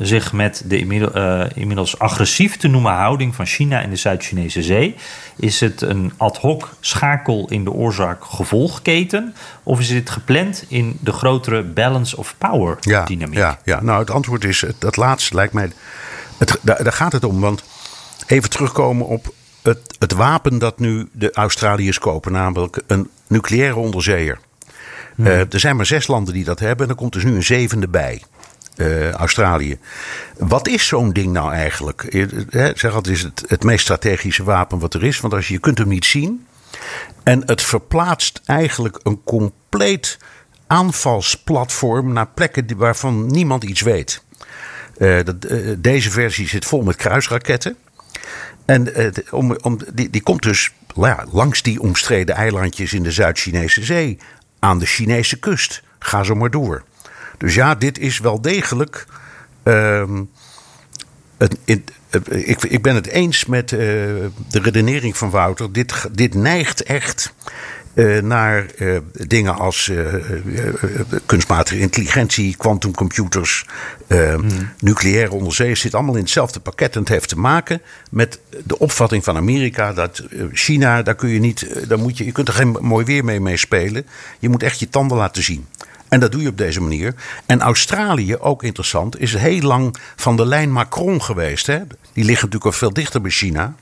zich 0.00 0.32
met 0.32 0.62
de 0.66 0.78
inmiddels, 0.78 1.12
inmiddels 1.54 1.98
agressief 1.98 2.56
te 2.56 2.68
noemen 2.68 2.92
houding 2.92 3.34
van 3.34 3.46
China 3.46 3.80
in 3.80 3.90
de 3.90 3.96
Zuid-Chinese 3.96 4.62
Zee? 4.62 4.96
Is 5.36 5.60
het 5.60 5.80
een 5.80 6.12
ad 6.16 6.36
hoc 6.36 6.74
schakel 6.80 7.46
in 7.48 7.64
de 7.64 7.72
oorzaak-gevolgketen? 7.72 9.34
Of 9.62 9.80
is 9.80 9.88
dit 9.88 10.10
gepland 10.10 10.64
in 10.68 10.98
de 11.00 11.12
grotere 11.12 11.62
balance 11.62 12.16
of 12.16 12.34
power 12.38 12.76
dynamiek? 13.04 13.38
Ja, 13.38 13.58
ja, 13.61 13.61
nou 13.64 13.98
het 13.98 14.10
antwoord 14.10 14.44
is 14.44 14.64
dat 14.78 14.96
laatste 14.96 15.34
lijkt 15.34 15.52
mij. 15.52 15.72
Het, 16.38 16.58
daar, 16.62 16.82
daar 16.84 16.92
gaat 16.92 17.12
het 17.12 17.24
om. 17.24 17.40
Want 17.40 17.62
even 18.26 18.50
terugkomen 18.50 19.06
op 19.06 19.34
het, 19.62 19.96
het 19.98 20.12
wapen 20.12 20.58
dat 20.58 20.78
nu 20.78 21.08
de 21.12 21.32
Australiërs 21.32 21.98
kopen, 21.98 22.32
namelijk 22.32 22.82
een 22.86 23.10
nucleaire 23.26 23.76
onderzeeër. 23.76 24.38
Hmm. 25.14 25.26
Uh, 25.26 25.38
er 25.38 25.60
zijn 25.60 25.76
maar 25.76 25.86
zes 25.86 26.06
landen 26.06 26.34
die 26.34 26.44
dat 26.44 26.58
hebben 26.58 26.84
en 26.84 26.92
er 26.92 26.98
komt 26.98 27.12
dus 27.12 27.24
nu 27.24 27.34
een 27.34 27.42
zevende 27.42 27.88
bij. 27.88 28.22
Uh, 28.76 29.10
Australië. 29.10 29.78
Wat 30.38 30.68
is 30.68 30.86
zo'n 30.86 31.12
ding 31.12 31.32
nou 31.32 31.52
eigenlijk? 31.52 32.06
zeg 32.74 32.94
altijd 32.94 33.16
is 33.16 33.22
het 33.22 33.44
het 33.46 33.62
meest 33.62 33.82
strategische 33.82 34.44
wapen 34.44 34.78
wat 34.78 34.94
er 34.94 35.04
is. 35.04 35.20
Want 35.20 35.34
als 35.34 35.48
je, 35.48 35.54
je 35.54 35.60
kunt 35.60 35.78
hem 35.78 35.88
niet 35.88 36.04
zien. 36.04 36.46
En 37.22 37.42
het 37.46 37.62
verplaatst 37.62 38.40
eigenlijk 38.44 39.00
een 39.02 39.20
compleet 39.24 40.18
aanvalsplatform 40.72 42.12
naar 42.12 42.28
plekken 42.28 42.76
waarvan 42.76 43.26
niemand 43.26 43.64
iets 43.64 43.80
weet. 43.80 44.22
Uh, 44.98 45.18
dat, 45.24 45.50
uh, 45.50 45.76
deze 45.78 46.10
versie 46.10 46.48
zit 46.48 46.64
vol 46.64 46.82
met 46.82 46.96
kruisraketten. 46.96 47.76
En 48.64 48.92
om, 49.30 49.56
om, 49.62 49.78
die, 49.94 50.10
die 50.10 50.22
komt 50.22 50.42
dus 50.42 50.70
ja, 50.94 51.26
langs 51.30 51.62
die 51.62 51.80
omstreden 51.80 52.34
eilandjes 52.34 52.92
in 52.92 53.02
de 53.02 53.12
Zuid-Chinese 53.12 53.84
Zee. 53.84 54.18
Aan 54.58 54.78
de 54.78 54.86
Chinese 54.86 55.38
kust. 55.38 55.82
Ga 55.98 56.22
zo 56.22 56.34
maar 56.34 56.50
door. 56.50 56.82
Dus 57.38 57.54
ja, 57.54 57.74
dit 57.74 57.98
is 57.98 58.18
wel 58.18 58.40
degelijk. 58.40 59.06
Ehm, 59.62 60.22
het, 61.38 61.56
ik, 62.28 62.62
ik, 62.62 62.82
ben 62.82 62.94
het 62.94 63.06
eens 63.06 63.44
met 63.44 63.68
de 63.68 64.30
redenering 64.50 65.16
van 65.16 65.30
Wouter. 65.30 65.72
Dit, 65.72 66.08
dit 66.12 66.34
neigt 66.34 66.82
echt 66.82 67.34
naar 68.22 68.66
uh, 68.78 68.98
dingen 69.12 69.54
als 69.54 69.90
kunstmatige 71.26 71.78
intelligentie, 71.78 72.56
quantumcomputers, 72.56 73.66
hmm. 74.06 74.70
nucleaire 74.78 75.32
onderzee. 75.32 75.74
zit 75.74 75.94
allemaal 75.94 76.14
in 76.14 76.20
hetzelfde 76.20 76.60
pakket. 76.60 76.94
En 76.94 77.00
het 77.00 77.08
heeft 77.08 77.28
te 77.28 77.38
maken 77.38 77.80
met 78.10 78.38
de 78.64 78.78
opvatting 78.78 79.24
van 79.24 79.36
Amerika 79.36 79.92
dat 79.92 80.22
China, 80.52 81.02
daar 81.02 81.14
kun 81.14 81.28
je 81.28 81.40
niet, 81.40 81.88
daar 81.88 81.98
moet 81.98 82.18
je, 82.18 82.24
je 82.24 82.32
kunt 82.32 82.48
er 82.48 82.54
geen 82.54 82.76
mooi 82.80 83.04
weer 83.04 83.24
mee, 83.24 83.40
mee 83.40 83.56
spelen. 83.56 84.06
Je 84.38 84.48
moet 84.48 84.62
echt 84.62 84.78
je 84.78 84.88
tanden 84.88 85.16
laten 85.16 85.42
zien. 85.42 85.66
En 86.12 86.20
dat 86.20 86.32
doe 86.32 86.42
je 86.42 86.48
op 86.48 86.58
deze 86.58 86.80
manier. 86.80 87.14
En 87.46 87.60
Australië, 87.60 88.36
ook 88.36 88.62
interessant, 88.62 89.20
is 89.20 89.34
heel 89.34 89.60
lang 89.60 89.96
van 90.16 90.36
de 90.36 90.46
lijn 90.46 90.72
Macron 90.72 91.22
geweest. 91.22 91.66
Hè? 91.66 91.78
Die 92.12 92.24
liggen 92.24 92.44
natuurlijk 92.44 92.64
al 92.64 92.72
veel 92.72 92.92
dichter 92.92 93.20
bij 93.20 93.30
China. 93.30 93.74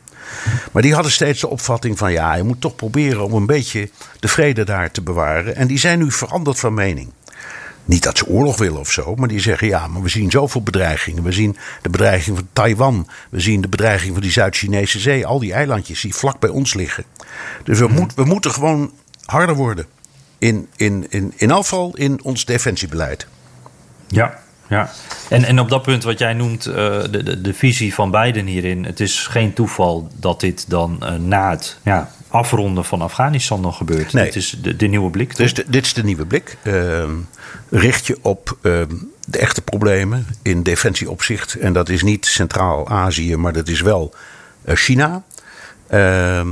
Maar 0.72 0.83
die 0.83 0.95
hadden 0.95 1.12
steeds 1.12 1.41
de 1.41 1.49
opvatting 1.49 1.99
van 1.99 2.12
ja, 2.12 2.35
je 2.35 2.43
moet 2.43 2.61
toch 2.61 2.74
proberen 2.74 3.24
om 3.24 3.33
een 3.33 3.47
beetje 3.47 3.91
de 4.20 4.28
vrede 4.28 4.64
daar 4.64 4.91
te 4.91 5.03
bewaren. 5.03 5.57
En 5.57 5.66
die 5.66 5.78
zijn 5.78 5.99
nu 5.99 6.12
veranderd 6.12 6.59
van 6.59 6.74
mening. 6.74 7.12
Niet 7.85 8.03
dat 8.03 8.18
ze 8.18 8.26
oorlog 8.26 8.59
willen 8.59 8.81
of 8.81 8.91
zo, 8.91 9.14
maar 9.14 9.28
die 9.28 9.41
zeggen 9.41 9.68
ja, 9.68 9.87
maar 9.87 10.03
we 10.03 10.09
zien 10.09 10.31
zoveel 10.31 10.62
bedreigingen. 10.62 11.22
We 11.22 11.33
zien 11.33 11.57
de 11.83 11.91
bedreiging 11.91 12.37
van 12.37 12.49
Taiwan, 12.53 13.09
we 13.31 13.41
zien 13.41 13.61
de 13.61 13.68
bedreiging 13.68 14.12
van 14.12 14.22
die 14.22 14.31
Zuid-Chinese 14.31 14.99
zee, 14.99 15.26
al 15.26 15.39
die 15.39 15.53
eilandjes 15.53 16.01
die 16.01 16.14
vlak 16.14 16.39
bij 16.39 16.51
ons 16.51 16.74
liggen. 16.74 17.05
Dus 17.64 17.78
we, 17.78 17.89
moet, 17.89 18.14
we 18.14 18.24
moeten 18.24 18.51
gewoon 18.51 18.93
harder 19.24 19.55
worden 19.55 19.87
in, 20.39 20.68
in, 20.76 21.07
in, 21.09 21.33
in 21.37 21.51
afval 21.51 21.97
in 21.97 22.22
ons 22.22 22.45
defensiebeleid. 22.45 23.26
Ja, 24.07 24.39
ja. 24.71 24.91
En, 25.29 25.45
en 25.45 25.61
op 25.61 25.68
dat 25.68 25.83
punt 25.83 26.05
wat 26.05 26.18
jij 26.18 26.33
noemt, 26.33 26.66
uh, 26.66 26.75
de, 26.75 27.23
de, 27.23 27.41
de, 27.41 27.55
visie 27.55 27.95
van 27.95 28.11
Biden 28.11 28.47
hierin. 28.47 28.85
Het 28.85 29.01
is 29.01 29.27
geen 29.27 29.53
toeval 29.53 30.09
dat 30.16 30.41
dit 30.41 30.71
dan 30.71 30.99
uh, 31.03 31.14
na 31.14 31.51
het 31.51 31.79
ja, 31.83 32.11
afronden 32.29 32.85
van 32.85 33.03
Afghanistan 33.03 33.61
nog 33.61 33.77
gebeurt. 33.77 34.12
Nee. 34.12 34.25
Dit 34.25 34.37
is 34.37 34.57
de, 34.62 34.77
de 34.77 34.87
nieuwe 34.87 35.11
blik. 35.11 35.37
Dus 35.37 35.55
de, 35.55 35.64
dit 35.66 35.85
is 35.85 35.95
de 35.95 36.05
nieuwe 36.05 36.27
blik. 36.27 36.57
Uh, 36.62 37.05
richt 37.71 38.07
je 38.07 38.18
op 38.23 38.57
ehm, 38.62 38.95
de 39.27 39.39
echte 39.39 39.62
problemen 39.62 40.27
in 40.43 40.62
defensieopzicht. 40.62 41.55
En 41.55 41.73
dat 41.73 41.89
is 41.89 42.03
niet 42.03 42.27
Centraal-Azië, 42.27 43.37
maar 43.37 43.53
dat 43.53 43.68
is 43.68 43.81
wel 43.81 44.14
eh, 44.64 44.77
China. 44.77 45.23
Ehm, 45.87 46.49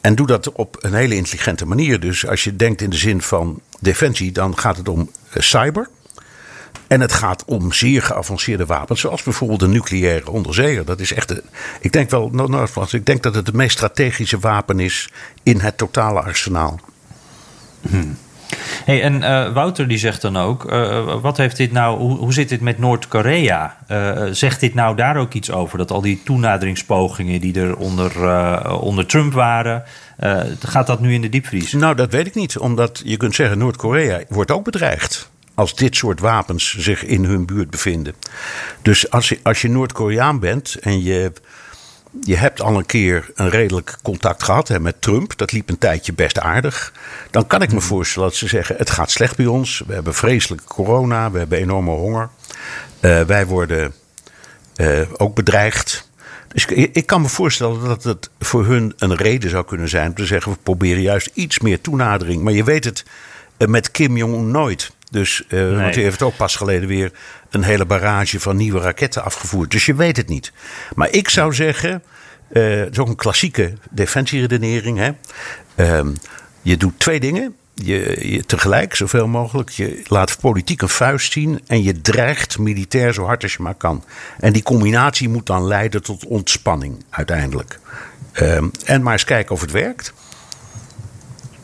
en 0.00 0.14
doe 0.14 0.26
dat 0.26 0.52
op 0.52 0.76
een 0.80 0.94
hele 0.94 1.16
intelligente 1.16 1.66
manier. 1.66 2.00
Dus 2.00 2.26
als 2.26 2.44
je 2.44 2.56
denkt 2.56 2.80
in 2.80 2.90
de 2.90 2.96
zin 2.96 3.22
van 3.22 3.60
defensie, 3.80 4.32
dan 4.32 4.58
gaat 4.58 4.76
het 4.76 4.88
om 4.88 5.10
eh, 5.30 5.42
cyber. 5.42 5.88
En 6.86 7.00
het 7.00 7.12
gaat 7.12 7.44
om 7.44 7.72
zeer 7.72 8.02
geavanceerde 8.02 8.66
wapens, 8.66 9.00
zoals 9.00 9.22
bijvoorbeeld 9.22 9.62
een 9.62 9.70
nucleaire 9.70 10.30
onderzeeër. 10.30 10.84
Dat 10.84 11.00
is 11.00 11.12
echt, 11.12 11.30
een, 11.30 11.42
ik 11.80 11.92
denk 11.92 12.10
wel, 12.10 12.28
nou, 12.32 12.50
nou, 12.50 12.68
ik 12.90 13.06
denk 13.06 13.22
dat 13.22 13.34
het 13.34 13.46
het 13.46 13.56
meest 13.56 13.76
strategische 13.76 14.38
wapen 14.38 14.80
is 14.80 15.10
in 15.42 15.60
het 15.60 15.78
totale 15.78 16.20
arsenaal. 16.20 16.80
Hmm. 17.80 18.16
Hey, 18.84 19.02
en 19.02 19.14
uh, 19.14 19.52
Wouter 19.52 19.88
die 19.88 19.98
zegt 19.98 20.22
dan 20.22 20.36
ook, 20.36 20.72
uh, 20.72 21.20
wat 21.20 21.36
heeft 21.36 21.56
dit 21.56 21.72
nou, 21.72 21.98
hoe, 21.98 22.16
hoe 22.16 22.32
zit 22.32 22.48
dit 22.48 22.60
met 22.60 22.78
Noord-Korea? 22.78 23.76
Uh, 23.88 24.22
zegt 24.30 24.60
dit 24.60 24.74
nou 24.74 24.96
daar 24.96 25.16
ook 25.16 25.32
iets 25.32 25.50
over? 25.50 25.78
Dat 25.78 25.90
al 25.90 26.00
die 26.00 26.20
toenaderingspogingen 26.24 27.40
die 27.40 27.60
er 27.60 27.76
onder, 27.76 28.12
onder 28.80 29.06
Trump 29.06 29.32
waren, 29.32 29.84
gaat 30.60 30.86
dat 30.86 31.00
nu 31.00 31.14
in 31.14 31.22
de 31.22 31.28
diepvries? 31.28 31.72
Nou, 31.72 31.94
dat 31.94 32.10
weet 32.10 32.26
ik 32.26 32.34
niet, 32.34 32.58
omdat 32.58 33.02
je 33.04 33.16
kunt 33.16 33.34
zeggen, 33.34 33.58
Noord-Korea 33.58 34.20
wordt 34.28 34.50
ook 34.50 34.64
bedreigd 34.64 35.32
als 35.54 35.74
dit 35.74 35.96
soort 35.96 36.20
wapens 36.20 36.76
zich 36.78 37.04
in 37.04 37.24
hun 37.24 37.46
buurt 37.46 37.70
bevinden. 37.70 38.14
Dus 38.82 39.10
als 39.10 39.28
je, 39.28 39.38
als 39.42 39.62
je 39.62 39.68
Noord-Koreaan 39.68 40.38
bent 40.38 40.74
en 40.80 41.02
je 41.02 41.32
je 42.20 42.36
hebt 42.36 42.60
al 42.60 42.76
een 42.76 42.86
keer 42.86 43.30
een 43.34 43.50
redelijk 43.50 43.98
contact 44.02 44.42
gehad 44.42 44.68
hè, 44.68 44.80
met 44.80 45.00
Trump. 45.00 45.36
Dat 45.36 45.52
liep 45.52 45.68
een 45.68 45.78
tijdje 45.78 46.12
best 46.12 46.38
aardig. 46.38 46.92
Dan 47.30 47.46
kan 47.46 47.62
ik 47.62 47.68
me 47.68 47.78
hmm. 47.78 47.86
voorstellen 47.86 48.28
dat 48.28 48.36
ze 48.36 48.48
zeggen: 48.48 48.76
het 48.76 48.90
gaat 48.90 49.10
slecht 49.10 49.36
bij 49.36 49.46
ons. 49.46 49.82
We 49.86 49.94
hebben 49.94 50.14
vreselijke 50.14 50.64
corona. 50.64 51.30
We 51.30 51.38
hebben 51.38 51.58
enorme 51.58 51.90
honger. 51.90 52.28
Uh, 53.00 53.20
wij 53.20 53.46
worden 53.46 53.94
uh, 54.76 55.00
ook 55.16 55.34
bedreigd. 55.34 56.08
Dus 56.48 56.66
ik, 56.66 56.94
ik, 56.94 57.06
kan 57.06 57.20
me 57.20 57.28
voorstellen 57.28 57.84
dat 57.84 58.02
het 58.02 58.30
voor 58.40 58.66
hun 58.66 58.92
een 58.96 59.14
reden 59.14 59.50
zou 59.50 59.64
kunnen 59.64 59.88
zijn 59.88 60.08
om 60.08 60.14
te 60.14 60.26
zeggen: 60.26 60.52
we 60.52 60.58
proberen 60.62 61.02
juist 61.02 61.30
iets 61.34 61.58
meer 61.58 61.80
toenadering. 61.80 62.42
Maar 62.42 62.52
je 62.52 62.64
weet 62.64 62.84
het 62.84 63.04
uh, 63.58 63.68
met 63.68 63.90
Kim 63.90 64.16
Jong-un 64.16 64.50
nooit. 64.50 64.92
Dus, 65.14 65.42
nee. 65.48 65.74
want 65.74 65.94
hij 65.94 66.04
heeft 66.04 66.22
ook 66.22 66.36
pas 66.36 66.56
geleden 66.56 66.88
weer 66.88 67.12
een 67.50 67.62
hele 67.62 67.84
barrage 67.84 68.40
van 68.40 68.56
nieuwe 68.56 68.80
raketten 68.80 69.24
afgevoerd. 69.24 69.70
Dus 69.70 69.86
je 69.86 69.94
weet 69.94 70.16
het 70.16 70.28
niet. 70.28 70.52
Maar 70.94 71.10
ik 71.10 71.28
zou 71.28 71.54
zeggen, 71.54 72.02
uh, 72.52 72.76
het 72.76 72.90
is 72.90 72.98
ook 72.98 73.08
een 73.08 73.16
klassieke 73.16 73.72
defensieredenering. 73.90 74.98
Hè? 74.98 75.10
Uh, 75.76 76.12
je 76.62 76.76
doet 76.76 76.98
twee 76.98 77.20
dingen. 77.20 77.54
Je, 77.74 78.28
je, 78.32 78.44
tegelijk, 78.44 78.94
zoveel 78.94 79.26
mogelijk. 79.26 79.70
Je 79.70 80.02
laat 80.04 80.40
politiek 80.40 80.82
een 80.82 80.88
vuist 80.88 81.32
zien 81.32 81.60
en 81.66 81.82
je 81.82 82.00
dreigt 82.00 82.58
militair 82.58 83.14
zo 83.14 83.24
hard 83.24 83.42
als 83.42 83.52
je 83.52 83.62
maar 83.62 83.74
kan. 83.74 84.04
En 84.38 84.52
die 84.52 84.62
combinatie 84.62 85.28
moet 85.28 85.46
dan 85.46 85.64
leiden 85.66 86.02
tot 86.02 86.26
ontspanning 86.26 87.04
uiteindelijk. 87.10 87.78
Uh, 88.42 88.56
en 88.84 89.02
maar 89.02 89.12
eens 89.12 89.24
kijken 89.24 89.54
of 89.54 89.60
het 89.60 89.70
werkt. 89.70 90.12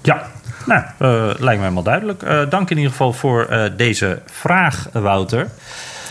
Ja, 0.03 0.31
nou, 0.67 0.83
uh, 0.99 1.25
lijkt 1.25 1.41
mij 1.41 1.57
helemaal 1.57 1.83
duidelijk. 1.83 2.23
Uh, 2.23 2.51
dank 2.51 2.71
in 2.71 2.77
ieder 2.77 2.91
geval 2.91 3.13
voor 3.13 3.47
uh, 3.51 3.65
deze 3.77 4.23
vraag, 4.27 4.89
Wouter. 4.93 5.49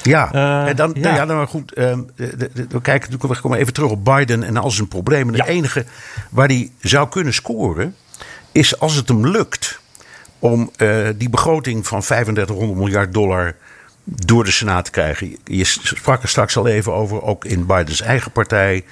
Ja, 0.03 0.31
en 0.65 0.75
dan, 0.75 0.91
ja. 0.93 1.15
ja 1.15 1.25
dan 1.25 1.47
goed. 1.47 1.73
Ehm, 1.73 1.99
we 2.15 2.81
kijken 2.81 3.19
we 3.19 3.41
komen 3.41 3.57
even 3.57 3.73
terug 3.73 3.89
op 3.89 4.05
Biden 4.05 4.43
en 4.43 4.57
al 4.57 4.71
zijn 4.71 4.87
problemen. 4.87 5.33
De 5.33 5.47
enige 5.47 5.85
waar 6.29 6.47
hij 6.47 6.71
zou 6.81 7.09
kunnen 7.09 7.33
scoren 7.33 7.95
is 8.51 8.79
als 8.79 8.95
het 8.95 9.07
hem 9.07 9.27
lukt 9.27 9.79
om 10.39 10.71
die 11.15 11.29
begroting 11.29 11.87
van 11.87 12.01
3500 12.01 12.79
miljard 12.79 13.13
dollar 13.13 13.55
door 14.03 14.43
de 14.43 14.51
Senaat 14.51 14.85
te 14.85 14.91
krijgen. 14.91 15.37
Je 15.43 15.63
sprak 15.63 16.23
er 16.23 16.29
straks 16.29 16.57
al 16.57 16.67
even 16.67 16.93
over, 16.93 17.21
ook 17.21 17.45
in 17.45 17.65
Bidens 17.65 18.01
eigen 18.01 18.31
partij 18.31 18.83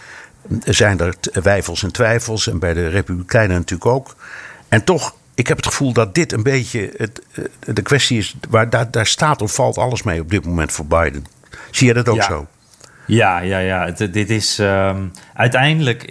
zijn 0.66 1.00
er 1.00 1.16
wijfels 1.44 1.84
en 1.84 1.92
twijfels. 1.92 2.48
En 2.48 2.60
bij 2.60 2.74
de 2.74 2.88
Republikeinen 2.88 3.58
natuurlijk 3.58 3.92
ook. 3.92 4.16
En 4.70 4.84
toch, 4.84 5.16
ik 5.38 5.48
heb 5.48 5.58
het 5.58 5.66
gevoel 5.66 5.94
dat 5.94 6.16
dit 6.16 6.32
een 6.32 6.44
beetje 6.44 6.92
het, 6.98 7.22
de 7.60 7.82
kwestie 7.82 8.18
is. 8.18 8.36
Waar, 8.50 8.70
daar, 8.70 8.92
daar 8.92 9.06
staat 9.06 9.42
of 9.42 9.54
valt 9.54 9.78
alles 9.78 10.04
mee 10.04 10.22
op 10.22 10.30
dit 10.30 10.46
moment 10.46 10.72
voor 10.72 10.86
Biden. 10.86 11.26
Zie 11.72 11.88
je 11.88 11.94
dat 11.94 12.10
ook 12.10 12.24
zo? 12.24 12.48
Ja, 13.06 13.40
ja, 13.40 13.60
ja. 13.60 13.92
dit 13.92 14.30
is. 14.30 14.60
Uh, 14.60 14.96
uiteindelijk 15.38 16.04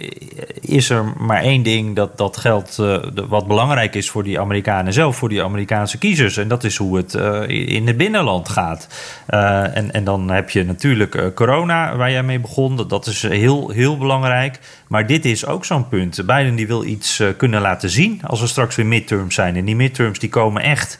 is 0.61 0.89
er 0.89 1.03
maar 1.17 1.41
één 1.41 1.63
ding 1.63 1.95
dat, 1.95 2.17
dat 2.17 2.37
geldt. 2.37 2.77
Uh, 2.79 2.97
wat 3.27 3.47
belangrijk 3.47 3.95
is 3.95 4.09
voor 4.09 4.23
die 4.23 4.39
Amerikanen 4.39 4.93
zelf, 4.93 5.15
voor 5.15 5.29
die 5.29 5.43
Amerikaanse 5.43 5.97
kiezers. 5.97 6.37
En 6.37 6.47
dat 6.47 6.63
is 6.63 6.77
hoe 6.77 6.97
het 6.97 7.13
uh, 7.13 7.47
in 7.47 7.87
het 7.87 7.97
binnenland 7.97 8.49
gaat. 8.49 8.87
Uh, 9.29 9.77
en, 9.77 9.93
en 9.93 10.03
dan 10.03 10.29
heb 10.29 10.49
je 10.49 10.65
natuurlijk 10.65 11.35
corona, 11.35 11.95
waar 11.95 12.11
jij 12.11 12.23
mee 12.23 12.39
begon. 12.39 12.87
Dat 12.87 13.07
is 13.07 13.21
heel, 13.21 13.69
heel 13.69 13.97
belangrijk. 13.97 14.59
Maar 14.87 15.07
dit 15.07 15.25
is 15.25 15.45
ook 15.45 15.65
zo'n 15.65 15.87
punt. 15.87 16.25
Biden 16.25 16.55
die 16.55 16.67
wil 16.67 16.83
iets 16.83 17.23
kunnen 17.37 17.61
laten 17.61 17.89
zien 17.89 18.21
als 18.23 18.41
er 18.41 18.47
straks 18.47 18.75
weer 18.75 18.85
midterms 18.85 19.35
zijn. 19.35 19.55
En 19.55 19.65
die 19.65 19.75
midterms 19.75 20.19
die 20.19 20.29
komen 20.29 20.61
echt. 20.61 20.99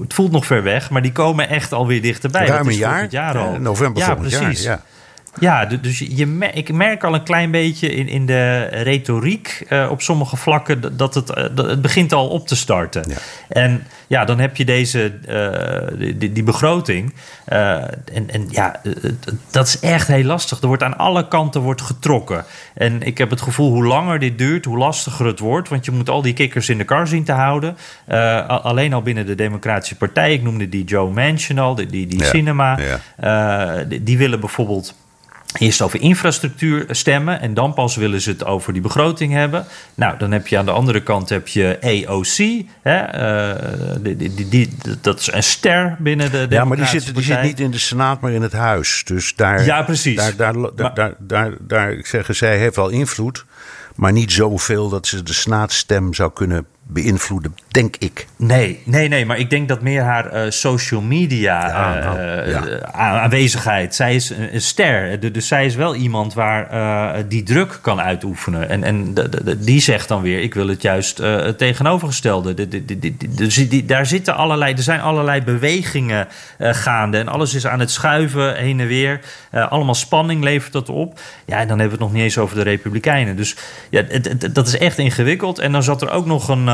het 0.00 0.14
voelt 0.14 0.32
nog 0.32 0.46
ver 0.46 0.62
weg, 0.62 0.90
maar 0.90 1.02
die 1.02 1.12
komen 1.12 1.48
echt 1.48 1.72
alweer 1.72 2.02
dichterbij. 2.02 2.46
Ruim 2.46 2.68
een 2.68 2.74
jaar, 2.74 3.06
jaar 3.10 3.38
al. 3.38 3.58
november 3.58 4.02
ja, 4.02 4.14
precies. 4.14 4.62
Jaar, 4.62 4.76
ja. 4.76 4.82
Ja, 5.38 5.64
dus 5.64 5.98
je, 5.98 6.38
ik 6.52 6.72
merk 6.72 7.04
al 7.04 7.14
een 7.14 7.22
klein 7.22 7.50
beetje 7.50 7.88
in, 7.88 8.08
in 8.08 8.26
de 8.26 8.58
retoriek 8.62 9.66
uh, 9.68 9.90
op 9.90 10.02
sommige 10.02 10.36
vlakken 10.36 10.96
dat 10.96 11.14
het, 11.14 11.30
uh, 11.30 11.44
dat 11.54 11.66
het 11.66 11.82
begint 11.82 12.12
al 12.12 12.28
op 12.28 12.46
te 12.46 12.56
starten. 12.56 13.04
Ja. 13.08 13.16
En 13.48 13.86
ja, 14.06 14.24
dan 14.24 14.38
heb 14.38 14.56
je 14.56 14.64
deze, 14.64 15.12
uh, 15.28 16.14
die, 16.18 16.32
die, 16.32 16.42
begroting. 16.42 17.14
en, 17.44 18.30
en 18.30 18.46
ja, 18.48 18.80
dat 19.50 19.66
is 19.66 19.80
echt 19.80 20.08
heel 20.08 20.24
lastig. 20.24 20.60
Er 20.60 20.66
wordt 20.66 20.82
aan 20.82 20.96
alle 20.96 21.28
kanten 21.28 21.60
wordt 21.60 21.82
getrokken. 21.82 22.44
En 22.74 23.02
ik 23.02 23.18
heb 23.18 23.30
het 23.30 23.40
gevoel, 23.40 23.70
hoe 23.72 23.84
langer 23.84 24.18
dit 24.18 24.38
duurt, 24.38 24.64
hoe 24.64 24.78
lastiger 24.78 25.26
het 25.26 25.38
wordt. 25.38 25.68
Want 25.68 25.84
je 25.84 25.90
moet 25.90 26.10
al 26.10 26.22
die 26.22 26.32
kikkers 26.32 26.68
in 26.68 26.78
de 26.78 26.84
kar 26.84 27.06
zien 27.06 27.24
te 27.24 27.32
houden. 27.32 27.76
alleen 28.46 28.92
al 28.92 29.02
binnen 29.02 29.26
de 29.26 29.34
Democratische 29.34 29.96
Partij. 29.96 30.32
Ik 30.32 30.42
noemde 30.42 30.68
die 30.68 30.84
Joe 30.84 31.10
Manchin 31.10 31.58
al, 31.58 31.74
die, 31.74 31.86
die, 31.86 32.06
die 32.06 32.18
ja. 32.18 32.24
cinema. 32.24 32.78
Ja. 33.16 33.84
Die 34.00 34.18
willen 34.18 34.40
bijvoorbeeld 34.40 34.94
eerst 35.58 35.82
over 35.82 36.00
infrastructuur 36.00 36.86
stemmen 36.90 37.40
en 37.40 37.54
dan 37.54 37.74
pas 37.74 37.96
willen 37.96 38.20
ze 38.20 38.30
het 38.30 38.44
over 38.44 38.72
die 38.72 38.82
begroting 38.82 39.32
hebben. 39.32 39.66
Nou, 39.94 40.18
dan 40.18 40.32
heb 40.32 40.46
je 40.46 40.58
aan 40.58 40.64
de 40.64 40.70
andere 40.70 41.02
kant 41.02 41.28
heb 41.28 41.48
je 41.48 41.78
AOC. 41.80 42.64
Hè, 42.82 42.98
uh, 43.52 43.96
die, 44.00 44.34
die, 44.34 44.48
die, 44.48 44.70
dat 45.00 45.20
is 45.20 45.32
een 45.32 45.42
ster 45.42 45.96
binnen 45.98 46.30
de 46.30 46.46
Ja, 46.50 46.64
maar 46.64 46.76
die 46.76 46.86
zit, 46.86 47.14
die 47.14 47.24
zit 47.24 47.42
niet 47.42 47.60
in 47.60 47.70
de 47.70 47.78
Senaat, 47.78 48.20
maar 48.20 48.32
in 48.32 48.42
het 48.42 48.52
huis. 48.52 49.02
Dus 49.04 49.34
daar, 49.36 49.64
ja, 49.64 49.82
precies. 49.82 50.16
Daar, 50.16 50.36
daar, 50.36 50.54
daar, 50.74 50.94
daar, 50.94 51.14
daar, 51.18 51.52
daar 51.60 51.96
zeggen 52.02 52.36
zij 52.36 52.58
heeft 52.58 52.76
wel 52.76 52.88
invloed, 52.88 53.44
maar 53.94 54.12
niet 54.12 54.32
zoveel 54.32 54.88
dat 54.88 55.06
ze 55.06 55.22
de 55.22 55.32
Senaatstem 55.32 56.14
zou 56.14 56.32
kunnen 56.32 56.66
beïnvloeden, 56.92 57.56
denk 57.68 57.96
ik. 57.98 58.26
Nee, 58.36 58.82
nee, 58.84 59.08
nee, 59.08 59.26
maar 59.26 59.38
ik 59.38 59.50
denk 59.50 59.68
dat 59.68 59.80
meer 59.80 60.02
haar 60.02 60.34
uh, 60.34 60.50
social 60.50 61.00
media 61.00 61.66
ja, 61.66 61.96
uh, 61.96 62.04
nou, 62.04 62.70
ja. 62.70 62.92
aanwezigheid. 62.92 63.94
Zij 63.94 64.14
is 64.14 64.30
een, 64.30 64.60
ster, 64.60 65.32
dus 65.32 65.48
zij 65.48 65.66
is 65.66 65.74
wel 65.74 65.94
iemand 65.94 66.34
waar 66.34 66.72
uh, 66.72 67.22
die 67.28 67.42
druk 67.42 67.78
kan 67.82 68.00
uitoefenen. 68.00 68.68
En, 68.68 68.84
en 68.84 69.14
de, 69.14 69.44
de, 69.44 69.58
die 69.58 69.80
zegt 69.80 70.08
dan 70.08 70.22
weer: 70.22 70.40
ik 70.40 70.54
wil 70.54 70.68
het 70.68 70.82
juist 70.82 71.18
het 71.18 71.58
tegenovergestelde. 71.58 72.54
Dus 73.28 73.66
daar 73.84 74.06
zitten 74.06 74.36
allerlei, 74.36 74.74
er 74.74 74.82
zijn 74.82 75.00
allerlei 75.00 75.42
bewegingen 75.42 76.28
gaande 76.58 77.18
en 77.18 77.28
alles 77.28 77.54
is 77.54 77.66
aan 77.66 77.80
het 77.80 77.90
schuiven 77.90 78.56
heen 78.56 78.80
en 78.80 78.86
weer. 78.86 79.20
allemaal 79.50 79.94
spanning 79.94 80.42
levert 80.42 80.72
dat 80.72 80.88
op. 80.88 81.20
Ja, 81.44 81.58
en 81.58 81.68
dan 81.68 81.78
hebben 81.78 81.98
we 81.98 82.04
het 82.04 82.12
nog 82.12 82.12
niet 82.12 82.22
eens 82.22 82.38
over 82.38 82.56
de 82.56 82.62
Republikeinen. 82.62 83.36
Dus 83.36 83.56
ja, 83.90 84.04
het, 84.08 84.28
het, 84.28 84.54
dat 84.54 84.66
is 84.66 84.78
echt 84.78 84.98
ingewikkeld. 84.98 85.58
En 85.58 85.72
dan 85.72 85.82
zat 85.82 86.02
er 86.02 86.10
ook 86.10 86.26
nog 86.26 86.48
een 86.48 86.68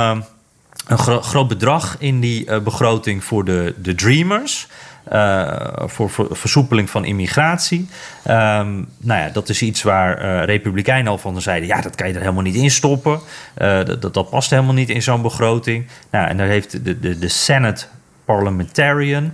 een 0.87 0.99
gro 0.99 1.21
groot 1.21 1.49
bedrag 1.49 1.97
in 1.99 2.21
die 2.21 2.47
uh, 2.47 2.59
begroting 2.59 3.25
voor 3.25 3.45
de, 3.45 3.75
de 3.83 3.95
Dreamers. 3.95 4.69
Uh, 5.13 5.69
voor, 5.77 6.11
voor, 6.11 6.29
versoepeling 6.31 6.91
van 6.91 7.05
immigratie. 7.05 7.89
Um, 8.29 8.89
nou 8.99 9.21
ja, 9.21 9.29
dat 9.33 9.49
is 9.49 9.63
iets 9.63 9.83
waar 9.83 10.25
uh, 10.25 10.45
Republikeinen 10.45 11.11
al 11.11 11.19
van 11.19 11.41
zeiden: 11.41 11.69
ja, 11.69 11.81
dat 11.81 11.95
kan 11.95 12.09
je 12.09 12.15
er 12.15 12.21
helemaal 12.21 12.43
niet 12.43 12.55
in 12.55 12.71
stoppen. 12.71 13.21
dat, 13.55 14.15
dat 14.15 14.31
past 14.31 14.51
helemaal 14.51 14.75
niet 14.75 14.91
in 14.91 15.03
zo'n 15.03 15.23
begroting. 15.23 15.87
Nou, 16.11 16.29
en 16.29 16.37
daar 16.37 16.47
heeft 16.47 16.85
de, 16.85 17.01
de, 17.01 17.19
de 17.19 17.29
Senate 17.29 17.87
Parliamentarian, 18.25 19.33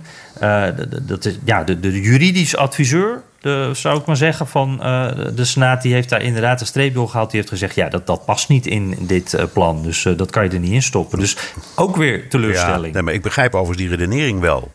dat 1.01 1.25
is 1.25 1.37
ja, 1.45 1.63
de, 1.63 1.79
de 1.79 2.01
juridisch 2.01 2.55
adviseur 2.55 3.21
de, 3.43 3.69
zou 3.73 3.99
ik 3.99 4.05
maar 4.05 4.17
zeggen, 4.17 4.47
van 4.47 4.79
uh, 4.81 5.07
de 5.35 5.45
Senaat 5.45 5.81
die 5.81 5.93
heeft 5.93 6.09
daar 6.09 6.21
inderdaad 6.21 6.61
een 6.61 6.67
streep 6.67 6.93
doorgehaald. 6.93 7.31
Die 7.31 7.39
heeft 7.39 7.51
gezegd, 7.51 7.75
ja, 7.75 7.89
dat, 7.89 8.07
dat 8.07 8.25
past 8.25 8.49
niet 8.49 8.67
in 8.67 8.95
dit 8.99 9.33
uh, 9.33 9.43
plan. 9.53 9.83
Dus 9.83 10.05
uh, 10.05 10.17
dat 10.17 10.29
kan 10.31 10.43
je 10.43 10.49
er 10.49 10.59
niet 10.59 10.71
in 10.71 10.83
stoppen. 10.83 11.19
Dus 11.19 11.37
ook 11.75 11.95
weer 11.95 12.29
teleurstelling. 12.29 12.85
Ja, 12.85 12.91
nee, 12.93 13.01
maar 13.01 13.13
ik 13.13 13.21
begrijp 13.21 13.55
overigens 13.55 13.87
die 13.87 13.97
redenering 13.97 14.39
wel. 14.39 14.71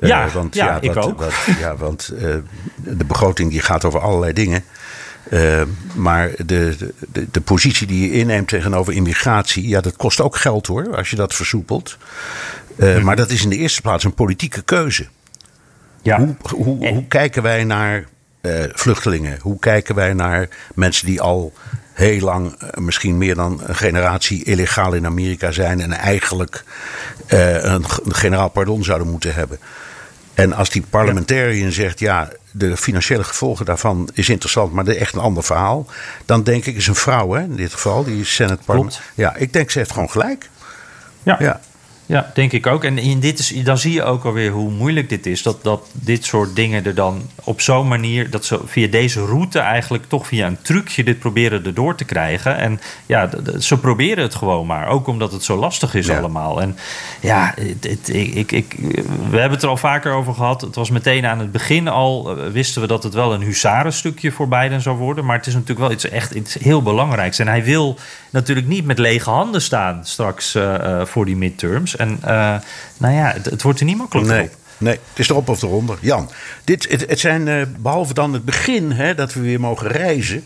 ja, 0.00 0.28
want, 0.28 0.54
ja, 0.54 0.66
ja 0.66 0.80
ik 0.80 0.92
wat, 0.92 1.04
ook. 1.04 1.18
Wat, 1.18 1.34
ja, 1.58 1.76
want 1.76 2.12
de 2.76 3.04
begroting 3.04 3.50
die 3.50 3.60
gaat 3.60 3.84
over 3.84 4.00
allerlei 4.00 4.32
dingen. 4.32 4.64
maar 5.94 6.30
de, 6.46 6.76
de, 7.12 7.26
de 7.30 7.40
positie 7.40 7.86
die 7.86 8.10
je 8.10 8.18
inneemt 8.18 8.48
tegenover 8.48 8.92
immigratie, 8.92 9.68
ja, 9.68 9.80
dat 9.80 9.96
kost 9.96 10.20
ook 10.20 10.36
geld 10.36 10.66
hoor, 10.66 10.96
als 10.96 11.10
je 11.10 11.16
dat 11.16 11.34
versoepelt. 11.34 11.96
Hm. 12.76 13.02
Maar 13.02 13.16
dat 13.16 13.30
is 13.30 13.42
in 13.42 13.50
de 13.50 13.56
eerste 13.56 13.80
plaats 13.80 14.04
een 14.04 14.14
politieke 14.14 14.62
keuze. 14.62 15.06
Ja. 16.04 16.18
Hoe, 16.18 16.36
hoe, 16.64 16.88
hoe 16.88 17.06
kijken 17.06 17.42
wij 17.42 17.64
naar 17.64 18.04
uh, 18.40 18.64
vluchtelingen? 18.72 19.38
Hoe 19.40 19.58
kijken 19.58 19.94
wij 19.94 20.12
naar 20.12 20.48
mensen 20.74 21.06
die 21.06 21.20
al 21.20 21.52
heel 21.92 22.20
lang, 22.20 22.62
uh, 22.62 22.68
misschien 22.74 23.18
meer 23.18 23.34
dan 23.34 23.60
een 23.66 23.74
generatie, 23.74 24.44
illegaal 24.44 24.92
in 24.92 25.06
Amerika 25.06 25.50
zijn 25.50 25.80
en 25.80 25.92
eigenlijk 25.92 26.64
uh, 27.28 27.62
een, 27.62 27.84
een 28.04 28.14
generaal 28.14 28.48
pardon 28.48 28.84
zouden 28.84 29.10
moeten 29.10 29.34
hebben? 29.34 29.58
En 30.34 30.52
als 30.52 30.70
die 30.70 30.84
parlementariër 30.90 31.72
zegt, 31.72 31.98
ja, 31.98 32.30
de 32.50 32.76
financiële 32.76 33.24
gevolgen 33.24 33.64
daarvan 33.64 34.08
is 34.12 34.28
interessant, 34.28 34.72
maar 34.72 34.84
dat 34.84 34.94
is 34.94 35.00
echt 35.00 35.14
een 35.14 35.20
ander 35.20 35.42
verhaal. 35.42 35.86
Dan 36.24 36.42
denk 36.42 36.64
ik, 36.64 36.76
is 36.76 36.86
een 36.86 36.94
vrouw 36.94 37.32
hè, 37.32 37.42
in 37.42 37.56
dit 37.56 37.72
geval, 37.72 38.04
die 38.04 38.20
is 38.20 38.34
Senate 38.34 38.62
Parlement. 38.64 39.00
Ja, 39.14 39.36
ik 39.36 39.52
denk 39.52 39.70
ze 39.70 39.78
heeft 39.78 39.92
gewoon 39.92 40.10
gelijk. 40.10 40.50
Ja. 41.22 41.36
ja. 41.38 41.60
Ja, 42.06 42.30
denk 42.34 42.52
ik 42.52 42.66
ook. 42.66 42.84
En 42.84 42.98
in 42.98 43.20
dit 43.20 43.38
is, 43.38 43.62
dan 43.62 43.78
zie 43.78 43.92
je 43.92 44.02
ook 44.02 44.24
alweer 44.24 44.50
hoe 44.50 44.70
moeilijk 44.70 45.08
dit 45.08 45.26
is. 45.26 45.42
Dat, 45.42 45.62
dat 45.62 45.86
dit 45.92 46.24
soort 46.24 46.56
dingen 46.56 46.84
er 46.84 46.94
dan 46.94 47.22
op 47.44 47.60
zo'n 47.60 47.88
manier, 47.88 48.30
dat 48.30 48.44
ze 48.44 48.60
via 48.64 48.88
deze 48.88 49.24
route 49.24 49.58
eigenlijk 49.58 50.04
toch 50.08 50.26
via 50.26 50.46
een 50.46 50.62
trucje 50.62 51.04
dit 51.04 51.18
proberen 51.18 51.64
erdoor 51.64 51.94
te 51.94 52.04
krijgen. 52.04 52.56
En 52.56 52.80
ja, 53.06 53.30
ze 53.58 53.78
proberen 53.78 54.22
het 54.22 54.34
gewoon 54.34 54.66
maar. 54.66 54.88
Ook 54.88 55.06
omdat 55.06 55.32
het 55.32 55.44
zo 55.44 55.56
lastig 55.56 55.94
is 55.94 56.10
allemaal. 56.10 56.60
En 56.60 56.76
ja, 57.20 57.54
het, 57.80 58.08
ik, 58.08 58.52
ik, 58.52 58.74
we 59.30 59.38
hebben 59.38 59.50
het 59.50 59.62
er 59.62 59.68
al 59.68 59.76
vaker 59.76 60.12
over 60.12 60.34
gehad. 60.34 60.60
Het 60.60 60.74
was 60.74 60.90
meteen 60.90 61.26
aan 61.26 61.38
het 61.38 61.52
begin 61.52 61.88
al, 61.88 62.38
eh, 62.38 62.50
wisten 62.50 62.80
we 62.80 62.86
dat 62.86 63.02
het 63.02 63.14
wel 63.14 63.34
een 63.34 63.42
huzarenstukje 63.42 64.32
voor 64.32 64.48
Biden 64.48 64.80
zou 64.80 64.96
worden. 64.96 65.24
Maar 65.24 65.36
het 65.36 65.46
is 65.46 65.54
natuurlijk 65.54 65.80
wel 65.80 65.92
iets 65.92 66.08
echt 66.08 66.32
iets 66.32 66.54
heel 66.54 66.82
belangrijks. 66.82 67.38
En 67.38 67.48
hij 67.48 67.64
wil 67.64 67.98
natuurlijk 68.30 68.66
niet 68.66 68.84
met 68.84 68.98
lege 68.98 69.30
handen 69.30 69.62
staan 69.62 70.00
straks 70.02 70.54
uh, 70.54 70.62
uh, 70.62 71.04
voor 71.04 71.24
die 71.24 71.36
midterms. 71.36 71.93
En 71.96 72.18
uh, 72.24 72.56
nou 72.98 73.14
ja, 73.14 73.32
het, 73.32 73.44
het, 73.44 73.62
wordt 73.62 73.80
er 73.80 73.86
niet 73.86 73.96
makkelijk 73.96 74.28
nee. 74.28 74.42
op. 74.42 74.50
Nee, 74.78 74.92
het 74.92 75.18
is 75.18 75.28
erop 75.28 75.48
of 75.48 75.62
eronder. 75.62 75.98
Jan, 76.00 76.30
dit, 76.64 76.90
het, 76.90 77.08
het 77.08 77.20
zijn 77.20 77.46
uh, 77.46 77.62
behalve 77.78 78.14
dan 78.14 78.32
het 78.32 78.44
begin 78.44 78.90
hè, 78.90 79.14
dat 79.14 79.32
we 79.32 79.40
weer 79.40 79.60
mogen 79.60 79.88
reizen, 79.88 80.44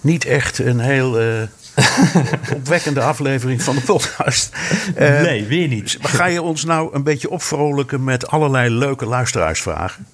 niet 0.00 0.24
echt 0.24 0.58
een 0.58 0.80
heel 0.80 1.22
uh, 1.22 1.42
opwekkende 2.56 3.00
aflevering 3.00 3.62
van 3.62 3.74
de 3.74 3.80
podcast. 3.80 4.56
Uh, 4.98 5.20
nee, 5.20 5.44
weer 5.44 5.68
niet. 5.68 5.98
Ga 6.00 6.26
je 6.26 6.42
ons 6.42 6.64
nou 6.64 6.94
een 6.94 7.02
beetje 7.02 7.30
opvrolijken 7.30 8.04
met 8.04 8.28
allerlei 8.28 8.70
leuke 8.70 9.06
luisteraarsvragen? 9.06 10.06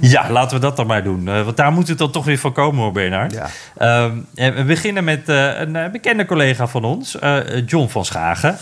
Ja, 0.00 0.30
laten 0.30 0.56
we 0.56 0.62
dat 0.62 0.76
dan 0.76 0.86
maar 0.86 1.02
doen. 1.02 1.28
Uh, 1.28 1.42
want 1.42 1.56
daar 1.56 1.72
moet 1.72 1.88
het 1.88 1.98
dan 1.98 2.10
toch 2.10 2.24
weer 2.24 2.38
van 2.38 2.52
komen, 2.52 2.82
hoor, 2.82 2.92
Bernard. 2.92 3.32
Ja. 3.32 3.46
Uh, 4.34 4.54
we 4.54 4.64
beginnen 4.64 5.04
met 5.04 5.28
uh, 5.28 5.60
een 5.60 5.90
bekende 5.92 6.24
collega 6.24 6.66
van 6.66 6.84
ons, 6.84 7.18
John 7.66 7.88
van 7.88 8.04
Schagen. 8.04 8.56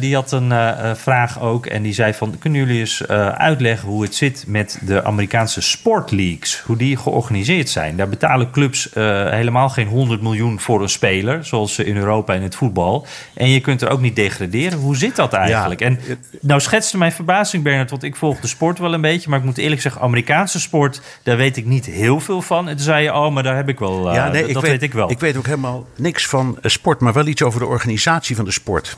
die 0.00 0.14
had 0.14 0.32
een 0.32 0.52
vraag 0.96 1.40
ook 1.40 1.66
en 1.66 1.82
die 1.82 1.94
zei 1.94 2.14
van... 2.14 2.38
kunnen 2.38 2.60
jullie 2.60 2.78
eens 2.78 3.06
uitleggen 3.36 3.88
hoe 3.88 4.02
het 4.02 4.14
zit 4.14 4.44
met 4.46 4.78
de 4.82 5.04
Amerikaanse 5.04 5.60
sportleagues? 5.60 6.60
Hoe 6.60 6.76
die 6.76 6.96
georganiseerd 6.96 7.68
zijn? 7.68 7.96
Daar 7.96 8.08
betalen 8.08 8.50
clubs 8.50 8.90
helemaal 8.94 9.68
geen 9.68 9.86
100 9.86 10.22
miljoen 10.22 10.60
voor 10.60 10.82
een 10.82 10.88
speler... 10.88 11.44
zoals 11.44 11.78
in 11.78 11.96
Europa 11.96 12.34
in 12.34 12.42
het 12.42 12.54
voetbal. 12.54 13.06
En 13.34 13.48
je 13.48 13.60
kunt 13.60 13.82
er 13.82 13.90
ook 13.90 14.00
niet 14.00 14.16
degraderen. 14.16 14.78
Hoe 14.78 14.96
zit 14.96 15.16
dat 15.16 15.32
eigenlijk? 15.32 15.80
Ja. 15.80 15.86
En 15.86 16.00
nou 16.40 16.60
schetste 16.60 16.98
mijn 16.98 17.12
verbazing, 17.12 17.62
Bernard... 17.62 17.90
want 17.90 18.02
ik 18.02 18.16
volg 18.16 18.40
de 18.40 18.46
sport 18.46 18.78
wel 18.78 18.94
een 18.94 19.00
beetje... 19.00 19.30
maar 19.30 19.38
ik 19.38 19.44
moet 19.44 19.58
eerlijk 19.58 19.80
zeggen... 19.80 20.00
Amerikaanse 20.00 20.25
Amerikaanse 20.26 20.60
sport, 20.60 21.00
daar 21.22 21.36
weet 21.36 21.56
ik 21.56 21.64
niet 21.64 21.86
heel 21.86 22.20
veel 22.20 22.42
van. 22.42 22.68
En 22.68 22.76
toen 22.76 22.84
zei 22.84 23.02
je, 23.02 23.14
oh, 23.14 23.32
maar 23.32 23.42
daar 23.42 23.56
heb 23.56 23.68
ik 23.68 23.78
wel, 23.78 24.12
ja, 24.12 24.28
nee, 24.28 24.52
dat, 24.52 24.62
weet, 24.62 24.82
ik 24.82 24.92
wel. 24.92 25.10
Ik 25.10 25.20
weet 25.20 25.36
ook 25.36 25.46
helemaal 25.46 25.86
niks 25.96 26.26
van 26.26 26.58
sport, 26.62 27.00
maar 27.00 27.12
wel 27.12 27.26
iets 27.26 27.42
over 27.42 27.60
de 27.60 27.66
organisatie 27.66 28.36
van 28.36 28.44
de 28.44 28.50
sport 28.50 28.96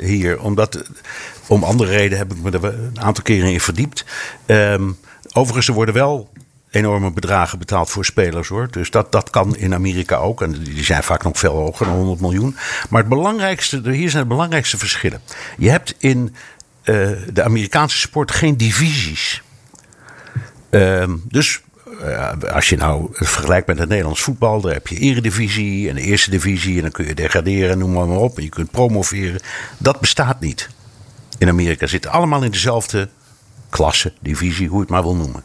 hier. 0.00 0.40
Omdat, 0.40 0.84
om 1.46 1.64
andere 1.64 1.90
redenen 1.90 2.18
heb 2.18 2.32
ik 2.32 2.42
me 2.42 2.50
er 2.50 2.64
een 2.64 3.00
aantal 3.00 3.24
keren 3.24 3.52
in 3.52 3.60
verdiept. 3.60 4.04
Um, 4.46 4.96
overigens, 5.32 5.68
er 5.68 5.74
worden 5.74 5.94
wel 5.94 6.30
enorme 6.70 7.10
bedragen 7.10 7.58
betaald 7.58 7.90
voor 7.90 8.04
spelers 8.04 8.48
hoor. 8.48 8.68
Dus 8.70 8.90
dat, 8.90 9.12
dat 9.12 9.30
kan 9.30 9.56
in 9.56 9.74
Amerika 9.74 10.16
ook. 10.16 10.42
En 10.42 10.52
die 10.52 10.84
zijn 10.84 11.02
vaak 11.02 11.22
nog 11.22 11.38
veel 11.38 11.52
hoger 11.52 11.86
dan 11.86 11.94
100 11.94 12.20
miljoen. 12.20 12.56
Maar 12.88 13.00
het 13.00 13.08
belangrijkste, 13.08 13.90
hier 13.90 14.10
zijn 14.10 14.22
de 14.22 14.28
belangrijkste 14.28 14.78
verschillen. 14.78 15.20
Je 15.58 15.70
hebt 15.70 15.94
in 15.98 16.34
uh, 16.84 17.10
de 17.32 17.42
Amerikaanse 17.42 17.98
sport 17.98 18.30
geen 18.30 18.56
divisies. 18.56 19.42
Uh, 20.74 21.04
dus 21.28 21.62
uh, 22.02 22.32
als 22.52 22.68
je 22.68 22.76
nou 22.76 23.08
vergelijkt 23.12 23.66
met 23.66 23.78
het 23.78 23.88
Nederlands 23.88 24.22
voetbal, 24.22 24.60
daar 24.60 24.72
heb 24.72 24.86
je 24.86 24.98
eredivisie 24.98 25.88
en 25.88 25.94
de 25.94 26.00
eerste 26.00 26.30
divisie. 26.30 26.76
En 26.76 26.82
dan 26.82 26.90
kun 26.90 27.06
je 27.06 27.14
degraderen, 27.14 27.78
noem 27.78 27.92
maar, 27.92 28.06
maar 28.06 28.18
op. 28.18 28.36
En 28.36 28.42
je 28.42 28.48
kunt 28.48 28.70
promoveren. 28.70 29.40
Dat 29.78 30.00
bestaat 30.00 30.40
niet. 30.40 30.68
In 31.38 31.48
Amerika 31.48 31.86
zitten 31.86 32.10
allemaal 32.10 32.42
in 32.42 32.50
dezelfde 32.50 33.08
klasse, 33.70 34.12
divisie, 34.20 34.68
hoe 34.68 34.76
je 34.76 34.82
het 34.82 34.90
maar 34.90 35.02
wil 35.02 35.14
noemen. 35.14 35.42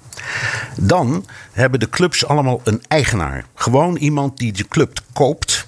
Dan 0.78 1.26
hebben 1.52 1.80
de 1.80 1.90
clubs 1.90 2.26
allemaal 2.26 2.62
een 2.64 2.82
eigenaar. 2.88 3.46
Gewoon 3.56 3.96
iemand 3.96 4.38
die 4.38 4.52
de 4.52 4.68
club 4.68 5.00
koopt 5.14 5.68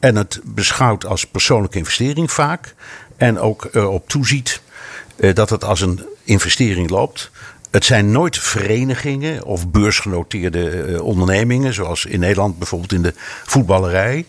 en 0.00 0.16
het 0.16 0.40
beschouwt 0.44 1.06
als 1.06 1.26
persoonlijke 1.26 1.78
investering 1.78 2.32
vaak. 2.32 2.74
En 3.16 3.38
ook 3.38 3.68
erop 3.72 4.08
toeziet 4.08 4.62
eh, 5.16 5.34
dat 5.34 5.50
het 5.50 5.64
als 5.64 5.80
een 5.80 6.00
investering 6.24 6.90
loopt. 6.90 7.30
Het 7.72 7.84
zijn 7.84 8.10
nooit 8.10 8.38
verenigingen 8.38 9.44
of 9.44 9.68
beursgenoteerde 9.68 10.70
eh, 10.70 11.02
ondernemingen, 11.02 11.74
zoals 11.74 12.04
in 12.04 12.20
Nederland 12.20 12.58
bijvoorbeeld 12.58 12.92
in 12.92 13.02
de 13.02 13.14
voetballerij. 13.44 14.26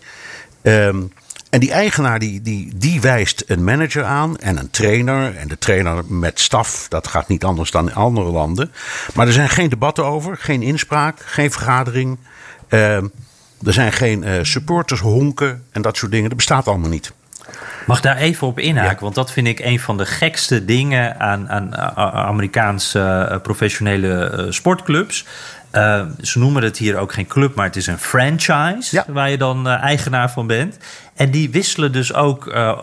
Um, 0.62 1.12
en 1.50 1.60
die 1.60 1.72
eigenaar 1.72 2.18
die, 2.18 2.42
die, 2.42 2.72
die 2.76 3.00
wijst 3.00 3.44
een 3.46 3.64
manager 3.64 4.04
aan 4.04 4.36
en 4.38 4.56
een 4.56 4.70
trainer. 4.70 5.36
En 5.36 5.48
de 5.48 5.58
trainer 5.58 6.04
met 6.04 6.40
staf, 6.40 6.86
dat 6.88 7.06
gaat 7.06 7.28
niet 7.28 7.44
anders 7.44 7.70
dan 7.70 7.88
in 7.88 7.94
andere 7.94 8.30
landen. 8.30 8.72
Maar 9.14 9.26
er 9.26 9.32
zijn 9.32 9.48
geen 9.48 9.68
debatten 9.68 10.04
over, 10.04 10.36
geen 10.36 10.62
inspraak, 10.62 11.20
geen 11.20 11.50
vergadering. 11.50 12.18
Uh, 12.68 12.96
er 12.96 13.72
zijn 13.72 13.92
geen 13.92 14.22
uh, 14.22 14.32
supporters, 14.42 15.00
honken 15.00 15.64
en 15.70 15.82
dat 15.82 15.96
soort 15.96 16.12
dingen. 16.12 16.28
Dat 16.28 16.36
bestaat 16.36 16.68
allemaal 16.68 16.90
niet. 16.90 17.12
Mag 17.86 18.00
daar 18.00 18.16
even 18.16 18.46
op 18.46 18.58
inhaken? 18.58 19.02
Want 19.02 19.14
dat 19.14 19.32
vind 19.32 19.46
ik 19.46 19.60
een 19.60 19.80
van 19.80 19.96
de 19.96 20.06
gekste 20.06 20.64
dingen 20.64 21.20
aan, 21.20 21.50
aan 21.50 21.76
Amerikaanse 22.14 23.28
uh, 23.30 23.38
professionele 23.40 24.46
sportclubs. 24.48 25.24
Uh, 25.72 26.02
ze 26.22 26.38
noemen 26.38 26.62
het 26.62 26.78
hier 26.78 26.96
ook 26.96 27.12
geen 27.12 27.26
club, 27.26 27.54
maar 27.54 27.66
het 27.66 27.76
is 27.76 27.86
een 27.86 27.98
franchise 27.98 29.04
waar 29.06 29.30
je 29.30 29.38
dan 29.38 29.68
eigenaar 29.68 30.30
van 30.30 30.46
bent. 30.46 30.78
En 31.14 31.30
die 31.30 31.50
wisselen 31.50 31.92
dus 31.92 32.14
ook, 32.14 32.46
uh, 32.46 32.82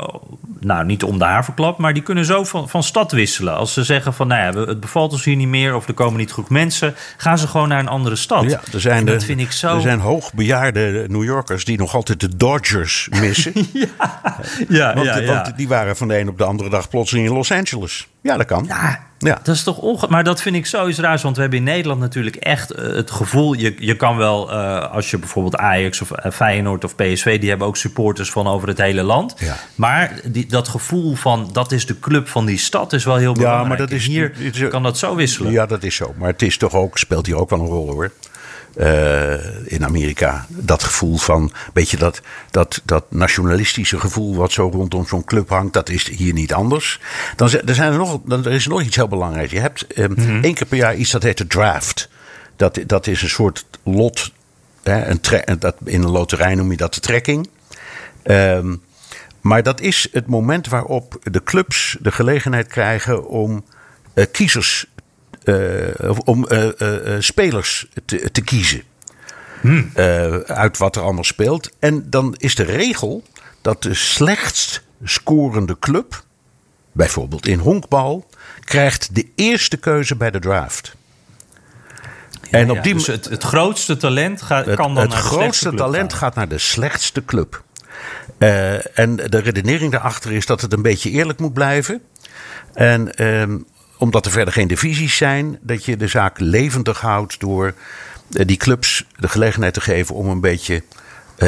nou 0.59 0.85
niet 0.85 1.03
om 1.03 1.19
de 1.19 1.25
haverklap, 1.25 1.77
maar 1.77 1.93
die 1.93 2.03
kunnen 2.03 2.25
zo 2.25 2.43
van, 2.43 2.69
van 2.69 2.83
stad 2.83 3.11
wisselen. 3.11 3.55
Als 3.55 3.73
ze 3.73 3.83
zeggen 3.83 4.13
van, 4.13 4.27
nou 4.27 4.57
ja, 4.57 4.65
het 4.65 4.79
bevalt 4.79 5.11
ons 5.11 5.23
hier 5.23 5.35
niet 5.35 5.47
meer 5.47 5.75
of 5.75 5.87
er 5.87 5.93
komen 5.93 6.19
niet 6.19 6.31
goed 6.31 6.49
mensen, 6.49 6.95
gaan 7.17 7.37
ze 7.37 7.47
gewoon 7.47 7.67
naar 7.67 7.79
een 7.79 7.87
andere 7.87 8.15
stad. 8.15 8.43
Ja, 8.43 8.61
er 8.73 8.81
zijn, 8.81 9.05
dat 9.05 9.23
vind 9.23 9.39
ik 9.39 9.51
zo... 9.51 9.75
er 9.75 9.81
zijn 9.81 9.99
hoogbejaarde 9.99 11.05
New 11.07 11.23
Yorkers 11.23 11.65
die 11.65 11.77
nog 11.77 11.95
altijd 11.95 12.19
de 12.19 12.37
Dodgers 12.37 13.07
missen. 13.19 13.53
ja, 13.73 13.87
ja, 14.67 14.93
want, 14.93 15.05
ja, 15.05 15.17
ja. 15.17 15.33
want 15.33 15.57
die 15.57 15.67
waren 15.67 15.95
van 15.95 16.07
de 16.07 16.19
een 16.19 16.29
op 16.29 16.37
de 16.37 16.43
andere 16.43 16.69
dag 16.69 16.89
plotseling 16.89 17.27
in 17.27 17.33
Los 17.33 17.51
Angeles. 17.51 18.07
Ja, 18.21 18.37
dat 18.37 18.45
kan. 18.45 18.65
Ja, 18.67 18.99
ja. 19.17 19.39
Dat 19.43 19.55
is 19.55 19.63
toch 19.63 19.77
onge... 19.77 20.07
Maar 20.09 20.23
dat 20.23 20.41
vind 20.41 20.55
ik 20.55 20.65
sowieso 20.65 21.01
raar. 21.01 21.19
Want 21.21 21.35
we 21.35 21.41
hebben 21.41 21.59
in 21.59 21.65
Nederland 21.65 21.99
natuurlijk 21.99 22.35
echt 22.35 22.79
uh, 22.79 22.95
het 22.95 23.11
gevoel... 23.11 23.53
Je, 23.53 23.75
je 23.79 23.95
kan 23.95 24.17
wel, 24.17 24.53
uh, 24.53 24.91
als 24.91 25.11
je 25.11 25.17
bijvoorbeeld 25.17 25.55
Ajax 25.57 26.01
of 26.01 26.11
uh, 26.11 26.31
Feyenoord 26.31 26.83
of 26.83 26.95
PSV... 26.95 27.39
die 27.39 27.49
hebben 27.49 27.67
ook 27.67 27.77
supporters 27.77 28.31
van 28.31 28.47
over 28.47 28.67
het 28.67 28.77
hele 28.77 29.03
land. 29.03 29.35
Ja. 29.37 29.55
Maar 29.75 30.19
die, 30.25 30.45
dat 30.45 30.67
gevoel 30.67 31.15
van 31.15 31.49
dat 31.51 31.71
is 31.71 31.85
de 31.85 31.99
club 31.99 32.27
van 32.27 32.45
die 32.45 32.57
stad 32.57 32.93
is 32.93 33.05
wel 33.05 33.15
heel 33.15 33.33
belangrijk. 33.33 33.63
Ja, 33.63 33.67
maar 33.67 33.77
dat 33.77 33.91
is, 33.91 34.05
hier 34.05 34.31
is, 34.39 34.67
kan 34.67 34.83
dat 34.83 34.97
zo 34.97 35.15
wisselen. 35.15 35.51
Ja, 35.51 35.65
dat 35.65 35.83
is 35.83 35.95
zo. 35.95 36.13
Maar 36.17 36.29
het 36.29 36.41
is 36.41 36.57
toch 36.57 36.73
ook, 36.73 36.97
speelt 36.97 37.25
hier 37.25 37.37
ook 37.37 37.49
wel 37.49 37.59
een 37.59 37.65
rol 37.65 37.91
hoor. 37.91 38.11
Uh, 38.75 39.71
in 39.71 39.85
Amerika. 39.85 40.45
Dat 40.49 40.83
gevoel 40.83 41.17
van, 41.17 41.51
beetje 41.73 41.97
dat, 41.97 42.21
dat, 42.51 42.81
dat 42.83 43.05
nationalistische 43.09 43.99
gevoel 43.99 44.35
wat 44.35 44.51
zo 44.51 44.69
rondom 44.73 45.07
zo'n 45.07 45.25
club 45.25 45.49
hangt, 45.49 45.73
dat 45.73 45.89
is 45.89 46.07
hier 46.07 46.33
niet 46.33 46.53
anders. 46.53 46.99
Dan 47.35 47.49
er 47.65 47.75
zijn 47.75 47.91
er 47.91 47.97
nog, 47.97 48.19
dan, 48.25 48.45
er 48.45 48.51
is 48.51 48.67
nog 48.67 48.81
iets 48.81 48.95
heel 48.95 49.07
belangrijks. 49.07 49.51
Je 49.51 49.59
hebt 49.59 49.97
um, 49.97 50.11
mm 50.11 50.25
-hmm. 50.25 50.43
één 50.43 50.53
keer 50.53 50.67
per 50.67 50.77
jaar 50.77 50.95
iets 50.95 51.11
dat 51.11 51.23
heet 51.23 51.37
de 51.37 51.47
draft. 51.47 52.09
Dat, 52.55 52.79
dat 52.87 53.07
is 53.07 53.21
een 53.21 53.29
soort 53.29 53.65
lot. 53.83 54.31
Hè, 54.83 55.05
een 55.05 55.59
dat, 55.59 55.75
in 55.83 56.03
een 56.03 56.09
loterij 56.09 56.55
noem 56.55 56.71
je 56.71 56.77
dat 56.77 56.93
de 56.93 56.99
trekking. 56.99 57.49
Um, 58.23 58.81
maar 59.41 59.63
dat 59.63 59.81
is 59.81 60.07
het 60.11 60.27
moment 60.27 60.67
waarop 60.67 61.19
de 61.23 61.43
clubs 61.43 61.97
de 61.99 62.11
gelegenheid 62.11 62.67
krijgen 62.67 63.27
om 63.27 63.63
uh, 64.13 64.25
kiezers 64.31 64.85
om 66.25 66.45
uh, 66.49 66.69
uh, 66.77 67.15
spelers 67.19 67.87
te, 68.05 68.31
te 68.31 68.41
kiezen. 68.41 68.81
Hmm. 69.61 69.91
uit 70.45 70.77
wat 70.77 70.95
er 70.95 71.01
allemaal 71.01 71.23
speelt. 71.23 71.69
En 71.79 72.09
dan 72.09 72.35
is 72.37 72.55
de 72.55 72.63
regel 72.63 73.23
dat 73.61 73.83
de 73.83 73.93
slechtst 73.93 74.83
scorende 75.03 75.79
club, 75.79 76.23
bijvoorbeeld 76.91 77.47
in 77.47 77.59
honkbal, 77.59 78.29
krijgt 78.59 79.15
de 79.15 79.27
eerste 79.35 79.77
keuze 79.77 80.15
bij 80.15 80.31
de 80.31 80.39
draft. 80.39 80.95
Ja, 82.51 82.57
en 82.57 82.69
op 82.69 82.75
ja, 82.75 82.81
die 82.81 82.93
dus 82.93 83.07
het, 83.07 83.25
het, 83.29 83.43
grootste 83.43 83.97
talent 83.97 84.41
gaat, 84.41 84.65
het, 84.65 84.75
kan 84.75 84.93
dan 84.93 85.03
het 85.03 85.11
naar 85.11 85.21
de 85.21 85.27
grootste 85.27 85.73
talent 85.73 86.11
gaan. 86.11 86.19
gaat 86.19 86.35
naar 86.35 86.47
de 86.47 86.57
slechtste 86.57 87.25
club. 87.25 87.63
en 88.93 89.15
de 89.15 89.39
redenering 89.39 89.91
daarachter 89.91 90.31
is 90.31 90.45
dat 90.45 90.61
het 90.61 90.73
een 90.73 90.81
beetje 90.81 91.09
eerlijk 91.09 91.39
moet 91.39 91.53
blijven. 91.53 92.01
En 92.73 93.13
ehm, 93.15 93.57
omdat 94.01 94.25
er 94.25 94.31
verder 94.31 94.53
geen 94.53 94.67
divisies 94.67 95.17
zijn, 95.17 95.57
dat 95.61 95.85
je 95.85 95.97
de 95.97 96.07
zaak 96.07 96.39
levendig 96.39 97.01
houdt 97.01 97.39
door 97.39 97.73
die 98.27 98.57
clubs 98.57 99.05
de 99.19 99.27
gelegenheid 99.27 99.73
te 99.73 99.81
geven 99.81 100.15
om 100.15 100.29
een 100.29 100.39
beetje 100.39 100.83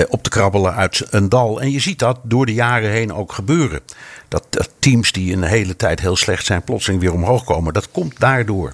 op 0.08 0.24
te 0.24 0.30
krabbelen 0.30 0.74
uit 0.74 1.08
een 1.10 1.30
dal. 1.30 1.62
En 1.62 1.72
je 1.72 1.80
ziet 1.80 2.00
dat 2.00 2.20
door 2.24 2.46
de 2.46 2.54
jaren 2.54 2.90
heen 2.90 3.14
ook 3.14 3.32
gebeuren. 3.32 3.80
Dat, 4.28 4.46
dat 4.50 4.70
teams 4.80 5.12
die 5.12 5.34
een 5.34 5.44
hele 5.44 5.76
tijd 5.76 6.00
heel 6.00 6.16
slecht 6.16 6.46
zijn, 6.46 6.64
plotseling 6.64 7.02
weer 7.02 7.14
omhoog 7.14 7.44
komen. 7.44 7.74
Dat 7.74 7.92
komt 7.92 8.20
daardoor. 8.20 8.74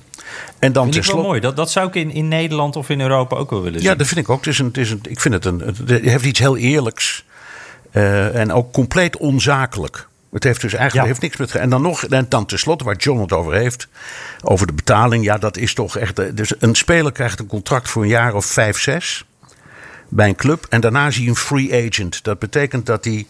En 0.60 0.74
dan 0.74 0.94
vind 0.94 1.06
ik 1.06 1.12
wel 1.12 1.24
mooi. 1.24 1.40
Dat, 1.40 1.56
dat 1.56 1.72
zou 1.72 1.88
ik 1.88 1.96
in, 1.96 2.12
in 2.12 2.28
Nederland 2.28 2.76
of 2.76 2.90
in 2.90 3.02
Europa 3.02 3.36
ook 3.36 3.50
wel 3.50 3.62
willen 3.62 3.80
zien. 3.80 3.90
Ja, 3.90 3.96
dat 3.96 4.08
vind 4.08 4.20
ik 4.20 4.30
ook. 4.30 4.38
Het 4.38 4.48
is 4.48 4.60
een, 4.60 4.66
het 4.66 4.78
is 4.78 4.92
een, 4.92 5.02
ik 5.04 5.20
vind 5.20 5.34
het 5.34 5.46
een. 5.46 5.60
Het 5.60 5.90
heeft 5.90 6.26
iets 6.26 6.40
heel 6.40 6.58
eerlijks. 6.58 7.26
Uh, 7.92 8.36
en 8.36 8.52
ook 8.52 8.72
compleet 8.72 9.18
onzakelijk. 9.18 10.09
Het 10.32 10.44
heeft 10.44 10.62
dus 10.62 10.74
eigenlijk 10.74 11.08
ja. 11.08 11.12
heeft 11.12 11.22
niks 11.22 11.38
met. 11.38 11.56
En 11.56 11.70
dan 11.70 11.82
nog, 11.82 12.04
en 12.04 12.26
dan 12.30 12.46
tenslotte, 12.46 12.84
waar 12.84 12.96
John 12.96 13.22
het 13.22 13.34
over 13.34 13.54
heeft. 13.54 13.88
Over 14.42 14.68
de 14.68 14.74
betaling. 14.74 15.24
Ja, 15.24 15.38
dat 15.38 15.58
is 15.58 15.74
toch 15.74 15.98
echt. 15.98 16.38
Dus 16.38 16.54
een 16.60 16.76
speler 16.76 17.12
krijgt 17.12 17.40
een 17.40 17.48
contract 17.48 17.90
voor 17.90 18.02
een 18.02 18.08
jaar 18.08 18.34
of 18.34 18.46
vijf, 18.46 18.80
zes. 18.80 19.26
Bij 20.10 20.28
een 20.28 20.36
club. 20.36 20.66
En 20.70 20.82
daarna 20.82 21.08
is 21.08 21.18
hij 21.18 21.28
een 21.28 21.36
free 21.36 21.88
agent. 21.88 22.24
Dat 22.24 22.40
betekent 22.40 22.86
dat 22.86 23.06
hij 23.06 23.28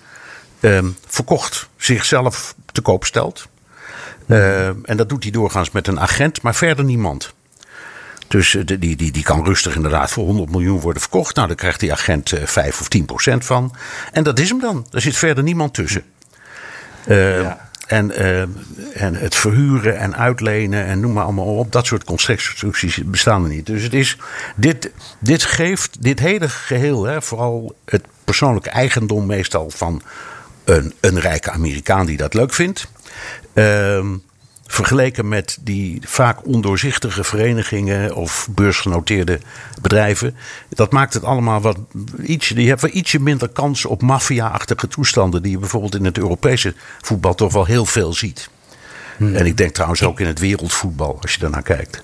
um, 0.59 0.97
verkocht 1.07 1.69
zichzelf 1.77 2.55
te 2.71 2.81
koop 2.81 3.05
stelt. 3.05 3.47
Uh, 4.27 4.67
en 4.67 4.97
dat 4.97 5.09
doet 5.09 5.23
hij 5.23 5.31
doorgaans 5.31 5.71
met 5.71 5.87
een 5.87 5.99
agent, 5.99 6.41
maar 6.41 6.55
verder 6.55 6.85
niemand. 6.85 7.33
Dus 8.27 8.57
die, 8.65 8.77
die, 8.77 9.11
die 9.11 9.23
kan 9.23 9.45
rustig 9.45 9.75
inderdaad 9.75 10.11
voor 10.11 10.25
100 10.25 10.49
miljoen 10.49 10.79
worden 10.79 11.01
verkocht. 11.01 11.35
Nou, 11.35 11.47
daar 11.47 11.55
krijgt 11.55 11.79
die 11.79 11.91
agent 11.91 12.31
uh, 12.31 12.45
5 12.45 12.79
of 12.79 12.87
10 12.87 13.05
procent 13.05 13.45
van. 13.45 13.75
En 14.11 14.23
dat 14.23 14.39
is 14.39 14.49
hem 14.49 14.59
dan. 14.59 14.87
Er 14.91 15.01
zit 15.01 15.17
verder 15.17 15.43
niemand 15.43 15.73
tussen. 15.73 16.03
Uh, 17.07 17.41
ja. 17.41 17.69
en, 17.87 18.11
uh, 18.21 18.41
en 18.93 19.15
het 19.15 19.35
verhuren 19.35 19.97
en 19.97 20.15
uitlenen 20.15 20.85
en 20.85 20.99
noem 20.99 21.13
maar 21.13 21.23
allemaal 21.23 21.55
op. 21.55 21.71
Dat 21.71 21.85
soort 21.85 22.03
constructies 22.03 23.03
bestaan 23.05 23.43
er 23.43 23.49
niet. 23.49 23.65
Dus 23.65 23.83
het 23.83 23.93
is, 23.93 24.17
dit, 24.55 24.91
dit 25.19 25.43
geeft 25.43 26.03
dit 26.03 26.19
hele 26.19 26.49
geheel, 26.49 27.03
hè, 27.03 27.21
vooral 27.21 27.75
het 27.85 28.03
persoonlijke 28.23 28.69
eigendom 28.69 29.25
meestal 29.25 29.69
van 29.69 30.01
een, 30.63 30.93
een 30.99 31.19
rijke 31.19 31.51
Amerikaan 31.51 32.05
die 32.05 32.17
dat 32.17 32.33
leuk 32.33 32.53
vindt. 32.53 32.87
Uh, 33.53 34.05
vergeleken 34.71 35.27
met 35.27 35.57
die 35.61 36.01
vaak 36.05 36.45
ondoorzichtige 36.45 37.23
verenigingen 37.23 38.15
of 38.15 38.47
beursgenoteerde 38.51 39.39
bedrijven. 39.81 40.35
Dat 40.69 40.91
maakt 40.91 41.13
het 41.13 41.23
allemaal 41.23 41.61
wat 41.61 41.77
ietsje. 42.21 42.61
Je 42.61 42.67
hebt 42.67 42.81
wel 42.81 42.91
ietsje 42.93 43.19
minder 43.19 43.49
kans 43.49 43.85
op 43.85 44.01
maffia-achtige 44.01 44.87
toestanden. 44.87 45.41
die 45.41 45.51
je 45.51 45.57
bijvoorbeeld 45.57 45.95
in 45.95 46.05
het 46.05 46.17
Europese 46.17 46.73
voetbal 47.01 47.35
toch 47.35 47.53
wel 47.53 47.65
heel 47.65 47.85
veel 47.85 48.13
ziet. 48.13 48.49
Hmm. 49.17 49.35
En 49.35 49.45
ik 49.45 49.57
denk 49.57 49.73
trouwens 49.73 50.03
ook 50.03 50.19
in 50.19 50.27
het 50.27 50.39
wereldvoetbal, 50.39 51.17
als 51.21 51.33
je 51.33 51.39
daarnaar 51.39 51.63
kijkt. 51.63 52.01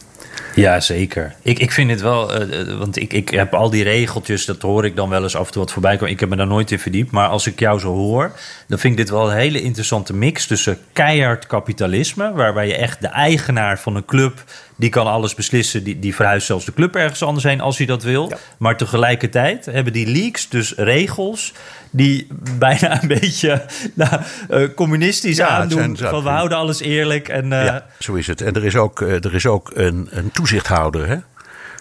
Ja, 0.55 0.79
zeker. 0.79 1.35
Ik, 1.41 1.59
ik 1.59 1.71
vind 1.71 1.89
het 1.89 2.01
wel, 2.01 2.47
uh, 2.47 2.77
want 2.77 2.97
ik, 2.97 3.13
ik 3.13 3.29
heb 3.29 3.53
al 3.53 3.69
die 3.69 3.83
regeltjes, 3.83 4.45
dat 4.45 4.61
hoor 4.61 4.85
ik 4.85 4.95
dan 4.95 5.09
wel 5.09 5.23
eens 5.23 5.35
af 5.35 5.45
en 5.45 5.51
toe 5.51 5.61
wat 5.61 5.71
voorbij 5.71 5.95
komen. 5.95 6.13
Ik 6.13 6.19
heb 6.19 6.29
me 6.29 6.35
daar 6.35 6.47
nooit 6.47 6.71
in 6.71 6.79
verdiept, 6.79 7.11
maar 7.11 7.27
als 7.27 7.47
ik 7.47 7.59
jou 7.59 7.79
zo 7.79 7.93
hoor, 7.93 8.31
dan 8.67 8.79
vind 8.79 8.93
ik 8.93 8.99
dit 8.99 9.09
wel 9.09 9.29
een 9.29 9.37
hele 9.37 9.61
interessante 9.61 10.13
mix 10.13 10.47
tussen 10.47 10.77
keihard 10.93 11.47
kapitalisme, 11.47 12.33
waarbij 12.33 12.67
je 12.67 12.75
echt 12.75 13.01
de 13.01 13.07
eigenaar 13.07 13.79
van 13.79 13.95
een 13.95 14.05
club 14.05 14.43
Die 14.75 14.89
kan 14.89 15.07
alles 15.07 15.35
beslissen. 15.35 15.83
Die, 15.83 15.99
die 15.99 16.15
verhuist 16.15 16.45
zelfs 16.47 16.65
de 16.65 16.73
club 16.73 16.95
ergens 16.95 17.23
anders 17.23 17.43
heen 17.43 17.61
als 17.61 17.77
hij 17.77 17.85
dat 17.85 18.03
wil. 18.03 18.31
Maar 18.57 18.77
tegelijkertijd 18.77 19.65
hebben 19.65 19.93
die 19.93 20.07
leagues 20.07 20.49
dus 20.49 20.73
regels 20.75 21.53
die 21.89 22.27
bijna 22.59 23.01
een 23.01 23.07
beetje 23.07 23.65
nou, 23.93 24.21
uh, 24.51 24.67
communistisch 24.75 25.37
Ja, 25.37 25.47
aandoen. 25.47 25.95
zijn- 25.97 26.09
van 26.09 26.23
we 26.23 26.29
houden 26.29 26.57
alles 26.57 26.79
eerlijk. 26.79 27.27
En, 27.29 27.53
eh, 27.53 27.65
Ja, 27.65 27.85
zo 27.99 28.13
is 28.13 28.27
het. 28.27 28.41
En 28.41 28.53
er 28.53 28.65
is 28.65 28.75
ook, 28.75 29.01
eh, 29.01 29.11
er 29.25 29.33
is 29.35 29.45
ook 29.45 29.71
een, 29.73 30.07
een 30.11 30.31
toezichthouder. 30.31 31.07
Hè? 31.07 31.15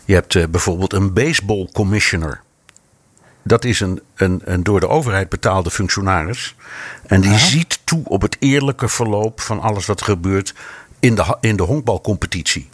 Je 0.05 0.14
hebt 0.14 0.34
eh, 0.34 0.45
bijvoorbeeld 0.51 0.92
een 0.92 1.12
baseball 1.12 1.68
commissioner. 1.72 2.40
Dat 3.42 3.64
is 3.64 3.80
een, 3.80 4.01
een, 4.16 4.40
een 4.45 4.62
door 4.62 4.80
de 4.80 4.88
overheid 4.88 5.28
betaalde 5.28 5.70
functionaris. 5.70 6.55
En 7.07 7.20
die 7.20 7.38
ziet 7.38 7.78
toe 7.84 8.03
op 8.05 8.22
het 8.22 8.36
eerlijke 8.38 8.88
verloop 8.88 9.40
van 9.40 9.61
alles 9.61 9.86
wat 9.86 10.03
gebeurt 10.03 10.55
in 11.01 11.14
de, 11.14 11.36
in 11.40 11.57
de 11.57 11.62
honkbalcompetitie. 11.62 12.68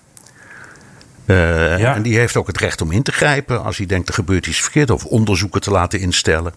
Eh, 1.30 1.78
Ja. 1.78 1.94
En 1.94 2.02
die 2.02 2.18
heeft 2.18 2.36
ook 2.36 2.46
het 2.46 2.58
recht 2.58 2.80
om 2.80 2.90
in 2.92 3.02
te 3.02 3.12
grijpen 3.12 3.64
als 3.64 3.76
hij 3.76 3.86
denkt 3.86 4.08
er 4.08 4.14
gebeurt 4.14 4.46
iets 4.46 4.60
verkeerd 4.60 4.90
of 4.90 5.04
onderzoeken 5.04 5.60
te 5.60 5.70
laten 5.70 6.00
instellen. 6.00 6.54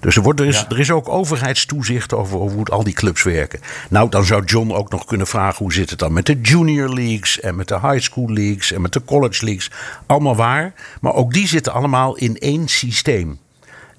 Dus 0.00 0.16
er, 0.16 0.22
wordt, 0.22 0.40
er, 0.40 0.46
is, 0.46 0.58
Ja. 0.58 0.68
er 0.68 0.78
is 0.78 0.90
ook 0.90 1.08
overheidstoezicht 1.08 2.14
over, 2.14 2.38
over 2.38 2.56
hoe 2.56 2.66
al 2.66 2.84
die 2.84 2.94
clubs 2.94 3.22
werken. 3.22 3.60
Nou, 3.90 4.08
dan 4.10 4.24
zou 4.24 4.44
John 4.44 4.72
ook 4.72 4.90
nog 4.90 5.04
kunnen 5.04 5.26
vragen 5.26 5.58
hoe 5.58 5.72
zit 5.72 5.90
het 5.90 5.98
dan 5.98 6.12
met 6.12 6.26
de 6.26 6.40
junior 6.40 6.88
leagues 6.88 7.40
en 7.40 7.56
met 7.56 7.68
de 7.68 7.80
high 7.80 7.98
school 7.98 8.30
leagues 8.32 8.72
en 8.72 8.80
met 8.80 8.92
de 8.92 9.04
college 9.04 9.44
leagues. 9.44 9.70
Allemaal 10.06 10.36
waar. 10.36 10.72
Maar 11.00 11.14
ook 11.14 11.32
die 11.32 11.46
zitten 11.48 11.72
allemaal 11.72 12.16
in 12.16 12.38
één 12.38 12.68
systeem. 12.68 13.38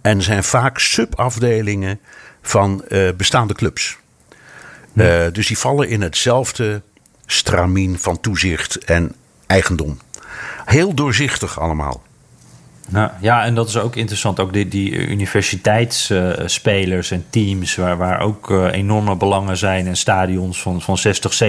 En 0.01 0.21
zijn 0.21 0.43
vaak 0.43 0.79
subafdelingen 0.79 1.99
van 2.41 2.83
eh, 2.87 3.09
bestaande 3.17 3.53
clubs. 3.53 3.97
Eh, 4.95 5.21
dus 5.31 5.47
die 5.47 5.57
vallen 5.57 5.89
in 5.89 6.01
hetzelfde 6.01 6.81
stramien 7.25 7.99
van 7.99 8.19
toezicht 8.19 8.77
en 8.77 9.15
eigendom. 9.51 9.99
Heel 10.65 10.93
doorzichtig 10.93 11.59
allemaal. 11.59 12.01
Nou, 12.89 13.09
ja, 13.21 13.45
en 13.45 13.55
dat 13.55 13.67
is 13.67 13.77
ook 13.77 13.95
interessant. 13.95 14.39
Ook 14.39 14.53
die, 14.53 14.67
die 14.67 15.07
universiteitsspelers 15.07 17.11
en 17.11 17.25
teams, 17.29 17.75
waar, 17.75 17.97
waar 17.97 18.19
ook 18.21 18.51
eh, 18.51 18.65
enorme 18.71 19.15
belangen 19.15 19.57
zijn. 19.57 19.87
En 19.87 19.97
stadions 19.97 20.61
van, 20.61 20.81
van 20.81 20.97
60, 20.97 21.39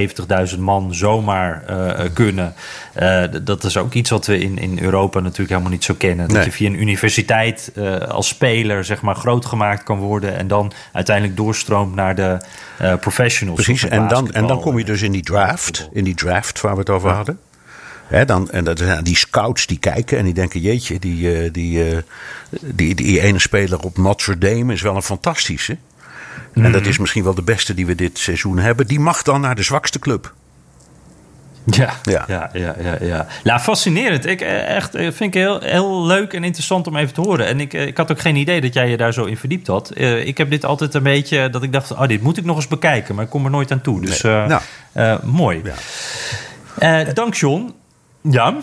70.000 0.54 0.58
man 0.58 0.94
zomaar 0.94 1.64
eh, 1.66 2.04
kunnen. 2.14 2.54
Eh, 2.92 3.22
d- 3.22 3.46
dat 3.46 3.64
is 3.64 3.76
ook 3.76 3.92
iets 3.92 4.10
wat 4.10 4.26
we 4.26 4.38
in, 4.38 4.58
in 4.58 4.78
Europa 4.82 5.20
natuurlijk 5.20 5.50
helemaal 5.50 5.70
niet 5.70 5.84
zo 5.84 5.94
kennen. 5.98 6.26
Dat 6.28 6.36
Nee. 6.36 6.44
je 6.44 6.52
via 6.52 6.68
een 6.68 6.80
universiteit 6.80 7.72
als 8.08 8.28
speler 8.28 8.84
zeg 8.84 9.02
maar, 9.02 9.14
groot 9.14 9.46
gemaakt 9.46 9.82
kan 9.82 9.98
worden. 9.98 10.36
En 10.36 10.46
dan 10.48 10.72
uiteindelijk 10.92 11.36
doorstroomt 11.36 11.94
naar 11.94 12.14
de 12.14 12.38
professionals. 13.00 13.64
Precies. 13.64 13.88
En 13.88 14.08
dan, 14.08 14.32
en 14.32 14.46
dan 14.46 14.60
kom 14.60 14.78
je 14.78 14.84
dus 14.84 15.02
in 15.02 15.12
die 15.12 15.22
draft. 15.22 15.88
In 15.92 16.04
die 16.04 16.14
draft 16.14 16.60
waar 16.60 16.72
we 16.72 16.78
het 16.78 16.90
over 16.90 17.10
hadden. 17.10 17.38
Hè, 18.12 18.24
dan, 18.24 18.50
en 18.50 18.64
dat 18.64 18.84
die 19.02 19.16
scouts 19.16 19.66
die 19.66 19.78
kijken 19.78 20.18
en 20.18 20.24
die 20.24 20.34
denken: 20.34 20.60
jeetje, 20.60 20.98
die, 20.98 21.34
eh, 21.34 21.52
die, 21.52 21.90
eh, 21.90 21.98
die, 22.60 22.94
die 22.94 23.20
ene 23.20 23.38
speler 23.38 23.80
op 23.80 23.98
Notre 23.98 24.38
Dame 24.38 24.72
is 24.72 24.82
wel 24.82 24.96
een 24.96 25.02
fantastische. 25.02 25.76
En 26.54 26.72
dat 26.72 26.86
is 26.86 26.98
misschien 26.98 27.24
wel 27.24 27.34
de 27.34 27.42
beste 27.42 27.74
die 27.74 27.86
we 27.86 27.94
dit 27.94 28.18
seizoen 28.18 28.58
hebben. 28.58 28.86
Die 28.86 29.00
mag 29.00 29.22
dan 29.22 29.40
naar 29.40 29.54
de 29.54 29.62
zwakste 29.62 29.98
club. 29.98 30.34
Ja, 31.64 31.92
Ja. 32.02 32.24
ja. 32.26 32.50
Ja, 32.52 32.74
ja, 32.80 32.96
ja, 33.00 33.26
Nou, 33.44 33.60
fascinerend. 33.60 34.26
Ik, 34.26 34.40
eh, 34.40 34.76
echt, 34.76 34.90
vind 34.90 35.20
ik 35.20 35.34
heel, 35.34 35.60
heel 35.60 36.06
leuk 36.06 36.32
en 36.32 36.44
interessant 36.44 36.86
om 36.86 36.96
even 36.96 37.14
te 37.14 37.20
horen. 37.20 37.46
En 37.46 37.60
ik, 37.60 37.72
ik 37.72 37.96
had 37.96 38.10
ook 38.10 38.20
geen 38.20 38.36
idee 38.36 38.60
dat 38.60 38.74
jij 38.74 38.88
je 38.88 38.96
daar 38.96 39.12
zo 39.12 39.24
in 39.24 39.36
verdiept 39.36 39.66
had. 39.66 39.98
Ik 39.98 40.38
heb 40.38 40.50
dit 40.50 40.64
altijd 40.64 40.94
een 40.94 41.02
beetje 41.02 41.50
dat 41.50 41.62
ik 41.62 41.72
dacht, 41.72 41.92
oh, 41.92 42.06
dit 42.06 42.22
moet 42.22 42.38
ik 42.38 42.44
nog 42.44 42.56
eens 42.56 42.68
bekijken. 42.68 43.14
Maar 43.14 43.24
ik 43.24 43.30
kom 43.30 43.44
er 43.44 43.50
nooit 43.50 43.72
aan 43.72 43.80
toe. 43.80 44.00
Dus 44.00 44.22
Nee. 44.22 44.46
Nou. 44.92 45.26
mooi. 45.26 45.62
Ja. 46.78 47.04
Dank 47.04 47.34
John. 47.34 47.80
Ja. 48.22 48.56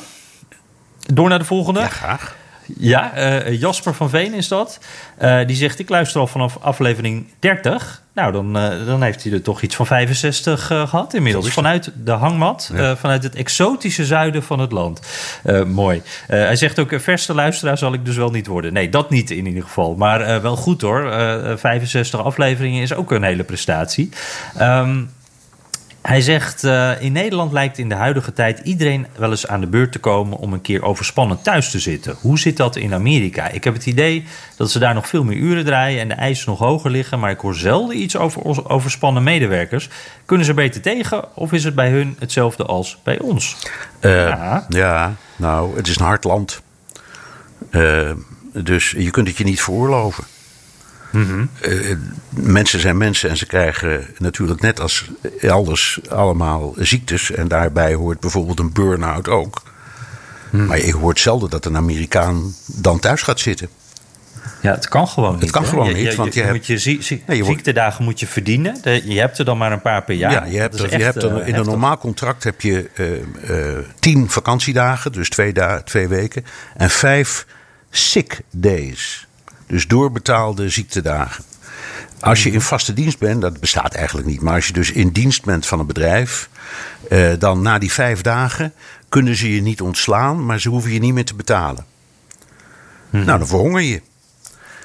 Door 1.14 1.30
naar 1.30 1.40
de 1.40 1.46
volgende. 1.46 1.80
Ja, 1.80 1.88
graag. 1.88 2.38
Ja, 2.78 3.14
eh, 3.14 3.60
Jasper 3.60 3.94
van 3.94 4.10
Veen 4.10 4.34
is 4.34 4.48
dat. 4.48 4.80
Eh, 5.18 5.46
die 5.46 5.56
zegt, 5.56 5.80
ik 5.80 5.90
luister 5.90 6.20
al 6.20 6.28
vanaf 6.28 6.58
aflevering 6.62 7.28
30. 7.40 8.04
Nou, 8.14 8.32
dan, 8.32 8.58
eh, 8.58 8.86
dan 8.86 9.02
heeft 9.02 9.24
hij 9.24 9.34
er 9.34 9.42
toch 9.42 9.62
iets 9.62 9.76
van 9.76 9.86
65 9.86 10.72
eh, 10.72 10.88
gehad 10.88 11.14
inmiddels. 11.14 11.54
Vanuit 11.54 11.92
de 12.04 12.12
hangmat, 12.12 12.72
vanuit 12.98 13.24
het 13.24 13.36
exotische 13.36 14.06
zuiden 14.06 14.44
van 14.44 14.60
het 14.60 14.72
land. 14.72 15.02
Mooi. 15.66 16.02
Hij 16.28 16.56
zegt 16.56 16.80
ook, 16.80 16.94
verste 16.96 17.34
luisteraar 17.34 17.78
zal 17.78 17.94
ik 17.94 18.06
dus 18.06 18.16
wel 18.16 18.32
niet 18.32 18.48
worden. 18.48 18.74
Nee, 18.74 18.90
dat 18.90 19.10
niet 19.10 19.32
in 19.32 19.46
ieder 19.46 19.64
geval. 19.64 19.96
Maar 19.96 20.42
wel 20.42 20.56
goed 20.56 20.82
hoor. 20.82 21.12
Eh, 21.12 21.58
65 21.58 22.24
afleveringen 22.24 22.82
is 22.82 22.94
ook 22.94 23.12
een 23.12 23.24
hele 23.24 23.44
prestatie. 23.44 24.10
Ehm 24.58 25.02
hij 26.02 26.22
zegt, 26.22 26.64
eh, 26.64 27.02
in 27.02 27.12
Nederland 27.12 27.52
lijkt 27.52 27.78
in 27.78 27.90
de 27.90 27.96
huidige 27.96 28.34
tijd 28.34 28.60
iedereen 28.60 29.08
wel 29.18 29.30
eens 29.30 29.48
aan 29.48 29.60
de 29.60 29.68
beurt 29.68 29.92
te 29.92 30.00
komen 30.00 30.38
om 30.38 30.54
een 30.54 30.62
keer 30.62 30.84
overspannen 30.84 31.42
thuis 31.42 31.72
te 31.72 31.80
zitten. 31.80 32.16
Hoe 32.22 32.40
zit 32.40 32.58
dat 32.58 32.76
in 32.76 32.94
Amerika? 32.94 33.48
Ik 33.50 33.64
heb 33.64 33.74
het 33.74 33.86
idee 33.86 34.26
dat 34.58 34.72
ze 34.72 34.80
daar 34.80 34.94
nog 34.94 35.08
veel 35.08 35.24
meer 35.24 35.38
uren 35.38 35.66
draaien 35.66 36.02
en 36.02 36.08
de 36.08 36.14
eisen 36.14 36.50
nog 36.50 36.60
hoger 36.60 36.92
liggen, 36.92 37.20
maar 37.20 37.32
ik 37.32 37.40
hoor 37.40 37.56
zelden 37.56 38.02
iets 38.02 38.18
over 38.18 38.70
overspannen 38.70 39.24
medewerkers. 39.24 39.90
Kunnen 40.26 40.46
ze 40.46 40.54
beter 40.54 40.82
tegen 40.82 41.36
of 41.36 41.52
is 41.54 41.64
het 41.64 41.76
bij 41.76 41.90
hun 41.90 42.16
hetzelfde 42.20 42.66
als 42.66 42.98
bij 43.04 43.20
ons? 43.20 43.58
Eh, 44.00 44.12
Ja. 44.12 44.66
ja, 44.70 45.16
nou, 45.36 45.76
het 45.76 45.88
is 45.88 45.96
een 46.00 46.06
hard 46.06 46.24
land. 46.24 46.62
Eh, 47.70 48.12
dus 48.54 48.92
je 48.92 49.12
kunt 49.12 49.28
het 49.28 49.38
je 49.38 49.44
niet 49.44 49.62
veroorloven. 49.62 50.24
Eh, 51.12 51.96
mensen 52.30 52.80
zijn 52.80 52.98
mensen 52.98 53.30
en 53.30 53.38
ze 53.38 53.46
krijgen 53.46 54.06
natuurlijk 54.18 54.62
net 54.62 54.80
als 54.80 55.10
elders 55.42 56.00
allemaal 56.10 56.74
ziektes. 56.78 57.32
En 57.32 57.48
daarbij 57.48 57.94
hoort 57.94 58.20
bijvoorbeeld 58.20 58.60
een 58.60 58.74
burn-out 58.74 59.28
ook. 59.28 59.62
Maar 60.50 60.86
je 60.86 60.96
hoort 60.96 61.20
zelden 61.20 61.50
dat 61.50 61.66
een 61.66 61.76
Amerikaan 61.76 62.54
dan 62.66 63.00
thuis 63.00 63.22
gaat 63.22 63.40
zitten. 63.40 63.68
Ja, 64.62 64.72
het 64.72 64.88
kan 64.88 65.08
gewoon 65.08 65.40
niet. 65.40 65.52
kan 65.52 65.64
hè? 65.64 65.70
gewoon 65.70 65.88
Je- 65.88 65.94
niet, 65.94 66.12
je- 66.12 66.16
want 66.16 66.34
je 66.34 66.40
je 66.40 66.46
hebt- 66.46 66.58
moet 66.58 66.68
je 66.68 66.78
zie- 66.78 67.02
zie- 67.02 67.24
Nee, 67.28 67.38
wordt- 67.44 67.54
ziektedagen 67.56 68.04
moet 68.04 68.20
je 68.20 68.28
verdienen. 68.28 68.78
Je 69.04 69.20
hebt 69.20 69.38
er 69.38 69.46
dan 69.46 69.58
maar 69.58 69.72
een 69.72 69.82
paar 69.82 70.04
per 70.04 70.16
jaar. 70.16 70.32
Ja, 70.32 70.46
je 70.46 70.58
hebt, 70.60 70.80
er- 70.80 70.98
je 70.98 71.04
hebt 71.04 71.24
er- 71.24 71.38
eh, 71.42 71.48
in 71.48 71.56
een 71.56 71.66
normaal 71.66 71.98
contract 71.98 72.44
heb 72.44 72.62
je 72.62 72.90
eh, 72.94 73.06
tien 74.00 74.30
vakantiedagen, 74.30 75.12
dus 75.12 75.30
twee, 75.30 75.54
da 75.54 75.82
twee 75.82 76.08
weken. 76.08 76.46
En 76.78 76.90
vijf 76.90 77.46
sick 77.90 78.42
days, 78.52 79.28
dus 79.70 79.88
doorbetaalde 79.88 80.70
ziektedagen. 80.70 81.44
Als 82.20 82.44
je 82.44 82.52
in 82.52 82.62
vaste 82.62 82.94
dienst 82.94 83.20
bent, 83.20 83.42
dat 83.42 83.60
bestaat 83.60 83.94
eigenlijk 83.94 84.28
niet. 84.28 84.42
Maar 84.42 84.54
als 84.54 84.68
je 84.68 84.74
dus 84.74 84.92
in 84.92 85.10
dienst 85.10 85.46
bent 85.46 85.68
van 85.68 85.80
een 85.80 85.86
bedrijf, 85.86 86.50
eh, 87.10 87.30
dan 87.40 87.62
na 87.62 87.78
die 87.80 87.92
vijf 87.92 88.22
dagen 88.22 88.74
kunnen 89.10 89.36
ze 89.36 89.56
je 89.56 89.62
niet 89.62 89.82
ontslaan, 89.82 90.46
maar 90.46 90.60
ze 90.60 90.70
hoeven 90.70 90.92
je 90.92 91.00
niet 91.00 91.14
meer 91.14 91.26
te 91.26 91.36
betalen. 91.36 91.86
Nou, 93.10 93.26
dan 93.26 93.48
verhonger 93.48 93.82
je. 93.82 94.02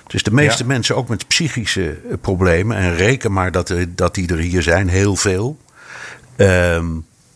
Dus 0.06 0.22
de 0.22 0.32
meeste 0.32 0.62
Ja. 0.62 0.68
mensen 0.68 0.96
ook 0.96 1.08
met 1.08 1.26
psychische 1.26 1.90
eh, 1.90 2.16
problemen. 2.20 2.76
En 2.76 2.96
reken 2.96 3.32
maar 3.32 3.52
dat, 3.52 3.68
er, 3.68 3.94
dat 3.94 4.14
die 4.14 4.28
er 4.28 4.38
hier 4.38 4.62
zijn, 4.62 4.88
heel 4.88 5.16
veel. 5.16 5.58
Ehm, 6.36 6.86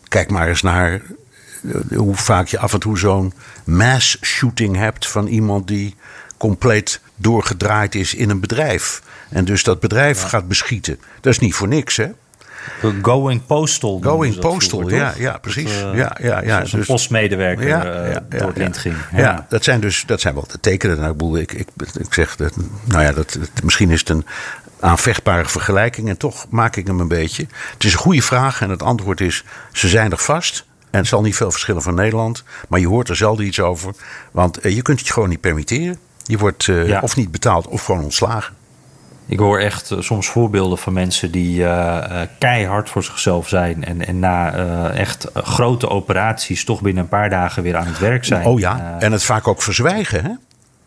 kijk 0.09 0.30
maar 0.30 0.49
eens 0.49 0.62
naar 0.62 0.92
eh, 0.92 1.96
hoe 1.96 2.16
vaak 2.16 2.46
je 2.46 2.59
af 2.59 2.72
en 2.72 2.80
toe 2.80 2.99
zo'n 2.99 3.32
mass 3.64 4.18
shooting 4.22 4.76
hebt 4.76 5.07
van 5.09 5.26
iemand 5.26 5.66
die 5.68 5.94
compleet 6.36 7.01
doorgedraaid 7.18 7.94
is 7.94 8.14
in 8.14 8.30
een 8.30 8.40
bedrijf. 8.40 9.02
En 9.28 9.44
dus 9.44 9.62
dat 9.62 9.80
bedrijf 9.80 10.22
gaat 10.22 10.48
beschieten. 10.48 10.98
Dat 11.20 11.32
is 11.32 11.38
niet 11.38 11.54
voor 11.54 11.68
niks, 11.68 11.96
hè? 11.96 12.08
Going 13.02 13.46
postal. 13.46 14.00
Going 14.02 14.34
dat 14.34 14.42
postal, 14.52 14.78
vroeger, 14.78 14.98
ja, 14.98 15.14
ja, 15.16 15.32
Dat, 15.32 15.40
precies. 15.40 15.82
eh, 15.82 15.94
ja, 15.94 16.16
ja, 16.20 16.42
ja. 16.42 16.60
Een 16.60 16.68
Dus- 16.70 16.86
postmedewerker 16.86 17.68
eh, 17.68 18.16
door 18.28 18.48
het 18.48 18.56
lint 18.56 18.78
ging. 18.78 18.94
Ja. 19.12 19.46
dat 19.48 19.64
zijn 19.64 19.80
dus 19.80 20.04
dat 20.06 20.20
zijn 20.20 20.34
wel 20.34 20.46
de 20.48 20.60
tekenen. 20.60 21.00
Nou, 21.00 21.40
ik, 21.40 21.52
ik, 21.52 21.68
ik, 21.98 22.14
zeg 22.14 22.36
dat, 22.36 22.52
nou 22.84 23.02
ja, 23.02 23.12
dat, 23.12 23.38
misschien 23.62 23.90
is 23.90 24.00
het 24.00 24.08
een 24.08 24.26
aanvechtbare 24.80 25.48
vergelijking 25.48 26.08
en 26.08 26.16
toch 26.16 26.46
maak 26.50 26.76
ik 26.76 26.86
hem 26.86 27.00
een 27.00 27.08
beetje. 27.08 27.46
Het 27.72 27.84
is 27.84 27.92
een 27.92 27.98
goede 27.98 28.22
vraag 28.22 28.60
en 28.60 28.70
het 28.70 28.82
antwoord 28.82 29.20
is: 29.20 29.44
ze 29.72 29.88
zijn 29.88 30.10
er 30.12 30.18
vast. 30.18 30.66
En 30.90 30.98
het 30.98 31.08
zal 31.08 31.22
niet 31.22 31.36
veel 31.36 31.50
verschillen 31.50 31.82
van 31.82 31.94
Nederland, 31.94 32.44
maar 32.68 32.80
je 32.80 32.88
hoort 32.88 33.08
er 33.08 33.16
zelden 33.16 33.46
iets 33.46 33.60
over. 33.60 33.94
Want 34.30 34.58
eh, 34.58 34.74
je 34.74 34.82
kunt 34.82 34.98
het 34.98 35.06
je 35.06 35.12
gewoon 35.12 35.28
niet 35.28 35.40
permitteren. 35.40 35.98
Je 36.28 36.38
wordt 36.38 36.68
eh, 36.68 36.86
Ja. 36.88 37.00
of 37.00 37.16
niet 37.16 37.30
betaald 37.30 37.66
of 37.66 37.84
gewoon 37.84 38.02
ontslagen. 38.02 38.54
Ik 39.26 39.38
hoor 39.38 39.58
echt 39.58 39.90
eh, 39.90 40.00
soms 40.00 40.28
voorbeelden 40.28 40.78
van 40.78 40.92
mensen 40.92 41.30
die 41.30 41.64
eh, 41.66 42.20
keihard 42.38 42.90
voor 42.90 43.04
zichzelf 43.04 43.48
zijn. 43.48 43.84
En, 43.84 44.06
en 44.06 44.18
na 44.18 44.52
echt 44.90 45.26
grote 45.34 45.88
operaties 45.88 46.64
toch 46.64 46.80
binnen 46.80 47.02
een 47.02 47.08
paar 47.08 47.30
dagen 47.30 47.62
weer 47.62 47.76
aan 47.76 47.86
het 47.86 47.98
werk 47.98 48.24
zijn. 48.24 48.46
Oh 48.46 48.58
ja, 48.60 48.96
en 48.98 49.12
het 49.12 49.22
vaak 49.24 49.48
ook 49.48 49.62
verzwijgen. 49.62 50.24
Hè? 50.24 50.30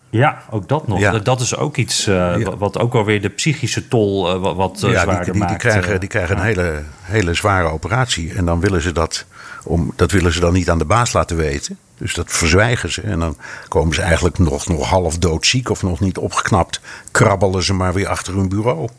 ja, 0.10 0.38
ook 0.50 0.68
dat 0.68 0.88
nog. 0.88 1.00
Ja. 1.00 1.20
Dat- 1.20 1.42
is 1.42 1.56
ook 1.56 1.78
iets 1.78 2.06
Ja. 2.06 2.38
wat- 2.58 2.80
ook 2.80 2.94
alweer 2.94 3.22
de 3.22 3.30
psychische 3.30 3.88
tol 3.88 4.40
wat, 4.40 4.84
eh, 4.84 4.92
ja, 4.92 5.02
zwaarder 5.02 5.24
die, 5.24 5.24
die, 5.24 5.34
die 5.34 5.42
maakt. 5.42 5.58
krijgen, 5.58 6.00
die 6.00 6.10
krijgen 6.10 6.38
een 6.38 6.44
hele, 6.44 6.82
hele 7.02 7.34
zware 7.34 7.68
operatie. 7.68 8.34
En 8.34 8.46
dan 8.46 8.60
willen 8.60 8.82
ze 8.82 8.92
dat, 8.92 9.26
om, 9.64 9.94
dat 9.96 10.12
willen 10.12 10.34
ze 10.34 10.40
dan 10.40 10.54
niet 10.54 10.70
aan 10.70 10.78
de 10.78 10.86
baas 10.86 11.14
laten 11.14 11.38
weten. 11.38 11.78
Dus 12.02 12.14
dat 12.14 12.32
verzwijgen 12.32 12.92
ze. 12.92 13.02
En 13.02 13.20
dan 13.20 13.38
komen 13.68 13.96
ze 13.96 14.02
eigenlijk 14.02 14.38
nog, 14.38 14.68
nog 14.68 14.90
half 14.90 15.18
doodziek 15.18 15.70
of 15.70 15.84
nog 15.84 16.00
niet 16.00 16.18
opgeknapt. 16.18 16.80
Krabbelen 17.12 17.64
ze 17.64 17.74
maar 17.74 17.94
weer 17.94 18.08
achter 18.08 18.36
hun 18.36 18.50
bureau. 18.50 18.90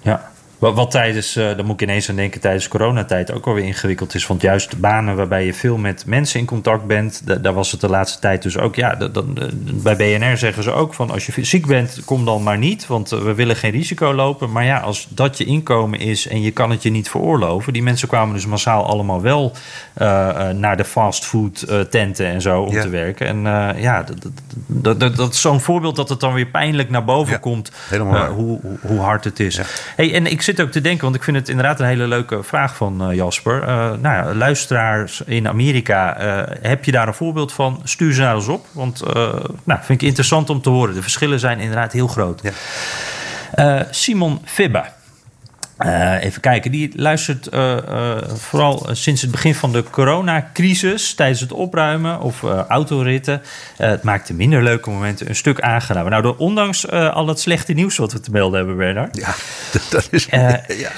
Ja. 0.00 0.30
Wat, 0.58 0.74
wat 0.74 0.90
tijdens, 0.90 1.36
uh, 1.36 1.44
daar 1.44 1.64
moet 1.64 1.80
ik 1.80 1.88
ineens 1.88 2.08
aan 2.08 2.16
denken, 2.16 2.40
tijdens 2.40 2.68
coronatijd 2.68 3.32
ook 3.32 3.46
alweer 3.46 3.64
ingewikkeld 3.64 4.14
is. 4.14 4.26
Want 4.26 4.42
juist 4.42 4.80
banen 4.80 5.16
waarbij 5.16 5.44
je 5.44 5.54
veel 5.54 5.76
met 5.76 6.06
mensen 6.06 6.40
in 6.40 6.46
contact 6.46 6.86
bent, 6.86 7.42
daar 7.42 7.52
was 7.54 7.70
het 7.70 7.80
de 7.80 7.88
laatste 7.88 8.18
tijd 8.18 8.42
dus 8.42 8.58
ook. 8.58 8.74
Ja, 8.74 8.94
dan, 8.94 9.38
bij 9.82 9.96
BNR 9.96 10.36
zeggen 10.36 10.62
ze 10.62 10.72
ook 10.72 10.94
van 10.94 11.10
als 11.10 11.26
je 11.26 11.44
ziek 11.44 11.66
bent, 11.66 12.00
kom 12.04 12.24
dan 12.24 12.42
maar 12.42 12.58
niet. 12.58 12.86
Want 12.86 13.10
we 13.10 13.34
willen 13.34 13.56
geen 13.56 13.70
risico 13.70 14.14
lopen. 14.14 14.52
Maar 14.52 14.64
ja, 14.64 14.78
als 14.78 15.06
dat 15.10 15.38
je 15.38 15.44
inkomen 15.44 15.98
is 15.98 16.28
en 16.28 16.42
je 16.42 16.50
kan 16.50 16.70
het 16.70 16.82
je 16.82 16.90
niet 16.90 17.10
veroorloven. 17.10 17.72
Die 17.72 17.82
mensen 17.82 18.08
kwamen 18.08 18.34
dus 18.34 18.46
massaal 18.46 18.86
allemaal 18.86 19.22
wel 19.22 19.52
uh, 19.98 20.48
naar 20.48 20.76
de 20.76 20.84
fastfood 20.84 21.66
tenten 21.90 22.26
en 22.26 22.40
zo 22.40 22.60
om 22.60 22.80
te 22.80 22.88
werken. 22.88 23.26
En 23.26 23.42
ja, 23.80 24.02
dat, 24.02 24.32
dat, 24.66 25.00
dat, 25.00 25.16
dat 25.16 25.32
is 25.32 25.40
zo'n 25.40 25.60
voorbeeld 25.60 25.96
dat 25.96 26.08
het 26.08 26.20
dan 26.20 26.32
weer 26.32 26.46
pijnlijk 26.46 26.90
naar 26.90 27.04
boven 27.04 27.40
komt. 27.40 27.72
hoe, 28.28 28.60
hoe 28.80 29.00
hard 29.00 29.24
het 29.24 29.40
is. 29.40 29.60
Hey, 29.96 30.14
en 30.14 30.26
ik 30.26 30.42
zit 30.54 30.60
ook 30.60 30.70
te 30.70 30.80
denken, 30.80 31.02
want 31.04 31.14
ik 31.14 31.22
vind 31.22 31.36
het 31.36 31.48
inderdaad 31.48 31.80
een 31.80 31.86
hele 31.86 32.06
leuke 32.06 32.42
vraag 32.42 32.76
van 32.76 33.10
uh, 33.10 33.16
Jasper. 33.16 33.62
Uh, 33.62 33.68
nou 33.76 34.00
ja, 34.00 34.34
luisteraars 34.34 35.20
in 35.20 35.48
Amerika, 35.48 36.20
uh, 36.20 36.56
heb 36.62 36.84
je 36.84 36.92
daar 36.92 37.08
een 37.08 37.14
voorbeeld 37.14 37.52
van? 37.52 37.80
Stuur 37.84 38.12
ze 38.12 38.20
naar 38.20 38.34
ons 38.34 38.48
op, 38.48 38.66
want 38.72 39.02
nou, 39.64 39.80
vind 39.82 40.02
ik 40.02 40.08
interessant 40.08 40.50
om 40.50 40.60
te 40.60 40.70
horen. 40.70 40.94
De 40.94 41.02
verschillen 41.02 41.40
zijn 41.40 41.58
inderdaad 41.58 41.92
heel 41.92 42.08
groot. 42.08 42.42
Ja. 42.42 43.86
Simon 43.90 44.40
Fibba. 44.44 44.97
Uh, 45.86 46.24
even 46.24 46.40
kijken, 46.40 46.70
die 46.70 46.92
luistert 46.96 47.52
uh, 47.54 47.76
uh, 47.88 48.16
vooral 48.34 48.86
sinds 48.92 49.22
het 49.22 49.30
begin 49.30 49.54
van 49.54 49.72
de 49.72 49.82
coronacrisis 49.90 51.14
tijdens 51.14 51.40
het 51.40 51.52
opruimen 51.52 52.20
of 52.20 52.42
autoritten. 52.68 53.42
het 53.76 54.02
maakte 54.02 54.34
minder 54.34 54.62
leuke 54.62 54.90
momenten 54.90 55.28
een 55.28 55.36
stuk 55.36 55.60
aangenamer. 55.60 56.10
Nou, 56.10 56.34
ondanks 56.36 56.90
al 56.90 57.26
het 57.26 57.40
slechte 57.40 57.72
nieuws 57.72 57.96
wat 57.96 58.12
we 58.12 58.20
te 58.20 58.30
melden 58.30 58.58
hebben, 58.58 58.76
Bernard. 58.76 59.16
Ja, 59.16 59.34
dat 59.90 60.08
is. 60.10 60.26
ja. 60.30 60.60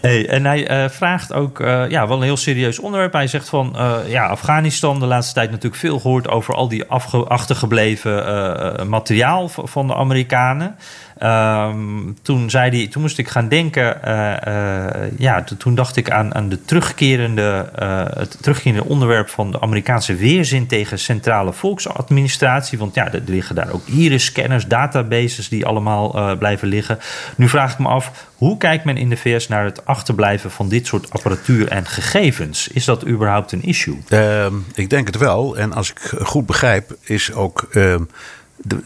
Hey, 0.00 0.28
en 0.28 0.44
hij 0.44 0.90
vraagt 0.90 1.32
ook, 1.32 1.58
ja, 1.88 2.08
wel 2.08 2.16
een 2.16 2.22
heel 2.22 2.36
serieus 2.36 2.78
onderwerp. 2.78 3.12
Hij 3.12 3.26
zegt 3.26 3.48
van, 3.48 3.76
ja, 4.06 4.26
Afghanistan, 4.26 5.00
de 5.00 5.06
laatste 5.06 5.34
tijd 5.34 5.50
natuurlijk 5.50 5.80
veel 5.80 6.00
gehoord 6.00 6.28
over 6.28 6.54
al 6.54 6.68
die 6.68 6.84
achtergebleven 7.28 8.88
materiaal 8.88 9.48
van 9.48 9.86
de 9.86 9.94
Amerikanen. 9.94 10.76
Um, 11.22 12.16
toen, 12.22 12.50
zei 12.50 12.70
die, 12.70 12.88
toen 12.88 13.02
moest 13.02 13.18
ik 13.18 13.28
gaan 13.28 13.48
denken, 13.48 14.00
uh, 14.04 14.34
uh, 14.48 15.18
ja, 15.18 15.44
toen 15.58 15.74
dacht 15.74 15.96
ik 15.96 16.10
aan, 16.10 16.34
aan 16.34 16.48
de 16.48 16.64
terugkerende, 16.64 17.70
uh, 17.82 18.04
het 18.06 18.42
terugkerende 18.42 18.84
onderwerp 18.84 19.28
van 19.28 19.50
de 19.50 19.60
Amerikaanse 19.60 20.14
weerzin 20.14 20.66
tegen 20.66 20.98
centrale 20.98 21.52
volksadministratie. 21.52 22.78
Want 22.78 22.94
ja, 22.94 23.12
er 23.12 23.22
liggen 23.26 23.54
daar 23.54 23.72
ook 23.72 23.86
iris-scanners, 23.86 24.66
databases 24.66 25.48
die 25.48 25.66
allemaal 25.66 26.36
blijven 26.36 26.68
liggen. 26.68 26.98
Nu 27.36 27.48
vraag 27.48 27.72
ik 27.72 27.78
me 27.78 27.88
af, 27.88 28.28
hoe 28.34 28.56
kijkt 28.56 28.84
men 28.84 28.96
in 28.96 29.08
de 29.08 29.16
VS 29.16 29.48
naar 29.48 29.64
het 29.64 29.86
achterblijven 29.86 30.50
van 30.50 30.68
dit 30.68 30.86
soort 30.86 31.10
apparatuur 31.10 31.68
en 31.68 31.86
gegevens? 31.86 32.68
Is 32.68 32.84
dat 32.84 33.06
überhaupt 33.06 33.52
een 33.52 33.62
issue? 33.62 33.98
Ehm, 34.08 34.54
ik 34.74 34.90
denk 34.90 35.06
het 35.06 35.16
wel. 35.16 35.56
En 35.56 35.72
als 35.72 35.90
ik 35.90 35.98
goed 36.22 36.46
begrijp, 36.46 36.96
is 37.02 37.32
ook 37.32 37.68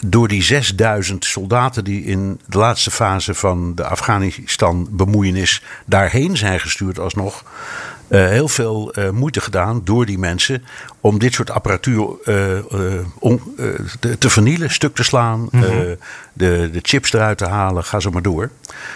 door 0.06 0.28
die 0.28 0.42
6000 0.42 1.24
soldaten 1.24 1.84
die 1.84 2.04
in 2.04 2.40
de 2.46 2.58
laatste 2.58 2.90
fase 2.90 3.34
van 3.34 3.74
de 3.74 3.84
Afghanistan-bemoeienis 3.84 5.62
daarheen 5.86 6.36
zijn 6.36 6.60
gestuurd, 6.60 6.98
alsnog. 6.98 7.44
Uh, 8.08 8.28
heel 8.28 8.48
veel 8.48 8.98
uh, 8.98 9.10
moeite 9.10 9.40
gedaan 9.40 9.80
door 9.84 10.06
die 10.06 10.18
mensen 10.18 10.64
om 11.00 11.18
dit 11.18 11.32
soort 11.32 11.50
apparatuur 11.50 12.08
uh, 12.24 12.98
on, 13.18 13.42
te, 14.00 14.18
te, 14.18 14.30
vernielen, 14.30 14.70
stuk 14.70 14.94
te 14.94 15.02
slaan, 15.02 15.40
mm 15.40 15.62
-hmm. 15.62 15.96
de, 16.32 16.68
de 16.72 16.78
chips 16.82 17.12
eruit 17.12 17.38
te 17.38 17.46
halen, 17.46 17.84
ga 17.84 18.00
zo 18.00 18.10
maar 18.10 18.22
door. 18.22 18.50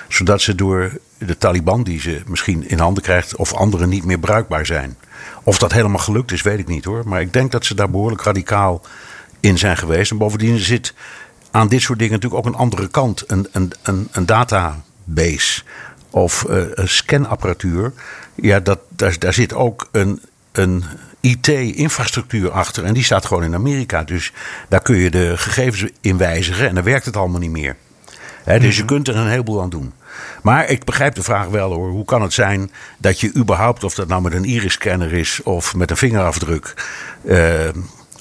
Zodat 0.08 0.40
ze 0.40 0.54
door 0.54 0.98
de 1.18 1.38
Taliban, 1.38 1.82
die 1.82 2.00
ze 2.00 2.22
misschien 2.26 2.68
in 2.68 2.78
handen 2.78 3.02
krijgt, 3.02 3.36
of 3.36 3.54
anderen 3.54 3.88
niet 3.88 4.04
meer 4.04 4.18
bruikbaar 4.18 4.66
zijn. 4.66 4.96
Of 5.42 5.58
dat 5.58 5.72
helemaal 5.72 5.98
gelukt 5.98 6.32
is, 6.32 6.42
weet 6.42 6.58
ik 6.58 6.68
niet 6.68 6.84
hoor. 6.84 7.02
Maar 7.06 7.20
ik 7.20 7.32
denk 7.32 7.52
dat 7.52 7.64
ze 7.64 7.74
daar 7.74 7.90
behoorlijk 7.90 8.22
radicaal 8.22 8.82
in 9.40 9.58
zijn 9.58 9.76
geweest. 9.76 10.10
En 10.10 10.18
bovendien 10.18 10.58
zit 10.58 10.94
aan 11.50 11.68
dit 11.68 11.82
soort 11.82 11.98
dingen 11.98 12.14
natuurlijk 12.14 12.46
ook 12.46 12.52
een 12.52 12.60
andere 12.60 12.88
kant. 12.88 13.24
Een, 13.26 13.48
een, 13.52 13.72
een, 13.82 14.08
een 14.12 14.26
database 14.26 15.62
of 16.10 16.44
uh, 16.48 16.62
een 16.74 16.88
scanapparatuur. 16.88 17.92
Ja, 18.34 18.60
dat, 18.60 18.78
daar, 18.88 19.18
daar 19.18 19.34
zit 19.34 19.54
ook 19.54 19.88
een, 19.92 20.20
een 20.52 20.84
IT-infrastructuur 21.20 22.50
achter. 22.50 22.84
En 22.84 22.94
die 22.94 23.04
staat 23.04 23.26
gewoon 23.26 23.44
in 23.44 23.54
Amerika. 23.54 24.02
Dus 24.04 24.32
daar 24.68 24.82
kun 24.82 24.96
je 24.96 25.10
de 25.10 25.36
gegevens 25.36 25.90
in 26.00 26.16
wijzigen 26.16 26.68
en 26.68 26.74
dan 26.74 26.84
werkt 26.84 27.04
het 27.04 27.16
allemaal 27.16 27.40
niet 27.40 27.50
meer. 27.50 27.76
dus 28.44 28.76
je 28.76 28.82
mhm. 28.82 28.92
kunt 28.92 29.08
er 29.08 29.16
een 29.16 29.28
heleboel 29.28 29.62
aan 29.62 29.70
doen. 29.70 29.92
Maar 30.42 30.68
ik 30.68 30.84
begrijp 30.84 31.14
de 31.14 31.22
vraag 31.22 31.46
wel 31.46 31.72
hoor. 31.72 31.90
Hoe 31.90 32.04
kan 32.04 32.22
het 32.22 32.32
zijn 32.32 32.70
dat 32.98 33.20
je 33.20 33.34
überhaupt, 33.36 33.84
of 33.84 33.94
dat 33.94 34.08
nou 34.08 34.22
met 34.22 34.32
een 34.32 34.44
iris-scanner 34.44 35.12
is 35.12 35.42
of 35.42 35.74
met 35.74 35.90
een 35.90 35.96
vingerafdruk. 35.96 36.74
Uh, 37.24 37.68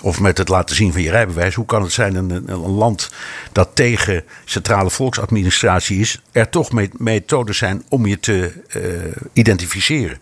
of 0.08 0.20
met 0.20 0.38
het 0.38 0.48
laten 0.48 0.76
zien 0.76 0.92
van 0.92 1.02
je 1.02 1.10
rijbewijs. 1.10 1.56
Hoe 1.56 1.66
kan 1.66 1.82
het 1.82 1.92
zijn 1.92 2.16
in 2.16 2.30
een, 2.30 2.50
een 2.50 2.60
land 2.60 3.12
dat 3.52 3.70
tegen 3.74 4.24
centrale 4.46 4.90
volksadministratie 4.90 6.00
is, 6.00 6.22
er 6.32 6.50
toch 6.50 6.72
methodes 6.98 7.58
zijn 7.58 7.84
om 7.90 8.06
je 8.06 8.20
te 8.20 8.64
uh, 8.76 8.84
identificeren? 9.34 10.20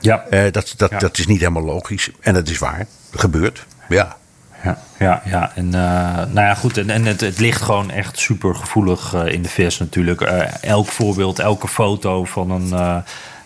Ja. 0.00 0.24
Uh, 0.30 0.42
dat, 0.50 0.74
dat, 0.76 1.00
dat 1.00 1.18
is 1.18 1.26
niet 1.26 1.38
helemaal 1.38 1.62
logisch. 1.62 2.10
En 2.20 2.34
dat 2.34 2.48
is 2.48 2.58
waar. 2.58 2.86
Dat 3.10 3.20
gebeurt. 3.20 3.66
Ja. 3.88 4.16
Ja, 4.64 4.78
ja, 4.98 5.22
ja. 5.24 5.52
En 5.54 5.66
uh, 5.66 5.72
nou 5.72 6.40
ja, 6.40 6.54
goed. 6.54 6.78
En, 6.78 6.90
en 6.90 7.04
het, 7.04 7.20
het 7.20 7.38
ligt 7.38 7.62
gewoon 7.62 7.90
echt 7.90 8.18
super 8.18 8.54
gevoelig 8.54 9.14
in 9.14 9.42
de 9.42 9.48
VS 9.48 9.78
natuurlijk. 9.78 10.20
elk 10.60 10.88
voorbeeld, 10.88 11.38
elke 11.38 11.68
foto 11.68 12.24
van 12.24 12.50
een 12.50 13.02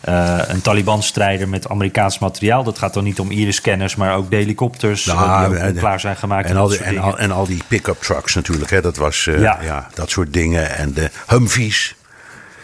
uh, 0.08 0.38
een 0.46 0.60
Taliban-strijder 0.60 1.48
met 1.48 1.68
Amerikaans 1.68 2.18
materiaal. 2.18 2.64
Dat 2.64 2.78
gaat 2.78 2.94
dan 2.94 3.04
niet 3.04 3.20
om 3.20 3.30
iris-scanners, 3.30 3.96
maar 3.96 4.14
ook 4.16 4.30
helikopters 4.30 5.04
nou, 5.04 5.56
die 5.56 5.64
ook 5.68 5.76
klaar 5.76 6.00
zijn 6.00 6.16
gemaakt. 6.16 6.48
En, 6.48 6.56
al 6.56 6.68
die, 6.68 6.78
en, 6.78 6.98
al, 6.98 7.18
en 7.18 7.30
al 7.30 7.46
die 7.46 7.62
pick-up 7.68 8.02
trucks 8.02 8.34
natuurlijk. 8.34 8.70
Hè. 8.70 8.80
Dat 8.80 8.96
was 8.96 9.26
uh, 9.26 9.40
ja. 9.40 9.58
ja. 9.62 9.86
dat 9.94 10.10
soort 10.10 10.32
dingen. 10.32 10.76
En 10.76 10.92
de 10.92 11.10
Humvees. 11.26 11.94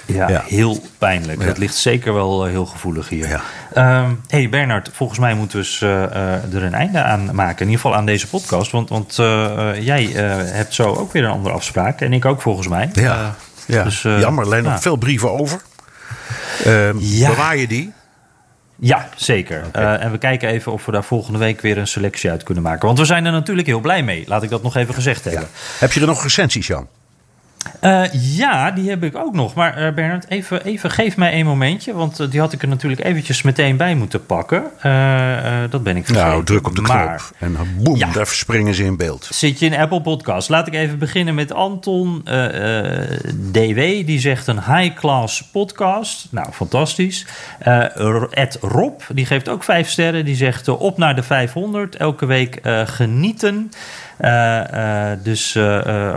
Ja, 0.06 0.28
ja, 0.28 0.42
heel 0.46 0.82
pijnlijk. 0.98 1.42
Het 1.42 1.58
ligt 1.58 1.74
zeker 1.74 2.14
wel 2.14 2.44
heel 2.44 2.66
gevoelig 2.66 3.08
hier. 3.08 3.40
Ja. 3.74 4.02
Um, 4.02 4.20
hey 4.26 4.48
Bernard, 4.48 4.90
volgens 4.92 5.18
mij 5.18 5.34
moeten 5.34 5.60
we 5.60 5.76
uh, 5.82 6.54
er 6.54 6.62
een 6.62 6.74
einde 6.74 7.02
aan 7.02 7.34
maken. 7.34 7.58
In 7.58 7.66
ieder 7.66 7.80
geval 7.80 7.96
aan 7.96 8.06
deze 8.06 8.28
podcast. 8.28 8.70
Want, 8.70 8.88
want 8.88 9.18
uh, 9.18 9.70
jij 9.80 10.04
hebt 10.04 10.74
zo 10.74 10.94
ook 10.94 11.12
weer 11.12 11.24
een 11.24 11.30
andere 11.30 11.54
afspraak. 11.54 12.00
En 12.00 12.12
ik 12.12 12.24
ook 12.24 12.40
volgens 12.40 12.68
mij. 12.68 12.90
Ja, 12.92 13.34
ja. 13.66 13.82
Dus, 13.82 14.02
jammer. 14.02 14.44
Alleen 14.44 14.62
nog 14.62 14.80
veel 14.80 14.96
brieven 14.96 15.30
over. 15.30 15.60
Uh, 16.66 16.90
ja. 16.98 17.28
Bewaar 17.28 17.56
je 17.56 17.66
die? 17.66 17.92
Ja, 18.76 19.08
zeker. 19.16 19.64
Okay. 19.66 19.96
Uh, 19.96 20.04
en 20.04 20.10
we 20.10 20.18
kijken 20.18 20.48
even 20.48 20.72
of 20.72 20.86
we 20.86 20.92
daar 20.92 21.04
volgende 21.04 21.38
week 21.38 21.60
weer 21.60 21.78
een 21.78 21.86
selectie 21.86 22.30
uit 22.30 22.42
kunnen 22.42 22.62
maken. 22.62 22.86
Want 22.86 22.98
we 22.98 23.04
zijn 23.04 23.24
er 23.24 23.32
natuurlijk 23.32 23.66
heel 23.66 23.80
blij 23.80 24.02
mee. 24.02 24.24
Laat 24.26 24.42
ik 24.42 24.50
dat 24.50 24.62
nog 24.62 24.76
even 24.76 24.94
gezegd 24.94 25.24
hebben. 25.24 25.42
Ja. 25.42 25.48
Heb 25.78 25.92
je 25.92 26.00
er 26.00 26.06
nog 26.06 26.22
recensies, 26.22 26.66
Jan? 26.66 26.88
Uh, 27.80 28.04
ja, 28.12 28.70
die 28.70 28.88
heb 28.88 29.04
ik 29.04 29.16
ook 29.16 29.34
nog. 29.34 29.54
Maar 29.54 29.82
uh, 29.82 29.94
Bernard, 29.94 30.28
even, 30.28 30.64
even 30.64 30.90
geef 30.90 31.16
mij 31.16 31.40
een 31.40 31.46
momentje. 31.46 31.94
Want 31.94 32.20
uh, 32.20 32.30
die 32.30 32.40
had 32.40 32.52
ik 32.52 32.62
er 32.62 32.68
natuurlijk 32.68 33.04
eventjes 33.04 33.42
meteen 33.42 33.76
bij 33.76 33.94
moeten 33.94 34.26
pakken. 34.26 34.62
dat 35.70 35.82
ben 35.82 35.96
ik 35.96 36.06
vergeten. 36.06 36.30
Nou, 36.30 36.44
druk 36.44 36.66
op 36.66 36.76
de 36.76 36.82
maar, 36.82 37.32
knop. 37.38 37.58
En 37.58 37.82
boem, 37.82 37.96
ja. 37.96 38.12
daar 38.12 38.26
springen 38.26 38.74
ze 38.74 38.84
in 38.84 38.96
beeld. 38.96 39.28
Zit 39.30 39.58
je 39.58 39.66
in 39.66 39.74
Apple 39.74 40.00
Podcast. 40.00 40.48
Laat 40.48 40.66
ik 40.66 40.74
even 40.74 40.98
beginnen 40.98 41.34
met 41.34 41.52
Anton 41.52 42.22
DW. 43.52 43.78
Die 44.06 44.18
zegt 44.18 44.46
een 44.46 44.62
high-class 44.64 45.42
podcast. 45.42 46.28
Nou, 46.30 46.52
fantastisch. 46.52 47.26
Ed 48.30 48.58
Rob, 48.60 49.00
die 49.08 49.26
geeft 49.26 49.48
ook 49.48 49.64
vijf 49.64 49.88
sterren. 49.88 50.24
Die 50.24 50.36
zegt 50.36 50.68
op 50.68 50.98
naar 50.98 51.14
de 51.14 51.22
500. 51.22 51.96
Elke 51.96 52.26
week 52.26 52.60
genieten. 52.84 53.70
Dus 55.22 55.58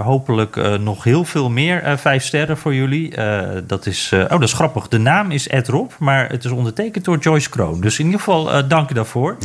hopelijk 0.04 0.80
nog 0.80 1.04
heel 1.04 1.24
veel 1.24 1.33
meer 1.36 1.98
vijf 1.98 2.24
sterren 2.24 2.58
voor 2.58 2.76
jullie. 2.76 3.14
dat 3.68 3.86
is, 3.86 4.12
oh, 4.14 4.30
dat 4.30 4.42
is 4.42 4.54
grappig. 4.54 4.88
De 4.88 4.98
naam 4.98 5.32
is 5.32 5.48
Ed 5.48 5.68
Rob, 5.68 5.92
maar 6.00 6.30
het 6.30 6.44
is 6.44 6.52
ondertekend 6.52 7.06
door 7.06 7.18
Joyce 7.18 7.50
Kroon. 7.50 7.82
Dus 7.82 8.00
in 8.00 8.06
ieder 8.06 8.20
geval 8.20 8.68
dank 8.68 8.88
je 8.88 8.94
daarvoor. 8.94 9.38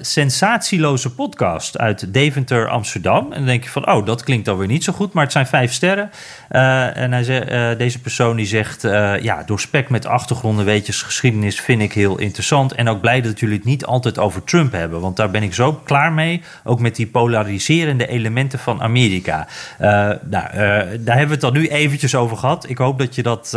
sensatieloze 0.00 1.14
podcast 1.14 1.78
uit 1.78 2.14
Deventer, 2.14 2.68
Amsterdam. 2.68 3.24
En 3.24 3.38
dan 3.38 3.46
denk 3.46 3.64
je 3.64 3.70
van, 3.70 3.88
oh, 3.88 4.06
dat 4.06 4.22
klinkt 4.22 4.48
alweer 4.48 4.66
niet 4.66 4.84
zo 4.84 4.92
goed, 4.92 5.12
maar 5.12 5.22
het 5.22 5.32
zijn 5.32 5.46
vijf 5.46 5.72
sterren. 5.72 6.10
en 6.94 7.12
hij 7.12 7.22
zei, 7.22 7.76
deze 7.76 8.00
persoon 8.00 8.36
die 8.36 8.46
zegt, 8.46 8.82
ja, 9.22 9.42
door 9.46 9.60
spek 9.60 9.88
met 9.88 10.06
achtergronden, 10.06 10.64
weetjes, 10.64 11.02
geschiedenis 11.02 11.60
vind 11.60 11.82
ik 11.82 11.92
heel 11.92 12.18
interessant. 12.18 12.72
En 12.72 12.88
ook 12.88 13.00
blij 13.00 13.20
dat 13.20 13.40
jullie 13.40 13.56
het 13.56 13.64
niet 13.64 13.86
altijd 13.86 14.18
over 14.18 14.44
Trump 14.44 14.72
hebben, 14.72 15.00
want 15.00 15.16
daar 15.16 15.30
ben 15.30 15.42
ik 15.42 15.54
zo 15.54 15.72
klaar 15.72 16.12
mee. 16.12 16.42
Ook 16.64 16.80
met 16.80 16.96
die 16.96 17.10
destabiliserende 17.46 18.06
elementen 18.06 18.58
van 18.58 18.82
Amerika. 18.82 19.46
Uh, 19.80 20.10
nou, 20.24 20.95
daar 21.00 21.16
hebben 21.16 21.38
we 21.38 21.46
het 21.46 21.54
dan 21.54 21.62
nu 21.62 21.68
eventjes 21.68 22.14
over 22.14 22.36
gehad. 22.36 22.68
Ik 22.68 22.78
hoop 22.78 22.98
dat 22.98 23.14
je 23.14 23.22
dat 23.22 23.50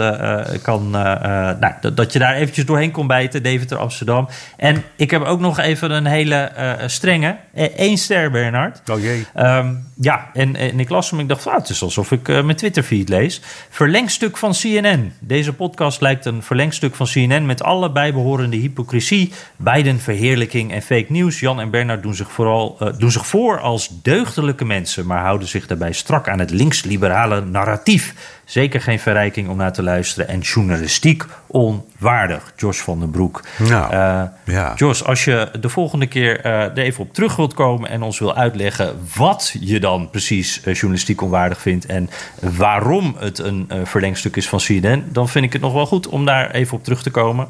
kan, 0.62 0.90
nou, 0.90 1.60
dat, 1.82 1.98
dat, 1.98 2.14
je 2.14 2.20
daar 2.20 2.36
eventjes 2.36 2.66
doorheen 2.66 2.92
kon 2.92 3.08
bijten, 3.08 3.44
Deventer 3.44 3.78
Amsterdam. 3.78 4.28
En 4.58 4.84
ik 4.96 5.12
heb 5.12 5.22
ook 5.22 5.40
nog 5.40 5.60
even 5.60 5.92
een 5.92 6.06
hele 6.06 6.52
strenge, 6.86 7.38
één 7.76 7.98
ster, 7.98 8.32
Bernard. 8.32 8.82
Oh 8.92 9.00
jee. 9.00 9.26
Um, 9.38 9.88
ja, 10.02 10.30
en, 10.34 10.56
en 10.56 10.80
ik 10.80 10.90
las 10.90 11.10
hem. 11.10 11.20
Ik 11.20 11.28
dacht, 11.28 11.48
ah, 11.48 11.56
het 11.56 11.70
is 11.70 11.82
alsof 11.82 12.12
ik 12.12 12.28
mijn 12.28 12.56
Twitterfeed 12.56 13.10
lees. 13.10 13.42
Verlengstuk 13.70 14.38
van 14.38 14.52
CNN. 14.52 15.14
Deze 15.20 15.54
podcast 15.54 16.02
lijkt 16.02 16.26
een 16.26 16.44
verlengstuk 16.44 16.96
van 16.96 17.06
CNN 17.06 17.46
met 17.46 17.64
alle 17.64 17.92
bijbehorende 17.92 18.58
hypocrisie, 18.58 19.32
Biden-verheerlijking 19.56 20.72
en 20.72 20.82
fake 20.82 21.06
news. 21.08 21.40
Jan 21.40 21.60
en 21.60 21.70
Bernard 21.70 22.04
doen 22.04 22.16
zich, 22.16 22.32
vooral, 22.32 22.78
uh, 22.82 22.90
doen 22.98 23.12
zich 23.12 23.28
voor 23.28 23.60
als 23.60 23.90
deugdelijke 24.02 24.66
mensen, 24.66 25.06
maar 25.06 25.22
houden 25.22 25.48
zich 25.48 25.68
daarbij 25.68 25.92
strak 25.92 26.28
aan 26.28 26.40
het 26.40 26.52
links-liberale 26.52 27.29
narratief. 27.38 28.14
Zeker 28.46 28.82
geen 28.82 29.00
verrijking 29.00 29.50
om 29.50 29.58
naar 29.58 29.74
te 29.74 29.84
luisteren 29.84 30.28
en 30.28 30.40
journalistiek 30.40 31.26
onwaardig. 31.48 32.54
Josh 32.56 32.80
van 32.80 33.00
den 33.00 33.10
Broek. 33.10 33.44
Nou, 33.58 33.94
uh, 33.94 34.24
ja. 34.56 34.74
Josh, 34.76 35.02
als 35.02 35.26
je 35.26 35.52
de 35.60 35.70
volgende 35.70 36.08
keer 36.08 36.46
uh, 36.46 36.52
er 36.62 36.78
even 36.78 37.04
op 37.04 37.14
terug 37.14 37.36
wilt 37.36 37.54
komen 37.54 37.90
en 37.90 38.02
ons 38.02 38.20
wil 38.20 38.36
uitleggen 38.36 38.96
wat 39.16 39.56
je 39.60 39.80
dan 39.80 40.10
precies 40.10 40.62
uh, 40.66 40.74
journalistiek 40.74 41.22
onwaardig 41.22 41.62
vindt 41.62 41.86
en 41.86 42.10
waarom 42.40 43.16
het 43.20 43.40
een 43.40 43.70
verlengstuk 43.84 44.36
is 44.36 44.50
van 44.50 44.60
CNN, 44.60 45.06
dan 45.12 45.30
vind 45.30 45.46
ik 45.46 45.54
het 45.54 45.62
nog 45.62 45.74
wel 45.74 45.86
goed 45.86 46.08
om 46.08 46.26
daar 46.26 46.52
even 46.52 46.78
op 46.78 46.84
terug 46.84 47.04
te 47.04 47.12
komen. 47.12 47.48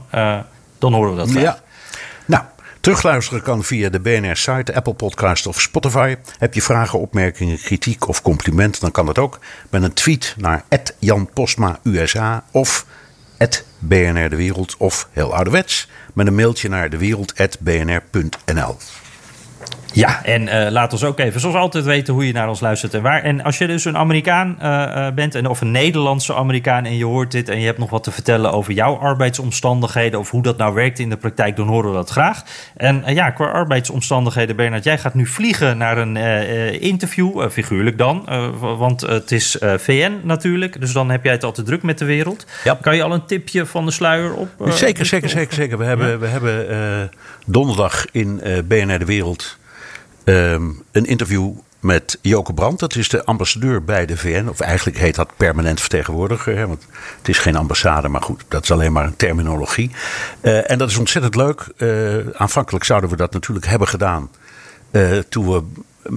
dan 0.80 0.94
horen 0.94 1.12
we 1.12 1.18
dat 1.18 1.32
graag. 1.32 1.44
Ja. 1.44 1.60
Terugluisteren 2.90 3.44
kan 3.44 3.64
via 3.64 3.90
de 3.90 4.00
BNR-site, 4.00 4.76
Apple 4.76 4.94
Podcast 4.94 5.48
of 5.48 5.62
Spotify. 5.62 6.16
Heb 6.38 6.54
je 6.54 6.62
vragen, 6.62 7.00
opmerkingen, 7.00 7.58
kritiek 7.58 8.08
of 8.08 8.22
complimenten, 8.22 8.82
dan 8.82 8.92
kan 8.92 9.06
dat 9.06 9.18
ook 9.18 9.40
met 9.70 9.84
een 9.84 9.94
tweet 9.94 10.36
naar 10.38 10.64
Jan 11.00 11.30
Postma 11.34 11.80
USA 11.84 12.44
of 12.52 12.86
BNR 13.80 14.30
De 14.30 14.36
Wereld 14.36 14.76
of 14.78 15.10
heel 15.12 15.34
ouderwets 15.34 15.90
met 16.14 16.28
een 16.28 16.36
mailtje 16.36 16.70
naar 16.70 16.90
dewereld.bnr.nl. 16.90 18.78
Ja, 19.94 20.24
en 20.26 20.42
uh, 20.42 20.68
laat 20.70 20.92
ons 20.92 21.04
ook 21.04 21.20
even, 21.20 21.40
zoals 21.40 21.56
altijd, 21.56 21.86
weten 21.86 22.14
hoe 22.14 22.28
je 22.28 22.34
naar 22.34 22.50
ons 22.50 22.60
luistert 22.60 22.94
en 22.94 23.02
waar. 23.02 23.24
En 23.24 23.44
als 23.44 23.58
je 23.58 23.68
dus 23.68 23.86
een 23.86 23.98
Amerikaan 23.98 24.58
uh, 24.62 25.10
bent, 25.10 25.36
en, 25.36 25.48
of 25.48 25.62
een 25.62 25.72
Nederlandse 25.72 26.36
Amerikaan, 26.36 26.86
en 26.86 26.98
je 26.98 27.06
hoort 27.06 27.32
dit 27.32 27.50
en 27.50 27.60
je 27.60 27.66
hebt 27.66 27.78
nog 27.78 27.90
wat 27.90 28.04
te 28.04 28.12
vertellen 28.12 28.52
over 28.52 28.74
jouw 28.74 28.96
arbeidsomstandigheden 28.96 30.20
of 30.20 30.32
hoe 30.32 30.42
dat 30.42 30.58
nou 30.58 30.74
werkt 30.74 31.00
in 31.00 31.10
de 31.10 31.18
praktijk, 31.18 31.56
dan 31.56 31.68
horen 31.68 31.90
we 31.90 31.96
dat 31.96 32.10
graag. 32.10 32.44
En 32.76 33.04
uh, 33.08 33.16
ja, 33.16 33.30
qua 33.30 33.46
arbeidsomstandigheden, 33.46 34.56
Bernard, 34.56 34.84
jij 34.84 34.98
gaat 34.98 35.14
nu 35.14 35.26
vliegen 35.26 35.78
naar 35.78 35.98
een 35.98 36.16
interview, 36.82 37.50
figuurlijk 37.50 37.98
dan, 37.98 38.28
want 38.60 39.02
het 39.02 39.32
is 39.32 39.58
VN 39.60 40.20
natuurlijk, 40.24 40.80
dus 40.80 40.92
dan 40.92 41.10
heb 41.10 41.24
jij 41.24 41.34
het 41.34 41.44
altijd 41.44 41.68
druk 41.68 41.84
met 41.84 41.98
de 41.98 42.06
wereld. 42.06 42.46
Ja. 42.64 42.78
Kan 42.82 42.96
je 42.96 43.04
al 43.04 43.14
een 43.14 43.26
tipje 43.26 43.66
van 43.66 43.86
de 43.86 43.92
sluier 43.92 44.34
op? 44.34 44.50
zeker, 44.70 45.06
zeker, 45.06 45.30
zeker, 45.30 45.54
zeker. 45.54 45.78
We 45.78 45.84
hebben, 45.84 46.10
ja. 46.10 46.18
we 46.18 46.28
hebben 46.28 47.12
donderdag 47.46 48.06
in 48.12 48.42
BNR 48.68 49.00
De 49.00 49.06
Wereld 49.06 49.59
Um, 50.24 50.84
een 50.92 51.06
interview 51.06 51.52
met 51.80 52.18
Joke 52.22 52.54
Brandt. 52.54 52.80
Dat 52.80 52.96
is 52.96 53.10
de 53.10 53.26
ambassadeur 53.26 53.84
bij 53.84 54.06
de 54.06 54.18
VN. 54.18 54.48
Of 54.48 54.60
eigenlijk 54.60 54.98
heet 54.98 55.16
dat 55.16 55.30
permanent 55.38 55.80
vertegenwoordiger. 55.80 56.58
Hè, 56.58 56.68
want 56.68 56.86
het 57.18 57.30
is 57.30 57.38
geen 57.38 57.56
ambassade, 57.56 58.08
maar 58.08 58.22
goed, 58.22 58.44
dat 58.48 58.64
is 58.64 58.72
alleen 58.72 58.92
maar 58.92 59.06
een 59.06 59.16
terminologie. 59.16 59.92
Uh, 60.42 60.72
en 60.72 60.78
dat 60.78 60.90
is 60.90 60.98
ontzettend 60.98 61.36
leuk. 61.36 61.68
Uh, 61.78 62.16
aanvankelijk 62.34 62.86
zouden 62.86 63.10
we 63.10 63.16
dat 63.16 63.34
natuurlijk 63.34 63.66
hebben 63.66 63.88
gedaan. 63.88 64.30
Uh, 64.92 65.18
toen 65.18 65.52
we 65.52 65.64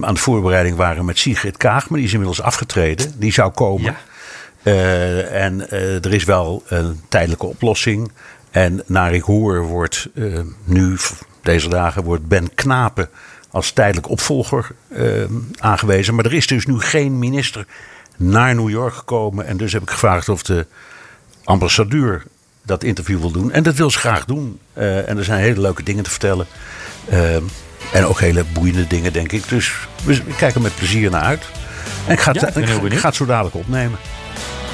aan 0.01 0.13
de 0.13 0.19
voorbereiding 0.19 0.75
waren 0.75 1.05
met 1.05 1.19
Sigrid 1.19 1.57
Kaag. 1.57 1.89
Maar 1.89 1.97
die 1.97 2.07
is 2.07 2.13
inmiddels 2.13 2.41
afgetreden. 2.41 3.13
Die 3.17 3.33
zou 3.33 3.51
komen. 3.51 3.95
Ja. 4.63 5.21
en 5.21 5.69
er 5.71 6.13
is 6.13 6.23
wel 6.23 6.63
een 6.67 7.01
tijdelijke 7.09 7.45
oplossing. 7.45 8.11
En 8.51 8.83
naar 8.85 9.13
ik 9.13 9.23
hoor 9.23 9.61
wordt 9.61 10.09
nu, 10.63 10.97
deze 11.41 11.69
dagen, 11.69 12.03
wordt 12.03 12.27
Ben 12.27 12.53
Knapen 12.55 13.09
als 13.53 13.71
tijdelijk 13.71 14.09
opvolger 14.09 14.71
uh, 14.89 15.23
aangewezen. 15.57 16.15
Maar 16.15 16.25
er 16.25 16.33
is 16.33 16.47
dus 16.47 16.65
nu 16.65 16.79
geen 16.79 17.19
minister 17.19 17.65
naar 18.17 18.55
New 18.55 18.69
York 18.69 18.93
gekomen. 18.93 19.45
En 19.45 19.57
dus 19.57 19.73
heb 19.73 19.81
ik 19.81 19.89
gevraagd 19.89 20.29
of 20.29 20.43
de 20.43 20.65
ambassadeur 21.43 22.23
dat 22.61 22.83
interview 22.83 23.19
wil 23.19 23.31
doen. 23.31 23.51
En 23.51 23.63
dat 23.63 23.75
wil 23.75 23.91
ze 23.91 23.97
graag 23.97 24.25
doen. 24.25 24.59
Uh, 24.73 25.09
en 25.09 25.17
er 25.17 25.23
zijn 25.23 25.39
hele 25.39 25.61
leuke 25.61 25.83
dingen 25.83 26.03
te 26.03 26.09
vertellen. 26.09 26.45
Uh, 27.11 27.35
en 27.93 28.05
ook 28.05 28.19
hele 28.19 28.43
boeiende 28.53 28.87
dingen, 28.87 29.13
denk 29.13 29.31
ik. 29.31 29.49
Dus 29.49 29.73
we 30.05 30.21
kijken 30.37 30.61
met 30.61 30.75
plezier 30.75 31.09
naar 31.11 31.21
uit. 31.21 31.45
En 32.07 32.13
ik 32.13 32.19
ga 32.19 32.31
het, 32.31 32.41
Ja, 32.41 32.61
ik 32.81 32.99
ga 32.99 33.07
het 33.07 33.15
zo 33.15 33.25
dadelijk 33.25 33.55
opnemen. 33.55 33.99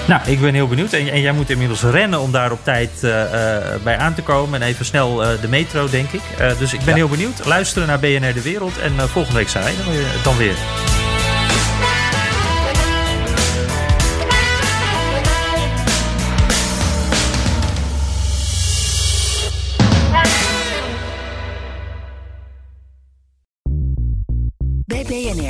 Nou, 0.10 0.22
ik 0.26 0.42
ben 0.42 0.54
heel 0.54 0.68
benieuwd. 0.68 0.94
En, 0.94 1.08
en 1.12 1.22
jij 1.22 1.32
moet 1.32 1.50
inmiddels 1.50 1.84
rennen 1.84 2.20
om 2.20 2.32
daar 2.32 2.52
op 2.52 2.64
tijd 2.64 3.04
eh, 3.04 3.22
eh, 3.56 3.82
bij 3.84 3.98
aan 3.98 4.14
te 4.14 4.22
komen. 4.22 4.62
En 4.62 4.68
even 4.68 4.86
snel 4.86 5.24
eh, 5.24 5.42
de 5.42 5.48
metro, 5.48 5.90
denk 5.90 6.12
ik. 6.12 6.22
Dus 6.60 6.74
ik 6.74 6.80
ben 6.80 6.90
Ja. 6.90 6.96
heel 6.96 7.10
benieuwd. 7.10 7.46
Luisteren 7.46 7.88
naar 7.88 8.00
BNR 8.00 8.34
De 8.34 8.42
Wereld. 8.42 8.80
En 8.80 9.10
volgende 9.10 9.38
week 9.38 9.50
zijn 9.50 9.64
wij 9.64 9.74
dan 10.24 10.38
weer. 10.38 10.56